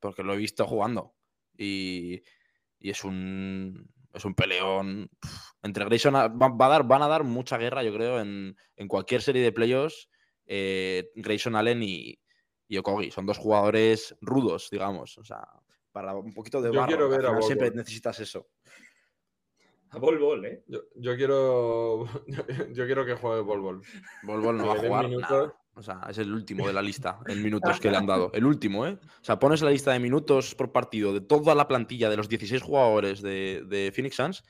porque 0.00 0.22
lo 0.22 0.34
he 0.34 0.36
visto 0.36 0.66
jugando. 0.66 1.14
Y, 1.56 2.22
es 2.80 3.04
un 3.04 3.88
es 4.12 4.24
un 4.24 4.34
peleón. 4.34 5.10
Entre 5.62 5.84
Grayson 5.84 6.14
va, 6.14 6.66
a 6.66 6.68
dar, 6.68 6.86
van 6.86 7.02
a 7.02 7.08
dar 7.08 7.24
mucha 7.24 7.56
guerra, 7.56 7.82
yo 7.82 7.92
creo, 7.94 8.20
en, 8.20 8.54
cualquier 8.86 9.22
serie 9.22 9.42
de 9.42 9.52
playoffs. 9.52 10.10
Eh, 10.46 11.10
Grayson 11.16 11.56
Allen 11.56 11.82
y, 11.82 12.18
y 12.68 12.78
Okogi. 12.78 13.10
Son 13.10 13.26
dos 13.26 13.38
jugadores 13.38 14.16
rudos, 14.20 14.68
digamos. 14.70 15.18
O 15.18 15.24
sea, 15.24 15.46
para 15.92 16.14
un 16.14 16.34
poquito 16.34 16.60
de 16.60 16.70
barro. 16.70 16.88
Quiero 16.88 17.08
ver 17.08 17.26
a 17.26 17.42
siempre 17.42 17.70
necesitas 17.70 18.20
eso. 18.20 18.48
A 19.90 19.98
Bol 19.98 20.18
Bol, 20.18 20.44
¿eh? 20.44 20.64
Yo, 20.66 21.16
quiero. 21.16 22.06
Yo 22.72 22.86
quiero 22.86 23.06
que 23.06 23.14
juegue 23.14 23.42
Bol 23.42 23.60
Bol. 23.60 23.82
Bol 24.22 24.40
Bol 24.40 24.56
no 24.56 24.66
va 24.66 24.74
a 24.74 24.78
jugar. 24.78 25.54
O 25.78 25.82
sea, 25.82 26.00
es 26.08 26.16
el 26.16 26.32
último 26.32 26.66
de 26.66 26.72
la 26.72 26.80
lista 26.80 27.20
en 27.26 27.42
minutos 27.42 27.78
que 27.78 27.90
le 27.90 27.98
han 27.98 28.06
dado. 28.06 28.30
El 28.32 28.46
último, 28.46 28.86
¿eh? 28.86 28.98
O 29.02 29.24
sea, 29.24 29.38
pones 29.38 29.60
la 29.60 29.70
lista 29.70 29.92
de 29.92 29.98
minutos 29.98 30.54
por 30.54 30.72
partido 30.72 31.12
de 31.12 31.20
toda 31.20 31.54
la 31.54 31.68
plantilla 31.68 32.08
de 32.08 32.16
los 32.16 32.30
16 32.30 32.62
jugadores 32.62 33.20
de, 33.20 33.92
Phoenix 33.94 34.16
Suns 34.16 34.44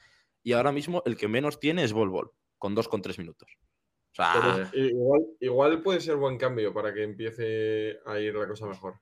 y 0.44 0.52
ahora 0.52 0.70
mismo 0.70 1.02
el 1.04 1.16
que 1.16 1.26
menos 1.26 1.58
tiene 1.58 1.82
es 1.82 1.92
Bol 1.92 2.10
Bol, 2.10 2.30
con 2.58 2.76
2,3 2.76 3.18
minutos 3.18 3.58
igual, 5.40 5.82
puede 5.82 6.00
ser 6.00 6.16
buen 6.16 6.38
cambio 6.38 6.72
para 6.72 6.92
que 6.92 7.02
empiece 7.02 7.98
a 8.06 8.18
ir 8.18 8.34
la 8.34 8.48
cosa 8.48 8.66
mejor. 8.66 8.94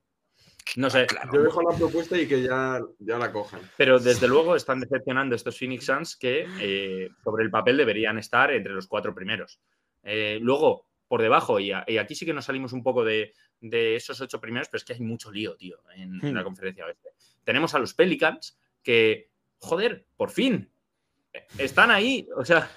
No 0.76 0.90
sé. 0.90 1.06
Yo 1.32 1.42
dejo 1.42 1.62
la 1.62 1.76
propuesta 1.76 2.18
y 2.18 2.26
que 2.26 2.42
ya, 2.42 2.80
ya 2.98 3.18
la 3.18 3.30
cojan. 3.30 3.60
Pero 3.76 4.00
desde 4.00 4.26
luego 4.26 4.56
están 4.56 4.80
decepcionando 4.80 5.36
estos 5.36 5.58
Phoenix 5.58 5.84
Suns 5.84 6.16
que 6.16 6.46
eh, 6.60 7.10
sobre 7.22 7.44
el 7.44 7.50
papel 7.50 7.76
deberían 7.76 8.18
estar 8.18 8.50
entre 8.50 8.72
los 8.72 8.86
cuatro 8.86 9.14
primeros. 9.14 9.60
Eh, 10.02 10.38
luego, 10.40 10.88
por 11.06 11.22
debajo, 11.22 11.60
y, 11.60 11.70
aquí 11.72 12.14
sí 12.14 12.26
que 12.26 12.32
nos 12.32 12.46
salimos 12.46 12.72
un 12.72 12.82
poco 12.82 13.04
de, 13.04 13.32
esos 13.60 14.20
ocho 14.20 14.40
primeros, 14.40 14.68
pero 14.68 14.78
es 14.78 14.84
que 14.84 14.94
hay 14.94 15.00
mucho 15.00 15.30
lío, 15.30 15.54
tío, 15.56 15.78
en, 15.94 16.18
en 16.24 16.34
la 16.34 16.40
hmm. 16.40 16.44
conferencia 16.44 16.86
oeste. 16.86 17.10
Tenemos 17.44 17.74
a 17.74 17.78
los 17.78 17.94
Pelicans 17.94 18.58
que, 18.82 19.30
joder, 19.58 20.06
por 20.16 20.30
fin, 20.30 20.70
están 21.58 21.90
ahí. 21.90 22.26
O 22.36 22.44
sea, 22.44 22.70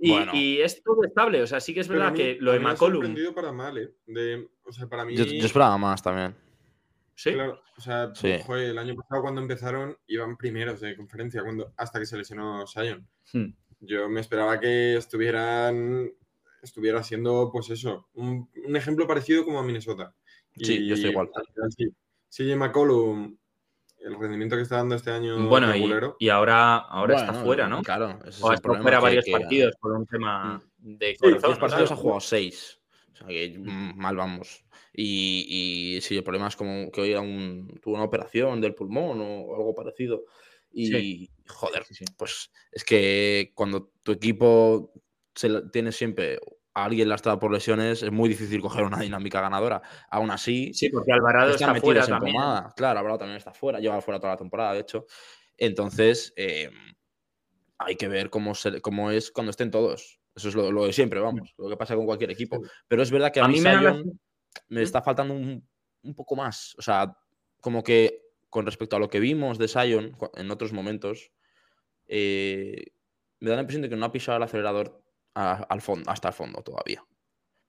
y, 0.00 0.58
es 0.60 0.82
todo 0.82 1.04
estable. 1.04 1.42
O 1.42 1.46
sea, 1.46 1.60
sí 1.60 1.74
que 1.74 1.80
es 1.80 1.88
verdad 1.88 2.12
que 2.12 2.36
lo 2.40 2.52
de 2.52 2.60
McCollum. 2.60 3.14
para 3.34 3.52
mal, 3.52 3.78
¿eh? 3.78 4.48
o 4.64 4.72
sea, 4.72 4.88
para 4.88 5.04
mí... 5.04 5.16
yo, 5.16 5.24
esperaba 5.24 5.78
más 5.78 6.02
también. 6.02 6.34
Sí. 7.14 7.32
Claro, 7.32 7.60
o 7.76 7.80
sea, 7.80 8.12
el 8.22 8.78
año 8.78 8.94
pasado 8.94 9.22
cuando 9.22 9.40
empezaron 9.40 9.96
iban 10.06 10.36
primeros 10.36 10.80
de 10.80 10.96
conferencia, 10.96 11.42
cuando, 11.42 11.72
hasta 11.76 11.98
que 11.98 12.06
se 12.06 12.16
lesionó 12.16 12.64
Sion. 12.66 13.08
Hmm. 13.32 13.52
Yo 13.80 14.08
me 14.08 14.20
esperaba 14.20 14.60
que 14.60 14.96
estuvieran 14.96 16.12
estuviera 16.62 17.02
siendo, 17.02 17.50
pues 17.52 17.70
eso, 17.70 18.08
un, 18.14 18.48
ejemplo 18.74 19.06
parecido 19.06 19.44
como 19.44 19.58
a 19.58 19.62
Minnesota. 19.62 20.14
sí, 20.56 20.86
yo 20.86 20.94
estoy 20.94 21.10
igual. 21.10 21.28
Sí, 21.76 21.88
sí 22.28 22.54
McCollum 22.54 23.36
el 24.00 24.18
rendimiento 24.18 24.56
que 24.56 24.62
está 24.62 24.76
dando 24.76 24.94
este 24.94 25.10
año 25.10 25.48
bueno, 25.48 25.72
y, 26.18 26.28
ahora, 26.28 26.76
ahora 26.76 27.16
está 27.16 27.34
fuera, 27.34 27.68
¿no? 27.68 27.82
Claro, 27.82 28.18
o 28.40 28.52
está 28.52 28.74
fuera 28.74 29.00
varios 29.00 29.26
partidos 29.30 29.74
por 29.80 29.92
un 29.92 30.06
tema 30.06 30.62
mm. 30.78 30.96
de 30.96 31.16
corazón. 31.16 31.50
Dos 31.50 31.58
partidos 31.58 31.92
ha 31.92 31.96
jugado 31.96 32.20
seis. 32.20 32.80
O 33.12 33.16
sea 33.16 33.26
que 33.26 33.58
mm, 33.58 33.96
mal 33.96 34.16
vamos. 34.16 34.64
Y, 34.92 35.96
y 35.96 36.00
sí, 36.00 36.16
el 36.16 36.24
problema 36.24 36.48
es 36.48 36.56
como 36.56 36.90
que 36.90 37.00
hoy 37.00 37.14
un, 37.14 37.78
tuvo 37.82 37.94
una 37.94 38.04
operación 38.04 38.60
del 38.60 38.74
pulmón 38.74 39.20
o 39.20 39.54
algo 39.54 39.74
parecido. 39.74 40.24
Y 40.72 41.30
joder, 41.46 41.84
pues 42.16 42.50
es 42.70 42.84
que 42.84 43.52
cuando 43.54 43.90
tu 44.02 44.12
equipo 44.12 44.92
se 45.34 45.62
tiene 45.70 45.92
siempre 45.92 46.38
alguien 46.84 47.08
lastrado 47.08 47.38
por 47.38 47.52
lesiones, 47.52 48.02
es 48.02 48.12
muy 48.12 48.28
difícil 48.28 48.60
coger 48.60 48.84
una 48.84 49.00
dinámica 49.00 49.40
ganadora. 49.40 49.82
Aún 50.10 50.30
así. 50.30 50.72
Sí, 50.74 50.88
porque 50.90 51.12
Alvarado 51.12 51.50
está 51.50 51.74
fuera 51.74 52.06
también. 52.06 52.36
Claro, 52.76 52.98
Alvarado 52.98 53.18
también 53.18 53.38
está 53.38 53.52
fuera, 53.52 53.80
lleva 53.80 54.00
fuera 54.00 54.20
toda 54.20 54.34
la 54.34 54.38
temporada, 54.38 54.72
de 54.72 54.80
hecho. 54.80 55.06
Entonces, 55.56 56.32
em, 56.36 56.72
hay 57.78 57.96
que 57.96 58.08
ver 58.08 58.30
cómo, 58.30 58.52
cómo 58.82 59.10
es 59.10 59.30
cuando 59.30 59.50
estén 59.50 59.70
todos. 59.70 60.20
Eso 60.34 60.48
es 60.48 60.54
lo, 60.54 60.86
de 60.86 60.92
siempre, 60.92 61.18
vamos, 61.18 61.52
lo 61.58 61.68
que 61.68 61.76
pasa 61.76 61.96
con 61.96 62.06
cualquier 62.06 62.30
equipo. 62.30 62.60
Pero 62.86 63.02
es 63.02 63.10
verdad 63.10 63.32
que 63.32 63.40
a, 63.40 63.48
mí, 63.48 63.60
me, 63.60 64.82
está 64.82 65.02
faltando 65.02 65.34
un, 65.34 65.66
poco 66.14 66.36
más. 66.36 66.76
O 66.78 66.82
sea, 66.82 67.16
como 67.60 67.82
que 67.82 68.22
con 68.48 68.64
respecto 68.64 68.94
a 68.94 69.00
lo 69.00 69.08
que 69.08 69.18
vimos 69.18 69.58
de 69.58 69.66
Sion 69.66 70.16
en 70.34 70.50
otros 70.50 70.72
momentos, 70.72 71.32
eh, 72.06 72.92
me 73.40 73.50
da 73.50 73.56
la 73.56 73.62
impresión 73.62 73.82
de 73.82 73.88
que 73.88 73.96
no 73.96 74.06
ha 74.06 74.12
pisado 74.12 74.36
el 74.36 74.44
acelerador 74.44 75.02
al 75.34 75.80
fondo, 75.80 76.10
hasta 76.10 76.28
el 76.28 76.34
fondo 76.34 76.62
todavía. 76.62 77.04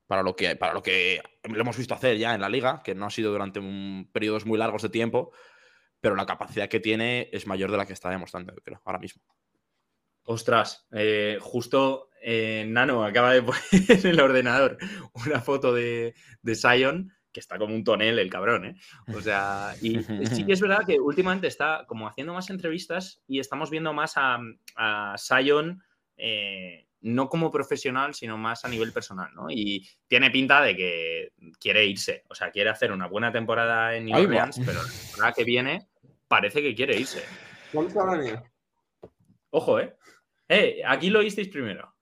Para 0.08 0.24
lo, 0.24 0.36
que, 0.36 0.56
para 0.56 0.74
lo 0.74 0.82
que 0.82 1.22
lo 1.44 1.62
hemos 1.62 1.78
visto 1.78 1.94
hacer 1.94 2.18
ya 2.18 2.34
en 2.34 2.42
la 2.42 2.50
liga, 2.50 2.82
que 2.84 2.96
no 2.96 3.06
ha 3.06 3.12
sido 3.12 3.32
durante 3.32 3.60
un, 3.60 4.10
periodos 4.12 4.46
muy 4.46 4.58
largos 4.58 4.82
de 4.82 4.90
tiempo, 4.90 5.32
pero 6.02 6.16
la 6.16 6.26
capacidad 6.26 6.68
que 6.68 6.80
tiene 6.80 7.30
es 7.32 7.46
mayor 7.46 7.70
de 7.70 7.78
la 7.78 7.86
que 7.86 7.94
está 7.94 8.10
demostrando, 8.10 8.54
creo, 8.64 8.82
ahora 8.86 8.98
mismo. 8.98 9.22
Ostras, 10.24 10.88
eh, 10.92 11.38
justo 11.42 12.10
eh, 12.22 12.66
Nano 12.68 13.04
acaba 13.04 13.34
de 13.34 13.42
poner 13.44 13.60
en 13.72 14.08
el 14.08 14.20
ordenador 14.20 14.78
una 15.14 15.42
foto 15.42 15.74
de, 15.74 16.16
de 16.42 16.56
Sion 16.56 17.12
que 17.32 17.40
está 17.40 17.58
como 17.58 17.76
un 17.76 17.84
tonel 17.84 18.18
el 18.18 18.30
cabrón, 18.30 18.66
¿eh? 18.66 18.76
O 19.16 19.22
sea, 19.22 19.76
y 19.82 20.00
sí 20.34 20.46
que 20.46 20.54
es 20.54 20.62
verdad 20.62 20.86
que 20.86 21.00
últimamente 21.00 21.48
está 21.48 21.86
como 21.88 22.08
haciendo 22.08 22.34
más 22.34 22.50
entrevistas 22.50 23.22
y 23.28 23.40
estamos 23.40 23.70
viendo 23.70 23.94
más 23.94 24.14
a, 24.18 24.40
a 24.76 25.16
Sion 25.18 25.84
eh, 26.18 26.88
no 27.02 27.30
como 27.30 27.52
profesional, 27.52 28.14
sino 28.14 28.38
más 28.38 28.66
a 28.66 28.70
nivel 28.70 28.92
personal, 28.92 29.30
¿no? 29.34 29.50
Y 29.50 29.88
tiene 30.08 30.32
pinta 30.32 30.62
de 30.62 30.76
que 30.76 31.32
quiere 31.60 31.86
irse, 31.86 32.24
o 32.30 32.36
sea, 32.36 32.52
quiere 32.52 32.70
hacer 32.70 32.92
una 32.92 33.08
buena 33.08 33.32
temporada 33.32 33.96
en 33.96 34.06
New 34.06 34.18
Orleans, 34.18 34.60
pero 34.66 34.84
la 34.84 34.90
temporada 34.90 35.34
que 35.34 35.44
viene 35.44 35.88
parece 36.28 36.62
que 36.62 36.76
quiere 36.76 37.00
irse. 37.00 37.24
Ojo, 39.52 39.80
¿eh? 39.80 39.96
¿eh? 40.48 40.82
Aquí 40.86 41.10
lo 41.10 41.20
oísteis 41.20 41.48
primero. 41.48 41.96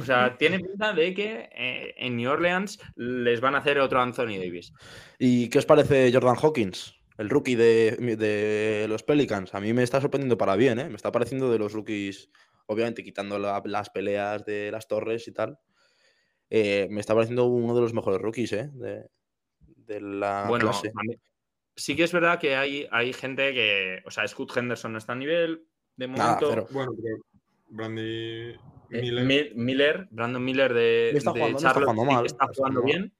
O 0.00 0.04
sea, 0.04 0.36
tiene 0.38 0.60
pinta 0.60 0.92
de 0.92 1.14
que 1.14 1.48
eh, 1.52 1.94
en 1.96 2.16
New 2.16 2.30
Orleans 2.30 2.78
les 2.96 3.40
van 3.40 3.54
a 3.54 3.58
hacer 3.58 3.78
otro 3.78 4.00
Anthony 4.00 4.38
Davis. 4.38 4.72
¿Y 5.18 5.48
qué 5.48 5.58
os 5.58 5.66
parece 5.66 6.10
Jordan 6.12 6.36
Hawkins? 6.40 6.94
El 7.18 7.30
rookie 7.30 7.54
de, 7.54 7.92
de 8.18 8.86
los 8.88 9.02
Pelicans. 9.02 9.54
A 9.54 9.60
mí 9.60 9.72
me 9.72 9.82
está 9.82 10.00
sorprendiendo 10.02 10.36
para 10.36 10.54
bien, 10.54 10.78
¿eh? 10.78 10.88
Me 10.88 10.96
está 10.96 11.10
pareciendo 11.10 11.50
de 11.50 11.58
los 11.58 11.72
rookies 11.72 12.30
obviamente 12.66 13.02
quitando 13.02 13.38
las 13.38 13.90
peleas 13.90 14.44
de 14.44 14.70
las 14.70 14.88
torres 14.88 15.26
y 15.28 15.32
tal, 15.32 15.58
eh, 16.50 16.86
me 16.90 17.00
está 17.00 17.14
pareciendo 17.14 17.46
uno 17.46 17.74
de 17.74 17.80
los 17.80 17.92
mejores 17.92 18.20
rookies 18.20 18.52
¿eh? 18.52 18.70
de, 18.74 20.00
la 20.00 20.46
bueno, 20.48 20.66
clase. 20.66 20.92
Sí 21.74 21.94
que 21.94 22.04
es 22.04 22.12
verdad 22.12 22.38
que 22.38 22.56
hay, 22.56 22.88
hay 22.90 23.12
gente 23.12 23.52
que, 23.52 24.02
o 24.06 24.10
sea, 24.10 24.26
Scott 24.26 24.56
Henderson 24.56 24.92
no 24.92 24.98
está 24.98 25.12
a 25.12 25.16
nivel 25.16 25.66
de 25.96 26.06
momento. 26.06 26.66
bueno, 26.70 26.92
pero 27.02 27.18
Brandy 27.68 28.54
eh, 28.90 29.52
Miller. 29.54 30.08
Brandon 30.10 30.42
Miller 30.42 30.72
de, 30.72 31.10
está 31.10 31.32
jugando, 31.32 31.58
está 31.58 31.74
jugando 31.74 32.04
mal, 32.04 32.16
sí 32.16 32.22
que 32.22 32.26
está 32.26 32.46
jugando 32.54 32.82
bien. 32.82 33.12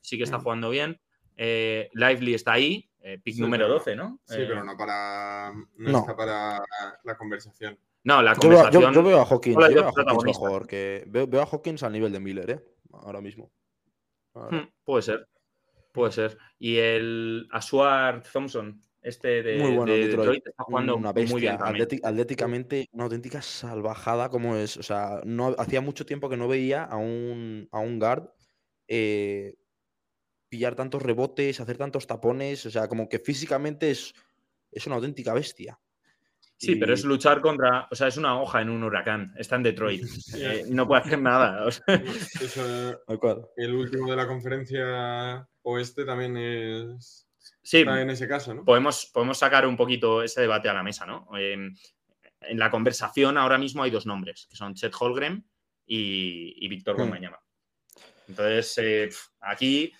Sí 0.00 0.16
que 0.18 0.24
está 0.24 0.38
jugando 0.38 0.70
bien. 0.70 1.00
Lively 1.36 2.34
está 2.34 2.52
ahí, 2.52 2.88
pick 3.22 3.38
número 3.38 3.66
12, 3.66 3.96
¿no? 3.96 4.20
Sí, 4.24 4.36
pero 4.36 4.62
no 4.62 4.76
para, 4.76 5.52
no, 5.76 5.98
está 5.98 6.14
para 6.14 6.62
la 7.02 7.16
conversación. 7.16 7.78
No, 8.04 8.20
la 8.22 8.34
conversación. 8.34 8.92
Yo, 8.92 9.02
veo 9.02 9.20
a 9.20 9.24
Hawkins, 9.24 9.56
veo 9.56 9.88
a 9.88 9.88
Hawkins 9.88 10.24
mejor 10.24 10.66
que. 10.66 11.04
Veo, 11.06 11.40
a 11.40 11.46
Hawkins 11.46 11.82
al 11.82 11.92
nivel 11.92 12.12
de 12.12 12.20
Miller, 12.20 12.50
¿eh? 12.50 12.60
Ahora 12.92 13.20
mismo. 13.20 13.50
Hmm, 14.34 14.68
puede 14.84 15.02
ser. 15.02 15.28
Puede 15.90 16.12
ser. 16.12 16.38
Y 16.58 16.76
el 16.76 17.48
Asuar 17.50 18.22
Thompson, 18.30 18.82
este 19.00 19.42
de, 19.42 19.58
muy 19.58 19.76
bueno, 19.76 19.92
Detroit. 19.92 20.46
está 20.46 20.64
jugando 20.64 20.96
una 20.96 21.12
bestia. 21.12 21.32
Muy 21.32 21.40
bien 21.40 22.00
atléticamente, 22.02 22.88
una 22.92 23.04
auténtica 23.04 23.40
salvajada 23.40 24.28
como 24.28 24.56
es. 24.56 24.76
O 24.76 24.82
sea, 24.82 25.20
no, 25.24 25.54
hacía 25.56 25.80
mucho 25.80 26.04
tiempo 26.04 26.28
que 26.28 26.36
no 26.36 26.46
veía 26.46 26.84
a 26.84 26.96
un, 26.96 27.68
a 27.72 27.78
un 27.78 27.98
guard 27.98 28.28
eh, 28.86 29.54
pillar 30.50 30.74
tantos 30.74 31.02
rebotes, 31.02 31.60
hacer 31.60 31.78
tantos 31.78 32.06
tapones. 32.06 32.66
O 32.66 32.70
sea, 32.70 32.86
como 32.86 33.08
que 33.08 33.18
físicamente 33.18 33.90
es, 33.90 34.12
es 34.72 34.86
una 34.86 34.96
auténtica 34.96 35.32
bestia. 35.32 35.78
Sí, 36.56 36.76
pero 36.76 36.94
es 36.94 37.04
luchar 37.04 37.40
contra. 37.40 37.88
O 37.90 37.94
sea, 37.94 38.06
es 38.08 38.16
una 38.16 38.40
hoja 38.40 38.62
en 38.62 38.70
un 38.70 38.82
huracán. 38.84 39.34
Está 39.36 39.56
en 39.56 39.62
Detroit. 39.64 40.02
Eh, 40.36 40.64
no 40.68 40.86
puede 40.86 41.02
hacer 41.02 41.20
nada. 41.20 41.66
o 41.66 41.70
sea, 41.70 41.84
Eso, 42.40 42.96
Tal 43.06 43.18
cual. 43.18 43.46
el 43.56 43.74
último 43.74 44.08
de 44.10 44.16
la 44.16 44.26
conferencia 44.26 45.46
oeste 45.62 46.04
también 46.04 46.36
es. 46.36 47.28
sí, 47.62 47.78
Está 47.80 48.00
en 48.00 48.10
ese 48.10 48.26
caso, 48.28 48.54
¿no? 48.54 48.64
podemos, 48.64 49.10
podemos 49.12 49.38
sacar 49.38 49.66
un 49.66 49.76
poquito 49.76 50.22
ese 50.22 50.40
debate 50.42 50.68
a 50.68 50.74
la 50.74 50.82
mesa, 50.82 51.04
¿no? 51.06 51.28
Eh, 51.38 51.52
en 52.46 52.58
la 52.58 52.70
conversación 52.70 53.36
ahora 53.38 53.58
mismo 53.58 53.82
hay 53.82 53.90
dos 53.90 54.06
nombres, 54.06 54.46
que 54.50 54.56
son 54.56 54.74
Chet 54.74 54.94
Holgren 54.98 55.46
y, 55.86 56.54
y 56.64 56.68
Víctor 56.68 56.96
Hmm. 56.96 57.00
Wembanyama. 57.00 57.38
Entonces, 58.28 58.78
eh, 58.78 59.08
aquí 59.40 59.92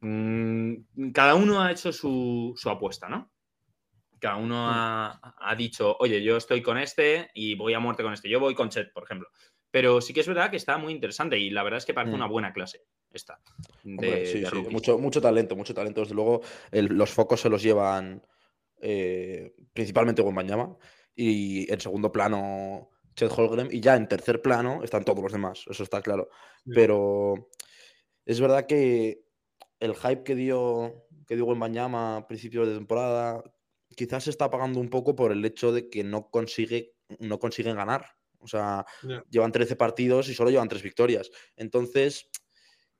mm, 0.00 1.10
cada 1.12 1.34
uno 1.34 1.60
ha 1.62 1.72
hecho 1.72 1.92
su, 1.92 2.54
su 2.56 2.70
apuesta, 2.70 3.08
¿no? 3.08 3.32
Cada 4.18 4.36
uno 4.36 4.68
ha, 4.68 5.20
ha 5.38 5.54
dicho, 5.54 5.96
oye, 6.00 6.22
yo 6.22 6.36
estoy 6.36 6.62
con 6.62 6.78
este 6.78 7.30
y 7.34 7.54
voy 7.54 7.74
a 7.74 7.80
muerte 7.80 8.02
con 8.02 8.12
este. 8.12 8.28
Yo 8.28 8.40
voy 8.40 8.54
con 8.54 8.68
Chet, 8.70 8.92
por 8.92 9.04
ejemplo. 9.04 9.28
Pero 9.70 10.00
sí 10.00 10.14
que 10.14 10.20
es 10.20 10.28
verdad 10.28 10.50
que 10.50 10.56
está 10.56 10.78
muy 10.78 10.92
interesante 10.92 11.38
y 11.38 11.50
la 11.50 11.62
verdad 11.62 11.78
es 11.78 11.84
que 11.86 11.92
parece 11.92 12.12
Hmm. 12.12 12.16
una 12.16 12.26
buena 12.26 12.52
clase 12.52 12.82
esta. 13.12 13.40
De, 13.82 13.90
Hombre, 13.92 14.26
sí, 14.26 14.40
de 14.40 14.46
sí, 14.48 14.56
mucho, 14.70 14.98
mucho 14.98 15.20
talento, 15.20 15.54
mucho 15.56 15.74
talento. 15.74 16.00
Desde 16.00 16.14
luego, 16.14 16.40
el- 16.70 16.86
los 16.86 17.10
focos 17.10 17.40
se 17.40 17.48
los 17.50 17.62
llevan 17.62 18.22
eh, 18.80 19.54
principalmente 19.72 20.20
Wembanyama 20.22 20.76
y 21.14 21.70
en 21.72 21.80
segundo 21.80 22.12
plano 22.12 22.90
Chet 23.14 23.32
Holmgren 23.34 23.68
y 23.70 23.80
ya 23.80 23.96
en 23.96 24.06
tercer 24.06 24.42
plano 24.42 24.82
están 24.84 25.02
todos 25.04 25.22
los 25.22 25.32
demás, 25.32 25.64
eso 25.68 25.82
está 25.82 26.02
claro. 26.02 26.28
Sí. 26.64 26.72
Pero 26.74 27.48
es 28.26 28.38
verdad 28.40 28.66
que 28.66 29.24
el 29.80 29.94
hype 29.94 30.22
que 30.24 30.34
dio, 30.34 31.06
que 31.26 31.36
dio 31.36 31.46
Wembanyama 31.46 32.18
a 32.18 32.26
principios 32.26 32.68
de 32.68 32.74
temporada 32.74 33.42
quizás 33.94 34.24
se 34.24 34.30
está 34.30 34.46
apagando 34.46 34.80
un 34.80 34.88
poco 34.90 35.14
por 35.14 35.32
el 35.32 35.44
hecho 35.44 35.72
de 35.72 35.88
que 35.88 36.02
no, 36.04 36.28
consigue, 36.30 36.94
no 37.20 37.38
consiguen 37.38 37.76
ganar. 37.76 38.06
O 38.38 38.48
sea, 38.48 38.84
llevan 39.30 39.52
13 39.52 39.76
partidos 39.76 40.28
y 40.28 40.34
solo 40.34 40.50
llevan 40.50 40.68
3 40.68 40.82
victorias. 40.82 41.30
Entonces, 41.56 42.28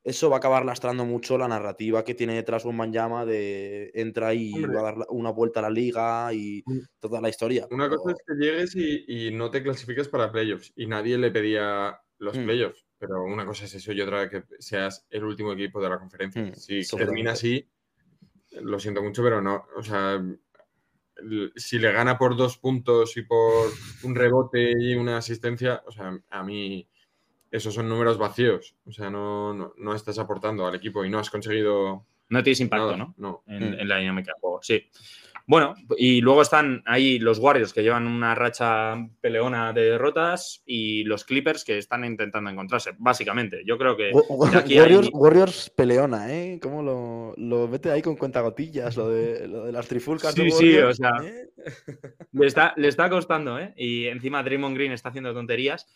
eso 0.02 0.30
va 0.30 0.36
a 0.36 0.38
acabar 0.38 0.64
lastrando 0.64 1.04
mucho 1.04 1.36
la 1.36 1.48
narrativa 1.48 2.04
que 2.04 2.14
tiene 2.14 2.34
detrás 2.34 2.64
Wembanyama 2.64 3.24
de 3.26 3.90
entra 3.94 4.34
y 4.34 4.52
Hombre. 4.54 4.72
va 4.74 4.80
a 4.80 4.92
dar 4.92 5.06
una 5.10 5.30
vuelta 5.30 5.60
a 5.60 5.64
la 5.64 5.70
liga 5.70 6.32
y 6.32 6.62
toda 7.00 7.20
la 7.20 7.28
historia. 7.28 7.66
Una 7.70 7.88
pero- 7.88 8.00
cosa 8.00 8.16
es 8.16 8.24
que 8.26 8.44
llegues 8.44 8.76
y, 8.76 9.04
y 9.28 9.30
no 9.32 9.50
te 9.50 9.62
clasifiques 9.62 10.08
para 10.08 10.30
playoffs 10.32 10.72
y 10.76 10.86
nadie 10.86 11.18
le 11.18 11.30
pedía 11.30 12.00
los 12.18 12.38
Mm. 12.38 12.44
playoffs, 12.44 12.86
pero 12.98 13.22
una 13.24 13.44
cosa 13.44 13.66
es 13.66 13.74
eso 13.74 13.92
y 13.92 14.00
otra 14.00 14.30
que 14.30 14.44
seas 14.58 15.06
el 15.10 15.24
último 15.24 15.52
equipo 15.52 15.82
de 15.82 15.90
la 15.90 15.98
conferencia. 15.98 16.42
Mm, 16.42 16.54
si 16.54 16.82
termina 16.96 17.32
así, 17.32 17.68
lo 18.52 18.78
siento 18.80 19.02
mucho, 19.02 19.22
pero 19.22 19.42
no, 19.42 19.66
o 19.76 19.82
sea, 19.82 20.24
si 21.56 21.78
le 21.78 21.92
gana 21.92 22.18
por 22.18 22.36
dos 22.36 22.58
puntos 22.58 23.16
y 23.16 23.22
por 23.22 23.70
un 24.02 24.14
rebote 24.14 24.72
y 24.78 24.94
una 24.94 25.16
asistencia, 25.18 25.82
o 25.86 25.90
sea, 25.92 26.18
a 26.30 26.42
mí 26.42 26.86
esos 27.50 27.74
son 27.74 27.88
números 27.88 28.18
vacíos, 28.18 28.74
o 28.84 28.92
sea, 28.92 29.08
no, 29.10 29.54
no, 29.54 29.72
no 29.78 29.94
estás 29.94 30.18
aportando 30.18 30.66
al 30.66 30.74
equipo 30.74 31.04
y 31.04 31.10
no 31.10 31.18
has 31.18 31.30
conseguido 31.30 32.04
No 32.28 32.42
tienes 32.42 32.60
impacto, 32.60 32.96
nada, 32.96 32.96
¿no? 32.96 33.14
no. 33.16 33.42
en, 33.46 33.70
Mm. 33.70 33.80
en 33.80 33.88
la 33.88 33.96
dinámica 33.98 34.32
de 34.34 34.40
juego. 34.40 34.60
Sí. 34.62 34.88
Bueno, 35.48 35.74
y 35.96 36.20
luego 36.20 36.42
están 36.42 36.82
ahí 36.86 37.20
los 37.20 37.38
Warriors 37.38 37.72
que 37.72 37.82
llevan 37.84 38.08
una 38.08 38.34
racha 38.34 38.96
peleona 39.20 39.72
de 39.72 39.82
derrotas 39.90 40.62
y 40.66 41.04
los 41.04 41.24
Clippers 41.24 41.64
que 41.64 41.78
están 41.78 42.04
intentando 42.04 42.50
encontrarse, 42.50 42.94
básicamente. 42.98 43.62
Yo 43.64 43.78
creo 43.78 43.96
que 43.96 44.10
hay- 44.10 45.08
Warriors, 45.12 45.70
peleona, 45.70 46.34
¿eh? 46.34 46.58
¿Cómo 46.60 46.82
lo, 46.82 47.34
lo 47.36 47.68
mete 47.68 47.92
ahí 47.92 48.02
con 48.02 48.16
cuentagotillas? 48.16 48.96
Lo 48.96 49.08
de, 49.08 49.46
lo 49.46 49.64
de 49.66 49.72
las 49.72 49.86
trifulcas 49.86 50.34
de 50.34 50.50
Sí, 50.50 50.50
sí, 50.50 50.78
o 50.78 50.92
sea, 50.92 51.10
¿eh? 51.22 51.48
le 52.32 52.46
está, 52.46 52.72
le 52.76 52.88
está 52.88 53.08
costando, 53.08 53.58
¿eh? 53.60 53.72
Y 53.76 54.06
encima 54.06 54.42
Draymond 54.42 54.76
Green 54.76 54.90
está 54.92 55.10
haciendo 55.10 55.32
tonterías. 55.32 55.86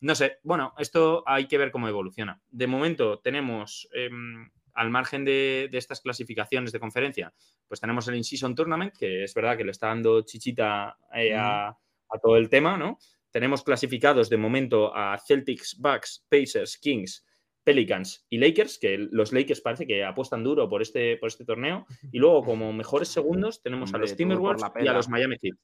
No 0.00 0.14
sé, 0.14 0.38
bueno, 0.44 0.74
esto 0.78 1.24
hay 1.26 1.46
que 1.46 1.58
ver 1.58 1.72
cómo 1.72 1.88
evoluciona. 1.88 2.40
De 2.50 2.66
momento 2.68 3.18
tenemos, 3.18 3.88
em, 3.94 4.48
al 4.74 4.90
margen 4.90 5.24
de, 5.24 5.68
de 5.70 5.78
estas 5.78 6.00
clasificaciones 6.00 6.72
de 6.72 6.80
conferencia, 6.80 7.32
pues 7.68 7.80
tenemos 7.80 8.08
el 8.08 8.16
In-Season 8.16 8.54
Tournament, 8.54 8.94
que 8.96 9.24
es 9.24 9.34
verdad 9.34 9.56
que 9.56 9.64
le 9.64 9.70
está 9.70 9.88
dando 9.88 10.22
chichita 10.22 10.96
eh, 11.14 11.34
a, 11.34 11.68
a 11.68 12.18
todo 12.22 12.36
el 12.36 12.48
tema, 12.48 12.76
¿no? 12.76 12.98
Tenemos 13.30 13.62
clasificados 13.62 14.28
de 14.28 14.36
momento 14.36 14.94
a 14.94 15.18
Celtics, 15.18 15.78
Bucks, 15.80 16.26
Pacers, 16.28 16.76
Kings, 16.76 17.24
Pelicans 17.64 18.26
y 18.28 18.38
Lakers, 18.38 18.78
que 18.78 18.98
los 18.98 19.32
Lakers 19.32 19.60
parece 19.60 19.86
que 19.86 20.04
apuestan 20.04 20.42
duro 20.42 20.68
por 20.68 20.82
este, 20.82 21.16
por 21.16 21.28
este 21.28 21.44
torneo. 21.44 21.86
Y 22.10 22.18
luego, 22.18 22.44
como 22.44 22.72
mejores 22.72 23.08
segundos, 23.08 23.62
tenemos 23.62 23.90
Hombre, 23.90 23.98
a 23.98 24.00
los 24.02 24.16
Timberwolves 24.16 24.64
y 24.80 24.88
a 24.88 24.92
los 24.92 25.08
Miami 25.08 25.36
Heat. 25.40 25.54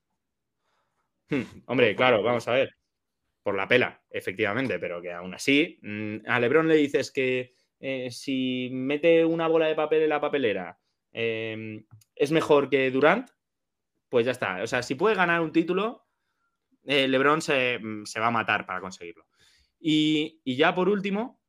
Hmm, 1.31 1.63
hombre, 1.67 1.95
claro, 1.95 2.23
vamos 2.23 2.47
a 2.49 2.53
ver. 2.53 2.75
Por 3.43 3.55
la 3.55 3.69
pela, 3.69 4.03
efectivamente, 4.11 4.79
pero 4.79 5.01
que 5.01 5.13
aún 5.13 5.35
así, 5.35 5.79
mm, 5.83 6.19
a 6.27 6.41
Lebron 6.41 6.69
le 6.69 6.77
dices 6.77 7.11
que 7.11 7.55
eh, 7.81 8.11
si 8.11 8.69
mete 8.73 9.25
una 9.25 9.49
bola 9.49 9.67
de 9.67 9.75
papel 9.75 10.03
en 10.03 10.09
la 10.09 10.21
papelera 10.21 10.79
eh, 11.13 11.85
es 12.15 12.31
mejor 12.33 12.69
que 12.69 12.91
Durant, 12.91 13.31
pues 14.09 14.27
ya 14.27 14.33
está. 14.33 14.63
O 14.63 14.67
sea, 14.67 14.83
si 14.83 14.95
puede 14.95 15.15
ganar 15.15 15.41
un 15.41 15.53
título, 15.53 16.07
eh, 16.85 17.09
Lebron 17.09 17.43
se, 17.43 17.79
mm, 17.79 18.05
se 18.05 18.21
va 18.21 18.29
a 18.29 18.33
matar 18.33 18.67
para 18.67 18.81
conseguirlo. 18.81 19.27
Y, 19.81 20.41
y 20.45 20.57
ya 20.57 20.75
por 20.75 20.89
último, 20.89 21.41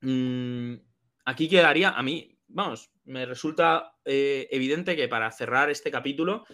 mm, 0.00 0.74
aquí 1.24 1.48
quedaría, 1.48 1.90
a 1.90 2.02
mí, 2.02 2.38
vamos, 2.48 2.90
me 3.04 3.26
resulta 3.26 3.96
eh, 4.04 4.48
evidente 4.50 4.96
que 4.96 5.08
para 5.08 5.30
cerrar 5.30 5.70
este 5.70 5.90
capítulo, 5.90 6.44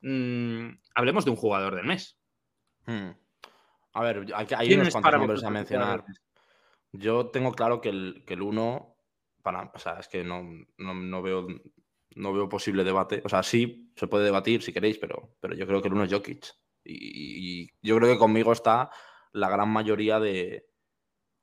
mm, 0.00 0.68
hablemos 0.94 1.24
de 1.24 1.30
un 1.30 1.36
jugador 1.36 1.74
del 1.76 1.86
mes. 1.86 2.18
Hmm. 2.86 3.10
A 3.94 4.02
ver, 4.02 4.26
hay, 4.34 4.46
hay 4.56 4.68
¿Quién 4.68 4.80
unos 4.80 4.92
cuantos 4.92 5.18
nombres 5.18 5.44
a 5.44 5.50
mencionar. 5.50 6.04
Yo 6.92 7.30
tengo 7.30 7.52
claro 7.52 7.80
que 7.80 7.88
el, 7.88 8.24
que 8.26 8.34
el 8.34 8.42
uno, 8.42 8.96
para, 9.42 9.70
o 9.74 9.78
sea, 9.78 9.94
es 9.94 10.08
que 10.08 10.22
no, 10.24 10.42
no, 10.78 10.94
no 10.94 11.22
veo, 11.22 11.46
no 12.14 12.32
veo 12.32 12.48
posible 12.48 12.84
debate. 12.84 13.22
O 13.24 13.28
sea, 13.28 13.42
sí, 13.42 13.92
se 13.96 14.06
puede 14.06 14.24
debatir 14.24 14.62
si 14.62 14.72
queréis, 14.72 14.98
pero, 14.98 15.36
pero 15.40 15.54
yo 15.54 15.66
creo 15.66 15.80
que 15.80 15.88
el 15.88 15.94
uno 15.94 16.04
es 16.04 16.12
Jokic. 16.12 16.46
Y, 16.84 17.68
yo 17.80 17.96
creo 17.96 18.12
que 18.12 18.18
conmigo 18.18 18.52
está 18.52 18.90
la 19.32 19.48
gran 19.48 19.70
mayoría 19.70 20.20
de, 20.20 20.66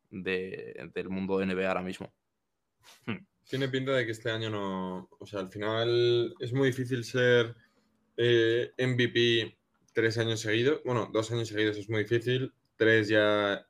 de- 0.10 0.91
del 0.93 1.10
mundo 1.10 1.39
de 1.39 1.45
NBA 1.45 1.68
ahora 1.68 1.82
mismo. 1.82 2.14
Tiene 3.50 3.70
pinta 3.70 3.93
de 3.93 4.06
que 4.06 4.12
este 4.12 4.30
año 4.30 4.50
no. 4.52 5.10
O 5.20 5.26
sea, 5.26 5.39
al 5.39 5.50
final 5.50 6.36
es 6.39 6.54
muy 6.54 6.68
difícil 6.68 7.04
ser 7.04 7.56
eh, 8.16 8.72
MVP 8.78 9.58
tres 9.93 10.18
años 10.20 10.41
seguidos. 10.41 10.82
Bueno, 10.86 11.10
dos 11.12 11.32
años 11.32 11.47
seguidos 11.47 11.78
es 11.78 11.89
muy 11.89 12.04
difícil. 12.04 12.54
Tres 12.76 13.08
ya 13.08 13.66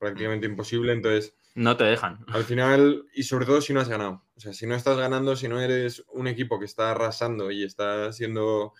prácticamente 0.00 0.46
imposible. 0.46 0.92
Entonces, 0.92 1.36
No 1.54 1.76
te 1.76 1.84
dejan. 1.84 2.24
al 2.28 2.42
final, 2.42 3.06
y 3.14 3.22
sobre 3.22 3.46
todo 3.46 3.60
si 3.60 3.72
no 3.72 3.80
has 3.80 3.88
ganado. 3.88 4.24
O 4.34 4.40
sea, 4.40 4.52
si 4.52 4.66
no 4.66 4.74
estás 4.74 4.96
ganando, 4.96 5.36
si 5.36 5.46
no 5.46 5.60
eres 5.60 6.04
un 6.12 6.26
equipo 6.26 6.58
que 6.58 6.64
está 6.64 6.90
arrasando 6.90 7.52
y 7.52 7.62
está 7.62 8.12
siendo. 8.12 8.72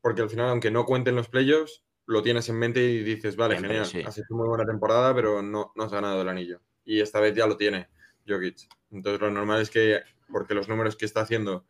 Porque 0.00 0.22
al 0.22 0.30
final, 0.30 0.48
aunque 0.48 0.72
no 0.72 0.84
cuenten 0.84 1.14
los 1.14 1.28
playoffs, 1.28 1.84
lo 2.06 2.22
tienes 2.22 2.48
en 2.48 2.58
mente 2.58 2.82
y 2.82 3.04
dices, 3.04 3.36
vale, 3.36 3.54
Siempre, 3.54 3.68
genial, 3.68 3.86
sí. 3.86 4.02
has 4.04 4.18
hecho 4.18 4.34
muy 4.34 4.48
buena 4.48 4.64
temporada, 4.64 5.14
pero 5.14 5.42
no, 5.42 5.72
no 5.76 5.84
has 5.84 5.92
ganado 5.92 6.20
el 6.22 6.28
anillo. 6.28 6.60
Y 6.84 7.00
esta 7.00 7.20
vez 7.20 7.36
ya 7.36 7.46
lo 7.46 7.56
tiene 7.56 7.88
Jokic. 8.26 8.68
Entonces 8.90 9.20
lo 9.20 9.30
normal 9.30 9.60
es 9.60 9.70
que, 9.70 10.00
porque 10.30 10.54
los 10.54 10.68
números 10.68 10.96
que 10.96 11.04
está 11.04 11.20
haciendo 11.20 11.64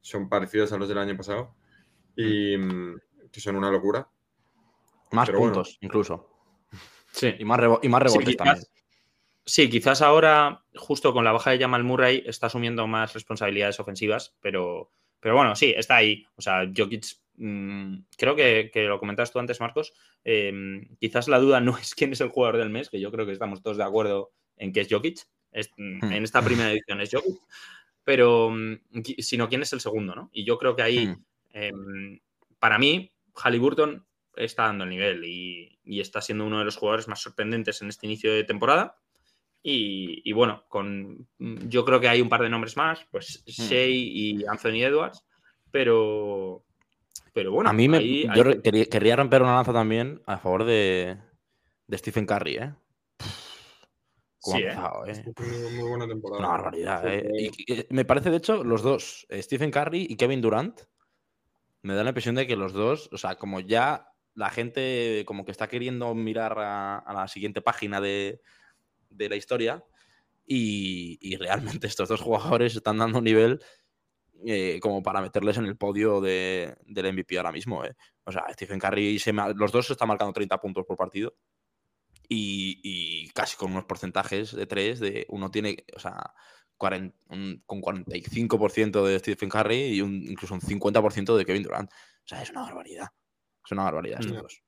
son 0.00 0.28
parecidos 0.28 0.72
a 0.72 0.78
los 0.78 0.88
del 0.88 0.98
año 0.98 1.16
pasado 1.16 1.54
y 2.16 2.56
mm, 2.56 3.00
que 3.30 3.40
son 3.40 3.56
una 3.56 3.70
locura. 3.70 4.08
Más 5.12 5.26
Pero 5.26 5.38
bueno. 5.38 5.54
puntos, 5.54 5.78
incluso. 5.80 6.31
Sí. 7.12 7.34
Y 7.38 7.44
más, 7.44 7.60
rebo- 7.60 7.80
y 7.82 7.88
más 7.88 8.00
Sí, 8.02 8.04
rebotes 8.18 8.28
quizás- 8.28 8.36
también. 8.46 8.66
Sí, 9.44 9.68
quizás 9.68 10.02
ahora, 10.02 10.64
justo 10.76 11.12
con 11.12 11.24
la 11.24 11.32
baja 11.32 11.50
de 11.50 11.58
Jamal 11.58 11.82
Murray, 11.84 12.22
está 12.26 12.46
asumiendo 12.46 12.86
más 12.86 13.12
responsabilidades 13.12 13.80
ofensivas, 13.80 14.36
pero, 14.40 14.90
pero 15.20 15.34
bueno, 15.34 15.56
sí, 15.56 15.74
está 15.76 15.96
ahí. 15.96 16.24
O 16.36 16.42
sea, 16.42 16.64
Jokic, 16.76 17.04
mm, 17.36 17.96
creo 18.16 18.36
que, 18.36 18.70
que 18.72 18.84
lo 18.84 19.00
comentabas 19.00 19.32
tú 19.32 19.38
antes, 19.40 19.60
Marcos. 19.60 19.92
eh, 20.24 20.86
quizás 21.00 21.26
la 21.26 21.40
duda 21.40 21.60
no 21.76 21.76
es 21.76 21.94
quién 21.96 22.12
es 22.12 22.20
el 22.20 22.28
jugador 22.28 22.58
del 22.58 22.70
mes, 22.70 22.88
que 22.88 23.00
yo 23.00 23.10
creo 23.10 23.26
que 23.26 23.32
estamos 23.32 23.62
todos 23.62 23.76
de 23.78 23.82
acuerdo 23.84 24.30
en 24.56 24.72
que 24.72 24.80
es 24.82 24.88
Jokic. 24.88 25.18
Es- 25.50 25.70
mm, 25.76 25.98
Hmm. 26.06 26.12
En 26.12 26.22
esta 26.24 26.40
primera 26.42 26.70
edición 26.70 27.00
es 27.00 27.10
Jokic, 27.12 27.40
pero 28.04 28.50
mm, 28.50 28.78
sino 29.18 29.48
quién 29.48 29.62
es 29.62 29.72
el 29.72 29.80
segundo, 29.80 30.14
¿no? 30.14 30.30
Y 30.32 30.44
yo 30.44 30.56
creo 30.56 30.76
que 30.76 30.82
ahí, 30.82 31.06
Hmm. 31.08 31.24
em, 31.52 32.20
para 32.60 32.78
mí, 32.78 33.10
Halliburton 33.34 34.06
está 34.36 34.64
dando 34.64 34.84
el 34.84 34.90
nivel 34.90 35.24
y, 35.24 35.78
y 35.84 36.00
está 36.00 36.20
siendo 36.20 36.46
uno 36.46 36.58
de 36.58 36.64
los 36.64 36.76
jugadores 36.76 37.08
más 37.08 37.20
sorprendentes 37.20 37.82
en 37.82 37.88
este 37.88 38.06
inicio 38.06 38.32
de 38.32 38.44
temporada. 38.44 38.96
Y, 39.62 40.22
y 40.28 40.32
bueno, 40.32 40.64
con, 40.68 41.28
yo 41.38 41.84
creo 41.84 42.00
que 42.00 42.08
hay 42.08 42.20
un 42.20 42.28
par 42.28 42.42
de 42.42 42.48
nombres 42.48 42.76
más, 42.76 43.06
pues 43.10 43.44
Shea 43.46 43.86
y 43.86 44.44
Anthony 44.48 44.82
Edwards, 44.82 45.24
pero, 45.70 46.64
pero 47.32 47.52
bueno, 47.52 47.70
a 47.70 47.72
mí 47.72 47.88
me, 47.88 47.98
ahí- 47.98 48.22
yo 48.34 48.42
ahí- 48.48 48.60
quería, 48.60 48.86
querría 48.86 49.14
romper 49.16 49.42
una 49.42 49.54
lanza 49.54 49.72
también 49.72 50.20
a 50.26 50.38
favor 50.38 50.64
de, 50.64 51.16
de 51.86 51.98
Stephen 51.98 52.26
Curry, 52.26 52.56
¿eh? 52.56 52.74
Cómo 54.40 54.56
Sí, 54.56 54.64
ha 54.64 54.66
¿eh? 54.66 54.70
empezado, 54.70 55.06
¿eh? 55.06 55.24
Muy 55.76 55.88
buena 55.88 56.08
temporada. 56.08 56.40
Una 56.40 56.48
barbaridad, 56.48 57.02
Sí, 57.02 57.08
¿eh? 57.08 57.32
sí. 57.38 57.64
Y- 57.68 57.72
y- 57.80 57.86
me 57.90 58.04
parece, 58.04 58.30
de 58.30 58.38
hecho, 58.38 58.64
los 58.64 58.82
dos, 58.82 59.26
Stephen 59.30 59.70
Curry 59.70 60.06
y 60.10 60.16
Kevin 60.16 60.40
Durant, 60.40 60.80
me 61.82 61.94
da 61.94 62.02
la 62.02 62.10
impresión 62.10 62.34
de 62.34 62.48
que 62.48 62.56
los 62.56 62.72
dos, 62.72 63.08
o 63.12 63.18
sea, 63.18 63.36
como 63.36 63.60
ya 63.60 64.08
la 64.34 64.50
gente 64.50 65.24
como 65.26 65.44
que 65.44 65.50
está 65.50 65.68
queriendo 65.68 66.14
mirar 66.14 66.58
a, 66.58 67.12
la 67.12 67.28
siguiente 67.28 67.60
página 67.60 68.00
de, 68.00 68.40
la 69.10 69.36
historia 69.36 69.84
y, 70.46 71.36
realmente 71.36 71.86
estos 71.88 72.08
dos 72.08 72.20
jugadores 72.20 72.76
están 72.76 72.98
dando 72.98 73.20
nivel 73.20 73.60
eh, 74.44 74.80
como 74.80 75.02
para 75.02 75.20
meterles 75.20 75.56
en 75.58 75.66
el 75.66 75.76
podio 75.76 76.20
de, 76.20 76.76
del 76.86 77.12
MVP 77.12 77.36
ahora 77.36 77.52
mismo. 77.52 77.84
Eh. 77.84 77.94
O 78.24 78.32
sea, 78.32 78.44
Stephen 78.52 78.80
Curry, 78.80 79.20
los 79.54 79.72
dos 79.72 79.90
están 79.90 80.08
marcando 80.08 80.32
30 80.32 80.58
puntos 80.60 80.84
por 80.86 80.96
partido 80.96 81.34
y, 82.28 83.28
casi 83.34 83.56
con 83.56 83.72
unos 83.72 83.84
porcentajes 83.84 84.54
de 84.54 84.66
3, 84.66 85.00
de 85.00 85.26
uno 85.28 85.50
tiene, 85.50 85.84
o 85.94 85.98
sea, 85.98 86.34
con 86.76 87.12
45% 87.66 89.04
de 89.04 89.18
Stephen 89.18 89.48
Curry 89.48 89.94
y 89.94 90.00
un, 90.00 90.14
incluso 90.14 90.54
un 90.54 90.60
50% 90.60 91.36
de 91.36 91.44
Kevin 91.44 91.62
Durant. 91.62 91.90
O 91.90 92.26
sea, 92.26 92.42
es 92.42 92.50
una 92.50 92.62
barbaridad. 92.62 93.08
Es 93.64 93.72
una 93.72 93.84
barbaridad 93.84 94.20
estos 94.20 94.36
mm. 94.36 94.40
dos. 94.40 94.62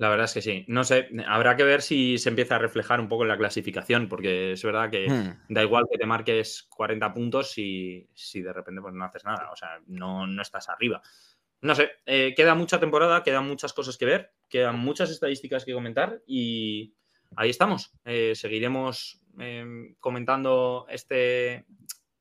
La 0.00 0.08
verdad 0.08 0.24
es 0.24 0.32
que 0.32 0.40
sí. 0.40 0.64
No 0.66 0.82
sé, 0.82 1.10
habrá 1.26 1.56
que 1.56 1.62
ver 1.62 1.82
si 1.82 2.16
se 2.16 2.30
empieza 2.30 2.56
a 2.56 2.58
reflejar 2.58 3.00
un 3.00 3.08
poco 3.08 3.24
en 3.24 3.28
la 3.28 3.36
clasificación, 3.36 4.08
porque 4.08 4.52
es 4.52 4.64
verdad 4.64 4.90
que 4.90 5.06
hmm. 5.06 5.52
da 5.52 5.62
igual 5.62 5.84
que 5.92 5.98
te 5.98 6.06
marques 6.06 6.66
40 6.70 7.12
puntos 7.12 7.50
si, 7.50 8.08
si 8.14 8.40
de 8.40 8.50
repente 8.50 8.80
pues, 8.80 8.94
no 8.94 9.04
haces 9.04 9.26
nada. 9.26 9.50
O 9.52 9.56
sea, 9.56 9.78
no, 9.88 10.26
no 10.26 10.40
estás 10.40 10.70
arriba. 10.70 11.02
No 11.60 11.74
sé, 11.74 11.90
eh, 12.06 12.32
queda 12.34 12.54
mucha 12.54 12.80
temporada, 12.80 13.22
quedan 13.22 13.46
muchas 13.46 13.74
cosas 13.74 13.98
que 13.98 14.06
ver, 14.06 14.32
quedan 14.48 14.78
muchas 14.78 15.10
estadísticas 15.10 15.66
que 15.66 15.74
comentar 15.74 16.22
y 16.26 16.94
ahí 17.36 17.50
estamos. 17.50 17.92
Eh, 18.06 18.34
seguiremos 18.34 19.20
em, 19.38 19.96
comentando 20.00 20.86
este, 20.88 21.66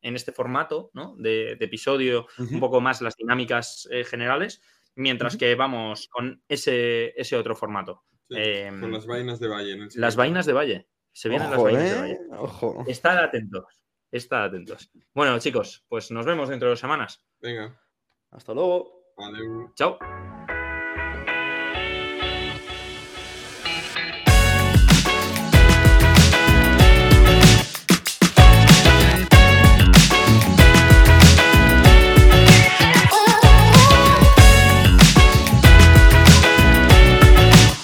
en 0.02 0.16
este 0.16 0.32
formato 0.32 0.92
de, 1.18 1.52
episodio 1.60 2.28
un 2.38 2.60
poco 2.60 2.82
más 2.82 3.02
las 3.02 3.16
dinámicas 3.16 3.88
eh, 3.92 4.04
generales, 4.04 4.62
mientras 4.96 5.38
que 5.38 5.56
vamos 5.56 6.08
con 6.10 6.42
ese, 6.48 7.14
ese 7.20 7.36
otro 7.36 7.56
formato. 7.56 8.04
Em, 8.30 8.80
con 8.80 8.92
las 8.92 9.08
vainas 9.08 9.40
de 9.40 9.48
Valle. 9.48 9.88
las 9.96 10.16
vainas 10.16 10.46
de 10.46 10.54
Valle. 10.54 10.88
Se 11.12 11.30
vienen 11.30 11.50
las 11.50 11.62
vainas 11.62 11.92
de 11.92 12.00
Valle. 12.00 12.20
Estad 12.88 13.18
atentos. 13.18 13.82
Estad 14.12 14.46
atentos. 14.46 14.92
Bueno, 15.14 15.38
chicos, 15.40 15.86
pues 15.88 16.12
nos 16.12 16.26
vemos 16.26 16.50
dentro 16.50 16.68
de 16.68 16.72
dos 16.72 16.80
semanas. 16.80 17.26
Venga. 17.40 17.80
Hasta 18.32 18.54
luego. 18.54 19.14
Valeu. 19.18 19.72
Ciao. 19.76 19.98